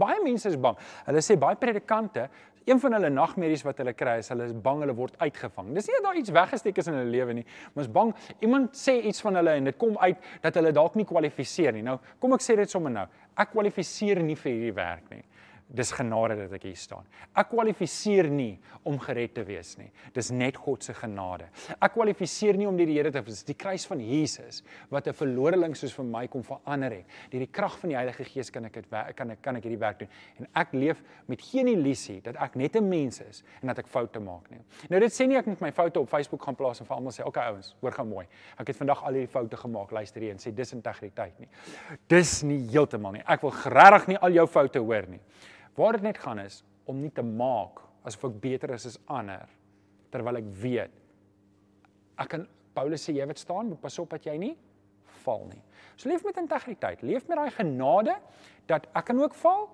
baie 0.00 0.22
mense 0.22 0.48
is 0.48 0.58
bang. 0.60 0.78
Hulle 1.08 1.24
sê 1.24 1.36
baie 1.40 1.58
predikante 1.58 2.28
Een 2.64 2.80
van 2.80 2.96
hulle 2.96 3.10
nagmerries 3.12 3.64
wat 3.66 3.82
hulle 3.82 3.92
kry 3.92 4.16
is 4.22 4.30
hulle 4.32 4.48
is 4.48 4.54
bang 4.64 4.80
hulle 4.80 4.94
word 4.96 5.18
uitgevang. 5.20 5.74
Dis 5.76 5.88
nie 5.90 5.98
dat 5.98 6.06
daar 6.08 6.20
iets 6.20 6.32
weggesteek 6.32 6.80
is 6.80 6.88
in 6.88 6.96
hulle 6.96 7.12
lewe 7.12 7.36
nie, 7.40 7.46
maar 7.74 7.84
is 7.84 7.92
bang 7.92 8.14
iemand 8.40 8.78
sê 8.78 8.96
iets 9.04 9.20
van 9.24 9.36
hulle 9.40 9.58
en 9.58 9.68
dit 9.68 9.78
kom 9.80 9.98
uit 10.00 10.32
dat 10.42 10.56
hulle 10.60 10.72
dalk 10.72 10.96
nie 10.96 11.04
kwalifiseer 11.08 11.76
nie. 11.76 11.84
Nou, 11.84 11.98
kom 12.22 12.36
ek 12.36 12.44
sê 12.44 12.56
dit 12.56 12.70
sommer 12.70 12.94
nou. 12.94 13.06
Ek 13.36 13.52
kwalifiseer 13.52 14.22
nie 14.24 14.38
vir 14.38 14.52
hierdie 14.52 14.76
werk 14.76 15.10
nie 15.12 15.24
dis 15.68 15.90
genade 15.96 16.36
dat 16.38 16.52
ek 16.58 16.66
hier 16.68 16.76
staan. 16.78 17.06
Ek 17.34 17.48
kwalifiseer 17.50 18.28
nie 18.30 18.58
om 18.86 18.98
gered 19.00 19.32
te 19.34 19.44
wees 19.46 19.74
nie. 19.78 19.88
Dis 20.14 20.30
net 20.34 20.58
God 20.60 20.84
se 20.84 20.94
genade. 20.96 21.48
Ek 21.78 21.94
kwalifiseer 21.96 22.58
nie 22.58 22.68
om 22.68 22.76
deur 22.76 22.90
die 22.90 22.98
Here 22.98 23.10
te 23.12 23.22
wees. 23.24 23.42
Die 23.48 23.56
kruis 23.58 23.86
van 23.88 24.00
Jesus 24.00 24.62
wat 24.92 25.08
'n 25.08 25.12
verloreling 25.12 25.74
soos 25.74 25.92
vir 25.92 26.04
my 26.04 26.26
kom 26.28 26.42
verander 26.42 26.92
het. 26.92 27.06
Deur 27.30 27.40
die 27.40 27.50
krag 27.50 27.78
van 27.78 27.90
die 27.90 27.96
Heilige 27.96 28.24
Gees 28.24 28.50
kan 28.50 28.64
ek 28.64 28.74
dit 28.74 28.90
kan 29.16 29.30
ek 29.30 29.42
kan 29.42 29.56
ek 29.56 29.64
hierdie 29.64 29.80
werk 29.80 29.98
doen. 29.98 30.08
En 30.38 30.46
ek 30.54 30.72
leef 30.72 31.02
met 31.26 31.40
geen 31.40 31.68
illusie 31.68 32.20
dat 32.20 32.36
ek 32.36 32.56
net 32.56 32.76
'n 32.76 32.88
mens 32.88 33.20
is 33.20 33.42
en 33.62 33.68
dat 33.68 33.78
ek 33.78 33.86
foute 33.86 34.20
maak 34.20 34.50
nie. 34.50 34.60
Nou 34.90 35.00
dit 35.00 35.12
sê 35.12 35.26
nie 35.26 35.36
ek 35.36 35.46
moet 35.46 35.60
my 35.60 35.72
foute 35.72 36.00
op 36.00 36.08
Facebook 36.08 36.42
gaan 36.42 36.54
plaas 36.54 36.80
en 36.80 36.86
vir 36.86 36.96
almal 36.96 37.12
sê, 37.12 37.20
"Oké 37.20 37.28
okay, 37.28 37.48
ouens, 37.48 37.74
hoor 37.80 37.92
gou 37.92 38.06
mooi. 38.06 38.26
Ek 38.58 38.66
het 38.66 38.76
vandag 38.76 39.02
al 39.02 39.12
hierdie 39.12 39.32
foute 39.32 39.56
gemaak." 39.56 39.90
Luister 39.90 40.20
hier 40.20 40.30
en 40.30 40.38
sê 40.38 40.54
dis 40.54 40.72
integriteit 40.72 41.38
nie. 41.40 41.48
Dis 42.08 42.42
nie 42.42 42.68
heeltemal 42.68 43.12
nie. 43.12 43.22
Ek 43.26 43.40
wil 43.40 43.50
regtig 43.50 44.08
nie 44.08 44.18
al 44.18 44.30
jou 44.30 44.46
foute 44.46 44.78
hoor 44.78 45.06
nie. 45.08 45.20
Waar 45.74 45.98
dit 45.98 46.06
net 46.06 46.18
gaan 46.18 46.38
is 46.42 46.62
om 46.84 47.00
nie 47.00 47.12
te 47.14 47.22
maak 47.22 47.80
asof 48.04 48.28
ek 48.28 48.40
beter 48.42 48.74
is 48.76 48.86
as 48.86 48.98
ander 49.08 49.48
terwyl 50.12 50.38
ek 50.38 50.50
weet 50.60 51.00
ek 52.20 52.28
kan 52.30 52.44
Paulus 52.74 53.06
sê 53.06 53.14
jy 53.16 53.26
wat 53.26 53.40
staan 53.40 53.70
moet 53.70 53.80
pas 53.80 53.98
op 54.02 54.12
dat 54.14 54.26
jy 54.26 54.34
nie 54.38 54.54
val 55.24 55.46
nie. 55.48 55.62
So 55.96 56.10
leef 56.10 56.24
met 56.26 56.38
integriteit, 56.42 57.02
leef 57.06 57.26
met 57.30 57.38
daai 57.38 57.54
genade 57.54 58.16
dat 58.70 58.86
ek 58.92 59.08
kan 59.10 59.20
ook 59.22 59.36
val. 59.38 59.68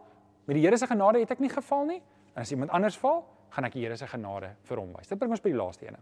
Met 0.47 0.59
die 0.59 0.65
Here 0.65 0.79
se 0.79 0.89
genade 0.91 1.23
het 1.23 1.33
ek 1.35 1.43
nie 1.43 1.51
geval 1.53 1.87
nie. 1.89 2.01
En 2.35 2.43
as 2.45 2.53
iemand 2.55 2.73
anders 2.77 2.99
val, 3.01 3.23
gaan 3.55 3.67
ek 3.67 3.77
die 3.77 3.85
Here 3.85 3.97
se 3.99 4.09
genade 4.11 4.53
vir 4.69 4.83
hom 4.83 4.93
wys. 4.97 5.11
Dit 5.11 5.21
bring 5.21 5.33
ons 5.35 5.43
by 5.43 5.53
die 5.53 5.59
laaste 5.59 5.89
ene. 5.89 6.01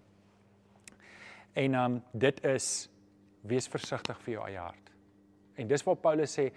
En 1.59 1.79
um 1.79 2.01
dit 2.13 2.43
is 2.47 2.89
wees 3.49 3.69
versigtig 3.71 4.19
vir 4.27 4.35
jou 4.35 4.47
eie 4.49 4.61
hart. 4.61 4.93
En 5.59 5.71
dis 5.71 5.85
wat 5.87 6.03
Paulus 6.03 6.35
sê, 6.39 6.49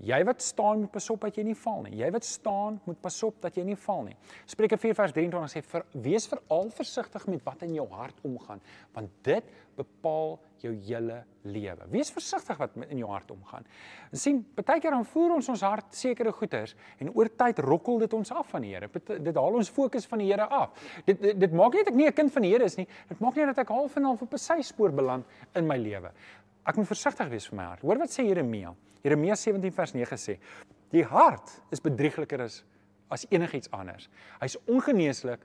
Jy 0.00 0.20
wat 0.24 0.40
staan 0.40 0.80
moet 0.80 0.92
pasop 0.94 1.20
dat 1.26 1.36
jy 1.36 1.42
nie 1.44 1.56
val 1.60 1.82
nie. 1.84 1.98
Jy 2.00 2.10
wat 2.14 2.24
staan 2.24 2.78
moet 2.86 3.00
pasop 3.04 3.40
dat 3.42 3.56
jy 3.58 3.64
nie 3.68 3.76
val 3.76 4.06
nie. 4.06 4.16
Spreuke 4.48 4.78
4 4.80 4.96
vers 4.96 5.12
23 5.12 5.52
sê 5.52 5.60
vir 5.72 5.84
wees 6.06 6.28
veral 6.30 6.70
versigtig 6.72 7.26
met 7.28 7.44
wat 7.44 7.66
in 7.66 7.74
jou 7.76 7.84
hart 7.92 8.22
omgaan, 8.24 8.62
want 8.96 9.12
dit 9.26 9.50
bepaal 9.76 10.38
jou 10.60 10.72
hele 10.86 11.22
lewe. 11.48 11.86
Wees 11.92 12.10
versigtig 12.12 12.58
wat 12.60 12.74
in 12.88 13.00
jou 13.00 13.08
hart 13.08 13.30
omgaan. 13.32 13.64
Ons 14.12 14.24
sien, 14.26 14.40
baie 14.56 14.80
keer 14.82 14.92
dan 14.92 15.06
voer 15.08 15.36
ons 15.38 15.48
ons 15.52 15.62
hart 15.64 15.96
sekere 15.96 16.32
goeders 16.36 16.74
en 17.00 17.12
oor 17.16 17.30
tyd 17.42 17.62
rokkel 17.64 18.02
dit 18.02 18.16
ons 18.16 18.32
af 18.36 18.50
van 18.52 18.64
die 18.66 18.74
Here. 18.74 18.90
Dit 18.92 19.36
haal 19.36 19.56
ons 19.60 19.72
fokus 19.72 20.08
van 20.10 20.20
die 20.20 20.28
Here 20.30 20.48
af. 20.52 20.76
Dit 21.06 21.22
dit, 21.22 21.38
dit 21.40 21.56
maak 21.56 21.76
nie 21.76 21.84
dat 21.84 21.92
ek 21.94 22.00
nie 22.00 22.08
'n 22.08 22.12
kind 22.12 22.32
van 22.32 22.42
die 22.42 22.52
Here 22.52 22.64
is 22.64 22.76
nie. 22.76 22.86
Dit 23.08 23.20
maak 23.20 23.36
nie 23.36 23.46
dat 23.46 23.58
ek 23.58 23.68
half 23.68 23.96
en 23.96 24.04
half 24.04 24.22
op 24.22 24.32
'n 24.32 24.38
syspoor 24.38 24.92
beland 24.92 25.24
in 25.54 25.66
my 25.66 25.76
lewe. 25.76 26.12
Ek 26.68 26.76
moet 26.76 26.88
versigtig 26.88 27.30
wees 27.32 27.48
vir 27.48 27.56
my 27.56 27.68
hart. 27.70 27.84
Hoor 27.86 28.00
wat 28.02 28.12
sê 28.12 28.26
Jeremia? 28.26 28.74
Jeremia 29.04 29.36
17 29.36 29.72
vers 29.72 29.94
9 29.96 30.18
sê: 30.20 30.38
"Die 30.92 31.04
hart 31.04 31.50
is 31.72 31.80
bedriegliker 31.80 32.42
as 32.42 32.64
as 33.10 33.26
enigiets 33.30 33.70
anders. 33.70 34.08
Hy's 34.40 34.56
ongeneeslik. 34.68 35.40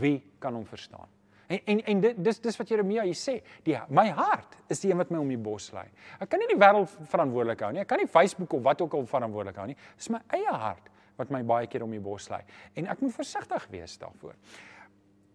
Wie 0.00 0.22
kan 0.38 0.54
hom 0.54 0.64
verstaan?" 0.64 1.08
En 1.48 1.60
en 1.66 1.80
en 1.84 2.00
dit 2.00 2.24
dis 2.24 2.40
dis 2.40 2.56
wat 2.56 2.68
Jeremia 2.68 3.02
hier 3.02 3.18
sê. 3.18 3.42
Die 3.64 3.76
my 3.88 4.08
hart 4.16 4.56
is 4.68 4.80
die 4.80 4.90
een 4.90 4.96
wat 4.96 5.10
my 5.10 5.18
om 5.18 5.28
die 5.28 5.38
bos 5.38 5.72
lei. 5.72 5.86
Ek 6.20 6.28
kan 6.28 6.40
nie 6.40 6.48
die 6.48 6.58
wêreld 6.60 6.92
verantwoordelik 7.10 7.60
hou 7.60 7.72
nie. 7.72 7.80
Ek 7.80 7.88
kan 7.88 8.00
nie 8.00 8.08
Facebook 8.08 8.52
of 8.52 8.62
wat 8.62 8.80
ook 8.80 8.94
al 8.94 9.06
verantwoordelik 9.06 9.56
hou 9.56 9.66
nie. 9.66 9.76
Dis 9.96 10.10
my 10.10 10.20
eie 10.28 10.52
hart 10.52 10.90
wat 11.16 11.30
my 11.30 11.42
baie 11.46 11.66
keer 11.70 11.84
om 11.84 11.90
die 11.90 12.02
bos 12.02 12.28
lei. 12.32 12.42
En 12.74 12.88
ek 12.90 13.00
moet 13.00 13.14
versigtig 13.14 13.66
wees 13.70 13.98
daarvoor. 13.98 14.34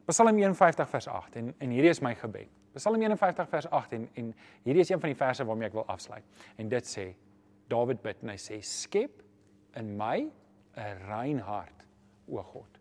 Psalm 0.10 0.38
51 0.42 0.90
vers 0.90 1.08
8 1.08 1.36
en 1.36 1.54
en 1.60 1.70
hierdie 1.70 1.94
is 1.94 2.02
my 2.02 2.16
gebed. 2.16 2.50
Psalm 2.80 3.02
51 3.02 3.50
vers 3.52 3.70
8 3.70 3.96
en 3.98 4.10
en 4.22 4.36
hierdie 4.64 4.84
is 4.86 4.90
een 4.90 5.02
van 5.02 5.12
die 5.12 5.20
verse 5.20 5.46
waarmee 5.46 5.68
ek 5.70 5.78
wil 5.78 5.88
afsluit. 5.92 6.24
En 6.58 6.70
dit 6.72 6.88
sê 6.88 7.10
Dawid 7.70 8.02
bid 8.02 8.24
en 8.24 8.32
hy 8.34 8.38
sê 8.42 8.60
skep 8.66 9.22
in 9.78 9.96
my 9.98 10.30
'n 10.80 11.02
rein 11.10 11.40
hart, 11.40 11.86
o 12.28 12.42
God. 12.42 12.80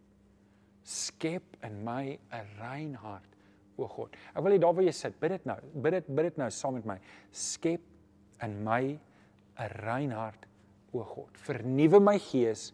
Skep 0.82 1.56
in 1.62 1.82
my 1.84 2.18
'n 2.32 2.46
rein 2.60 2.94
hart, 2.94 3.36
o 3.76 3.86
God. 3.86 4.16
Ek 4.34 4.42
wil 4.42 4.52
hê 4.52 4.60
daar 4.60 4.74
waar 4.74 4.84
jy 4.84 4.92
sit, 4.92 5.20
bid 5.20 5.30
dit 5.30 5.46
nou. 5.46 5.58
Bid 5.74 5.92
dit 5.92 6.06
bid 6.06 6.24
dit 6.24 6.36
nou 6.38 6.50
saam 6.50 6.74
met 6.74 6.84
my. 6.84 6.98
Skep 7.30 7.80
in 8.42 8.64
my 8.64 8.98
'n 9.58 9.68
rein 9.84 10.10
hart, 10.10 10.46
o 10.92 11.02
God. 11.04 11.36
Vernuwe 11.36 12.00
my 12.00 12.18
gees 12.18 12.72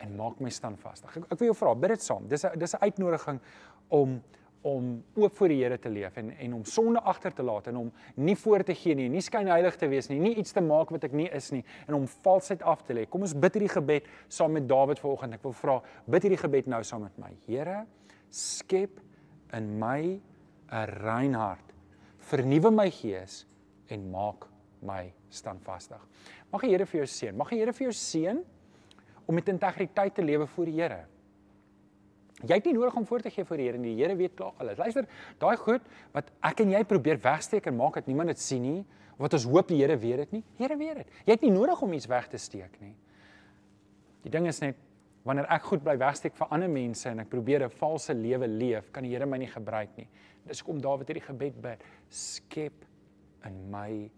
en 0.00 0.16
maak 0.16 0.40
my 0.40 0.50
standvastig. 0.50 1.16
Ek, 1.16 1.32
ek 1.32 1.38
wil 1.38 1.52
jou 1.52 1.54
vra, 1.54 1.74
bid 1.74 1.90
dit 1.90 2.02
saam. 2.02 2.28
Dis 2.28 2.44
'n 2.44 2.58
dis 2.58 2.74
'n 2.74 2.82
uitnodiging 2.82 3.40
om 3.88 4.22
om 4.62 5.04
oop 5.18 5.36
voor 5.36 5.50
die 5.50 5.58
Here 5.62 5.78
te 5.78 5.90
leef 5.90 6.16
en 6.16 6.30
en 6.30 6.54
om 6.54 6.64
sonde 6.64 7.00
agter 7.00 7.34
te 7.34 7.42
laat 7.42 7.66
en 7.66 7.76
om 7.76 7.92
nie 8.14 8.36
voor 8.38 8.62
te 8.62 8.74
gee 8.74 8.94
nie, 8.94 9.08
nie 9.10 9.22
skynheilig 9.22 9.76
te 9.76 9.88
wees 9.90 10.08
nie, 10.10 10.20
nie 10.22 10.34
iets 10.38 10.54
te 10.54 10.62
maak 10.62 10.90
wat 10.94 11.04
ek 11.08 11.16
nie 11.18 11.28
is 11.34 11.50
nie 11.54 11.64
en 11.88 11.98
om 11.98 12.06
valsheid 12.06 12.62
af 12.62 12.84
te 12.86 12.94
lê. 12.94 13.06
Kom 13.10 13.26
ons 13.26 13.34
bid 13.34 13.58
hierdie 13.58 13.72
gebed 13.72 14.06
saam 14.28 14.54
met 14.54 14.68
Dawid 14.70 15.02
vanoggend. 15.02 15.34
Ek 15.38 15.46
wil 15.46 15.56
vra, 15.58 15.78
bid 16.06 16.28
hierdie 16.28 16.40
gebed 16.40 16.70
nou 16.70 16.82
saam 16.86 17.06
met 17.08 17.18
my. 17.18 17.32
Here, 17.48 17.82
skep 18.30 19.00
in 19.52 19.78
my 19.78 20.20
'n 20.72 20.86
rein 21.02 21.34
hart. 21.34 21.74
Vernuwe 22.18 22.70
my 22.70 22.90
gees 22.90 23.44
en 23.90 24.10
maak 24.10 24.46
my 24.80 25.12
standvastig. 25.30 26.00
Mag 26.52 26.62
die 26.62 26.70
Here 26.70 26.86
vir 26.86 27.02
jou 27.02 27.06
seën. 27.06 27.36
Mag 27.36 27.50
die 27.50 27.58
Here 27.58 27.72
vir 27.72 27.90
jou 27.90 27.92
seën 27.92 28.44
om 29.26 29.34
met 29.34 29.48
integriteit 29.48 30.14
te 30.14 30.22
lewe 30.22 30.46
voor 30.46 30.64
die 30.66 30.80
Here. 30.80 31.04
Jy 32.42 32.58
het 32.58 32.66
nie 32.66 32.74
nodig 32.74 32.96
om 32.98 33.06
voor 33.06 33.22
te 33.22 33.30
gee 33.30 33.46
vir 33.46 33.60
die 33.60 33.66
Here 33.68 33.78
nie. 33.78 33.94
Die 33.94 34.04
Here 34.04 34.16
weet 34.18 34.34
klaar 34.38 34.56
alles. 34.58 34.78
Luister, 34.80 35.06
daai 35.38 35.56
goed 35.60 35.84
wat 36.14 36.30
ek 36.42 36.64
en 36.64 36.74
jy 36.74 36.82
probeer 36.88 37.20
wegsteek 37.22 37.68
en 37.70 37.76
maak 37.78 38.00
dat 38.00 38.10
niemand 38.10 38.32
dit 38.32 38.42
sien 38.42 38.62
nie, 38.62 38.80
wat 39.20 39.36
ons 39.38 39.46
hoop 39.46 39.68
die 39.70 39.78
Here 39.82 39.96
weet 39.96 40.24
dit 40.24 40.38
nie. 40.38 40.42
Here 40.58 40.76
weet 40.78 41.02
dit. 41.02 41.18
Jy 41.26 41.36
het 41.36 41.44
nie 41.46 41.52
nodig 41.54 41.82
om 41.82 41.92
iets 41.94 42.08
weg 42.10 42.26
te 42.32 42.40
steek 42.42 42.80
nie. 42.82 42.94
Die 44.24 44.32
ding 44.32 44.48
is 44.50 44.60
net 44.62 44.78
wanneer 45.26 45.46
ek 45.54 45.68
goed 45.70 45.84
bly 45.84 45.94
wegsteek 46.00 46.34
vir 46.38 46.50
ander 46.54 46.70
mense 46.70 47.06
en 47.10 47.22
ek 47.22 47.30
probeer 47.30 47.62
'n 47.64 47.70
valse 47.70 48.14
lewe 48.14 48.46
leef, 48.48 48.90
kan 48.92 49.04
die 49.04 49.10
Here 49.14 49.26
my 49.26 49.38
nie 49.38 49.50
gebruik 49.50 49.96
nie. 49.96 50.08
Dis 50.46 50.60
hoekom 50.60 50.80
Dawid 50.80 51.06
hierdie 51.06 51.26
gebed 51.26 51.62
bid: 51.62 51.82
Skep 52.10 52.84
in 53.46 53.70
my 53.70 54.10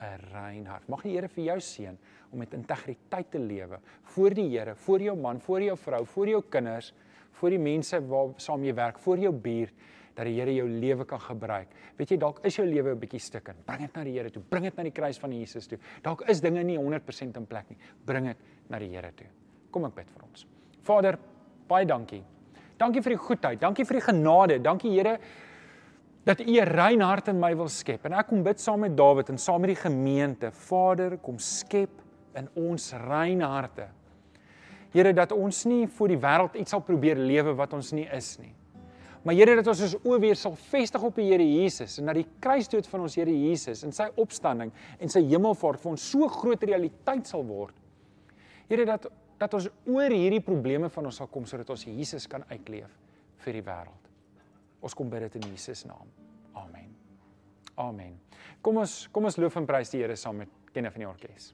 'n 0.00 0.18
rein 0.32 0.66
hart. 0.66 0.88
Mag 0.88 1.02
die 1.02 1.12
Here 1.12 1.28
vir 1.28 1.44
jou 1.44 1.60
seën 1.60 1.96
om 2.32 2.38
met 2.38 2.54
integriteit 2.54 3.30
te 3.30 3.38
lewe 3.38 3.80
voor 4.02 4.34
die 4.34 4.48
Here, 4.48 4.74
voor 4.74 5.00
jou 5.00 5.16
man, 5.16 5.40
voor 5.40 5.62
jou 5.62 5.76
vrou, 5.76 6.04
voor 6.06 6.28
jou 6.28 6.42
kinders 6.42 6.92
voor 7.40 7.56
die 7.56 7.62
mense 7.62 8.00
waar 8.10 8.34
saam 8.36 8.64
jy 8.64 8.74
werk, 8.76 9.00
voor 9.00 9.18
jou 9.18 9.32
buurt 9.32 9.88
dat 10.16 10.26
die 10.28 10.36
Here 10.36 10.52
jou 10.52 10.66
lewe 10.68 11.06
kan 11.08 11.20
gebruik. 11.22 11.70
Weet 11.96 12.12
jy 12.12 12.18
dalk 12.20 12.40
is 12.44 12.56
jou 12.58 12.66
lewe 12.66 12.92
'n 12.92 12.98
bietjie 12.98 13.20
stukkend. 13.20 13.64
Bring 13.64 13.80
dit 13.80 13.94
na 13.94 14.04
die 14.04 14.12
Here 14.12 14.30
toe. 14.30 14.42
Bring 14.42 14.64
dit 14.64 14.76
na 14.76 14.82
die 14.82 14.92
kruis 14.92 15.18
van 15.18 15.32
Jesus 15.32 15.66
toe. 15.66 15.78
Dalk 16.02 16.22
is 16.28 16.40
dinge 16.40 16.62
nie 16.62 16.76
100% 16.76 17.36
in 17.36 17.46
plek 17.46 17.70
nie. 17.70 17.78
Bring 18.04 18.26
dit 18.26 18.36
na 18.68 18.78
die 18.78 18.88
Here 18.88 19.12
toe. 19.16 19.26
Kom 19.70 19.84
ek 19.84 19.94
bid 19.94 20.10
vir 20.10 20.24
ons. 20.24 20.46
Vader, 20.82 21.18
baie 21.68 21.86
dankie. 21.86 22.22
Dankie 22.76 23.02
vir 23.02 23.10
die 23.10 23.24
goedheid. 23.24 23.60
Dankie 23.60 23.84
vir 23.84 24.00
die 24.00 24.12
genade. 24.12 24.62
Dankie 24.62 24.90
Here 24.90 25.18
dat 26.24 26.40
U 26.40 26.44
'n 26.44 26.66
rein 26.66 27.00
hart 27.00 27.28
in 27.28 27.40
my 27.40 27.54
wil 27.54 27.68
skep. 27.68 28.04
En 28.04 28.12
ek 28.12 28.26
kom 28.26 28.42
bid 28.42 28.60
saam 28.60 28.80
met 28.80 28.96
Dawid 28.96 29.30
en 29.30 29.38
saam 29.38 29.60
met 29.60 29.68
die 29.68 29.88
gemeente. 29.88 30.50
Vader, 30.50 31.16
kom 31.18 31.38
skep 31.38 31.90
in 32.34 32.48
ons 32.54 32.92
rein 32.92 33.40
harte 33.40 33.88
Here 34.94 35.12
dat 35.14 35.32
ons 35.32 35.64
nie 35.70 35.84
vir 35.86 36.14
die 36.14 36.18
wêreld 36.20 36.56
iets 36.58 36.74
sal 36.74 36.82
probeer 36.82 37.18
lewe 37.18 37.54
wat 37.58 37.74
ons 37.76 37.92
nie 37.94 38.08
is 38.16 38.32
nie. 38.40 38.52
Maar 39.22 39.36
Here 39.36 39.54
dat 39.58 39.68
ons 39.68 39.82
ons 39.84 39.96
oë 40.00 40.18
weer 40.22 40.38
sal 40.38 40.56
vestig 40.56 41.02
op 41.04 41.18
die 41.20 41.28
Here 41.28 41.44
Jesus 41.44 41.98
en 42.00 42.08
dat 42.10 42.18
die 42.18 42.26
kruisdood 42.42 42.88
van 42.88 43.04
ons 43.04 43.16
Here 43.20 43.34
Jesus 43.34 43.84
en 43.86 43.92
sy 43.94 44.08
opstanding 44.20 44.72
en 44.98 45.12
sy 45.12 45.22
hemelvaart 45.28 45.82
vir 45.82 45.92
ons 45.92 46.06
so 46.14 46.28
groot 46.40 46.64
realiteit 46.64 47.28
sal 47.28 47.44
word. 47.46 47.76
Here 48.70 48.86
dat 48.88 49.10
dat 49.40 49.54
ons 49.56 49.70
oor 49.88 50.12
hierdie 50.12 50.42
probleme 50.44 50.90
van 50.92 51.06
ons 51.08 51.16
sal 51.16 51.30
kom 51.32 51.46
sodat 51.48 51.70
ons 51.72 51.86
Jesus 51.88 52.26
kan 52.28 52.42
uitleef 52.50 52.92
vir 53.40 53.56
die 53.56 53.64
wêreld. 53.64 54.10
Ons 54.84 54.96
kom 54.96 55.08
bid 55.12 55.24
dit 55.28 55.38
in 55.40 55.48
Jesus 55.54 55.86
naam. 55.88 56.08
Amen. 56.60 56.90
Amen. 57.80 58.18
Kom 58.60 58.82
ons 58.82 59.06
kom 59.12 59.28
ons 59.28 59.40
loof 59.40 59.56
en 59.56 59.68
prys 59.68 59.92
die 59.92 60.02
Here 60.02 60.16
saam 60.16 60.42
met 60.42 60.72
Kenneth 60.74 60.96
van 60.96 61.06
die 61.06 61.08
orkes. 61.08 61.52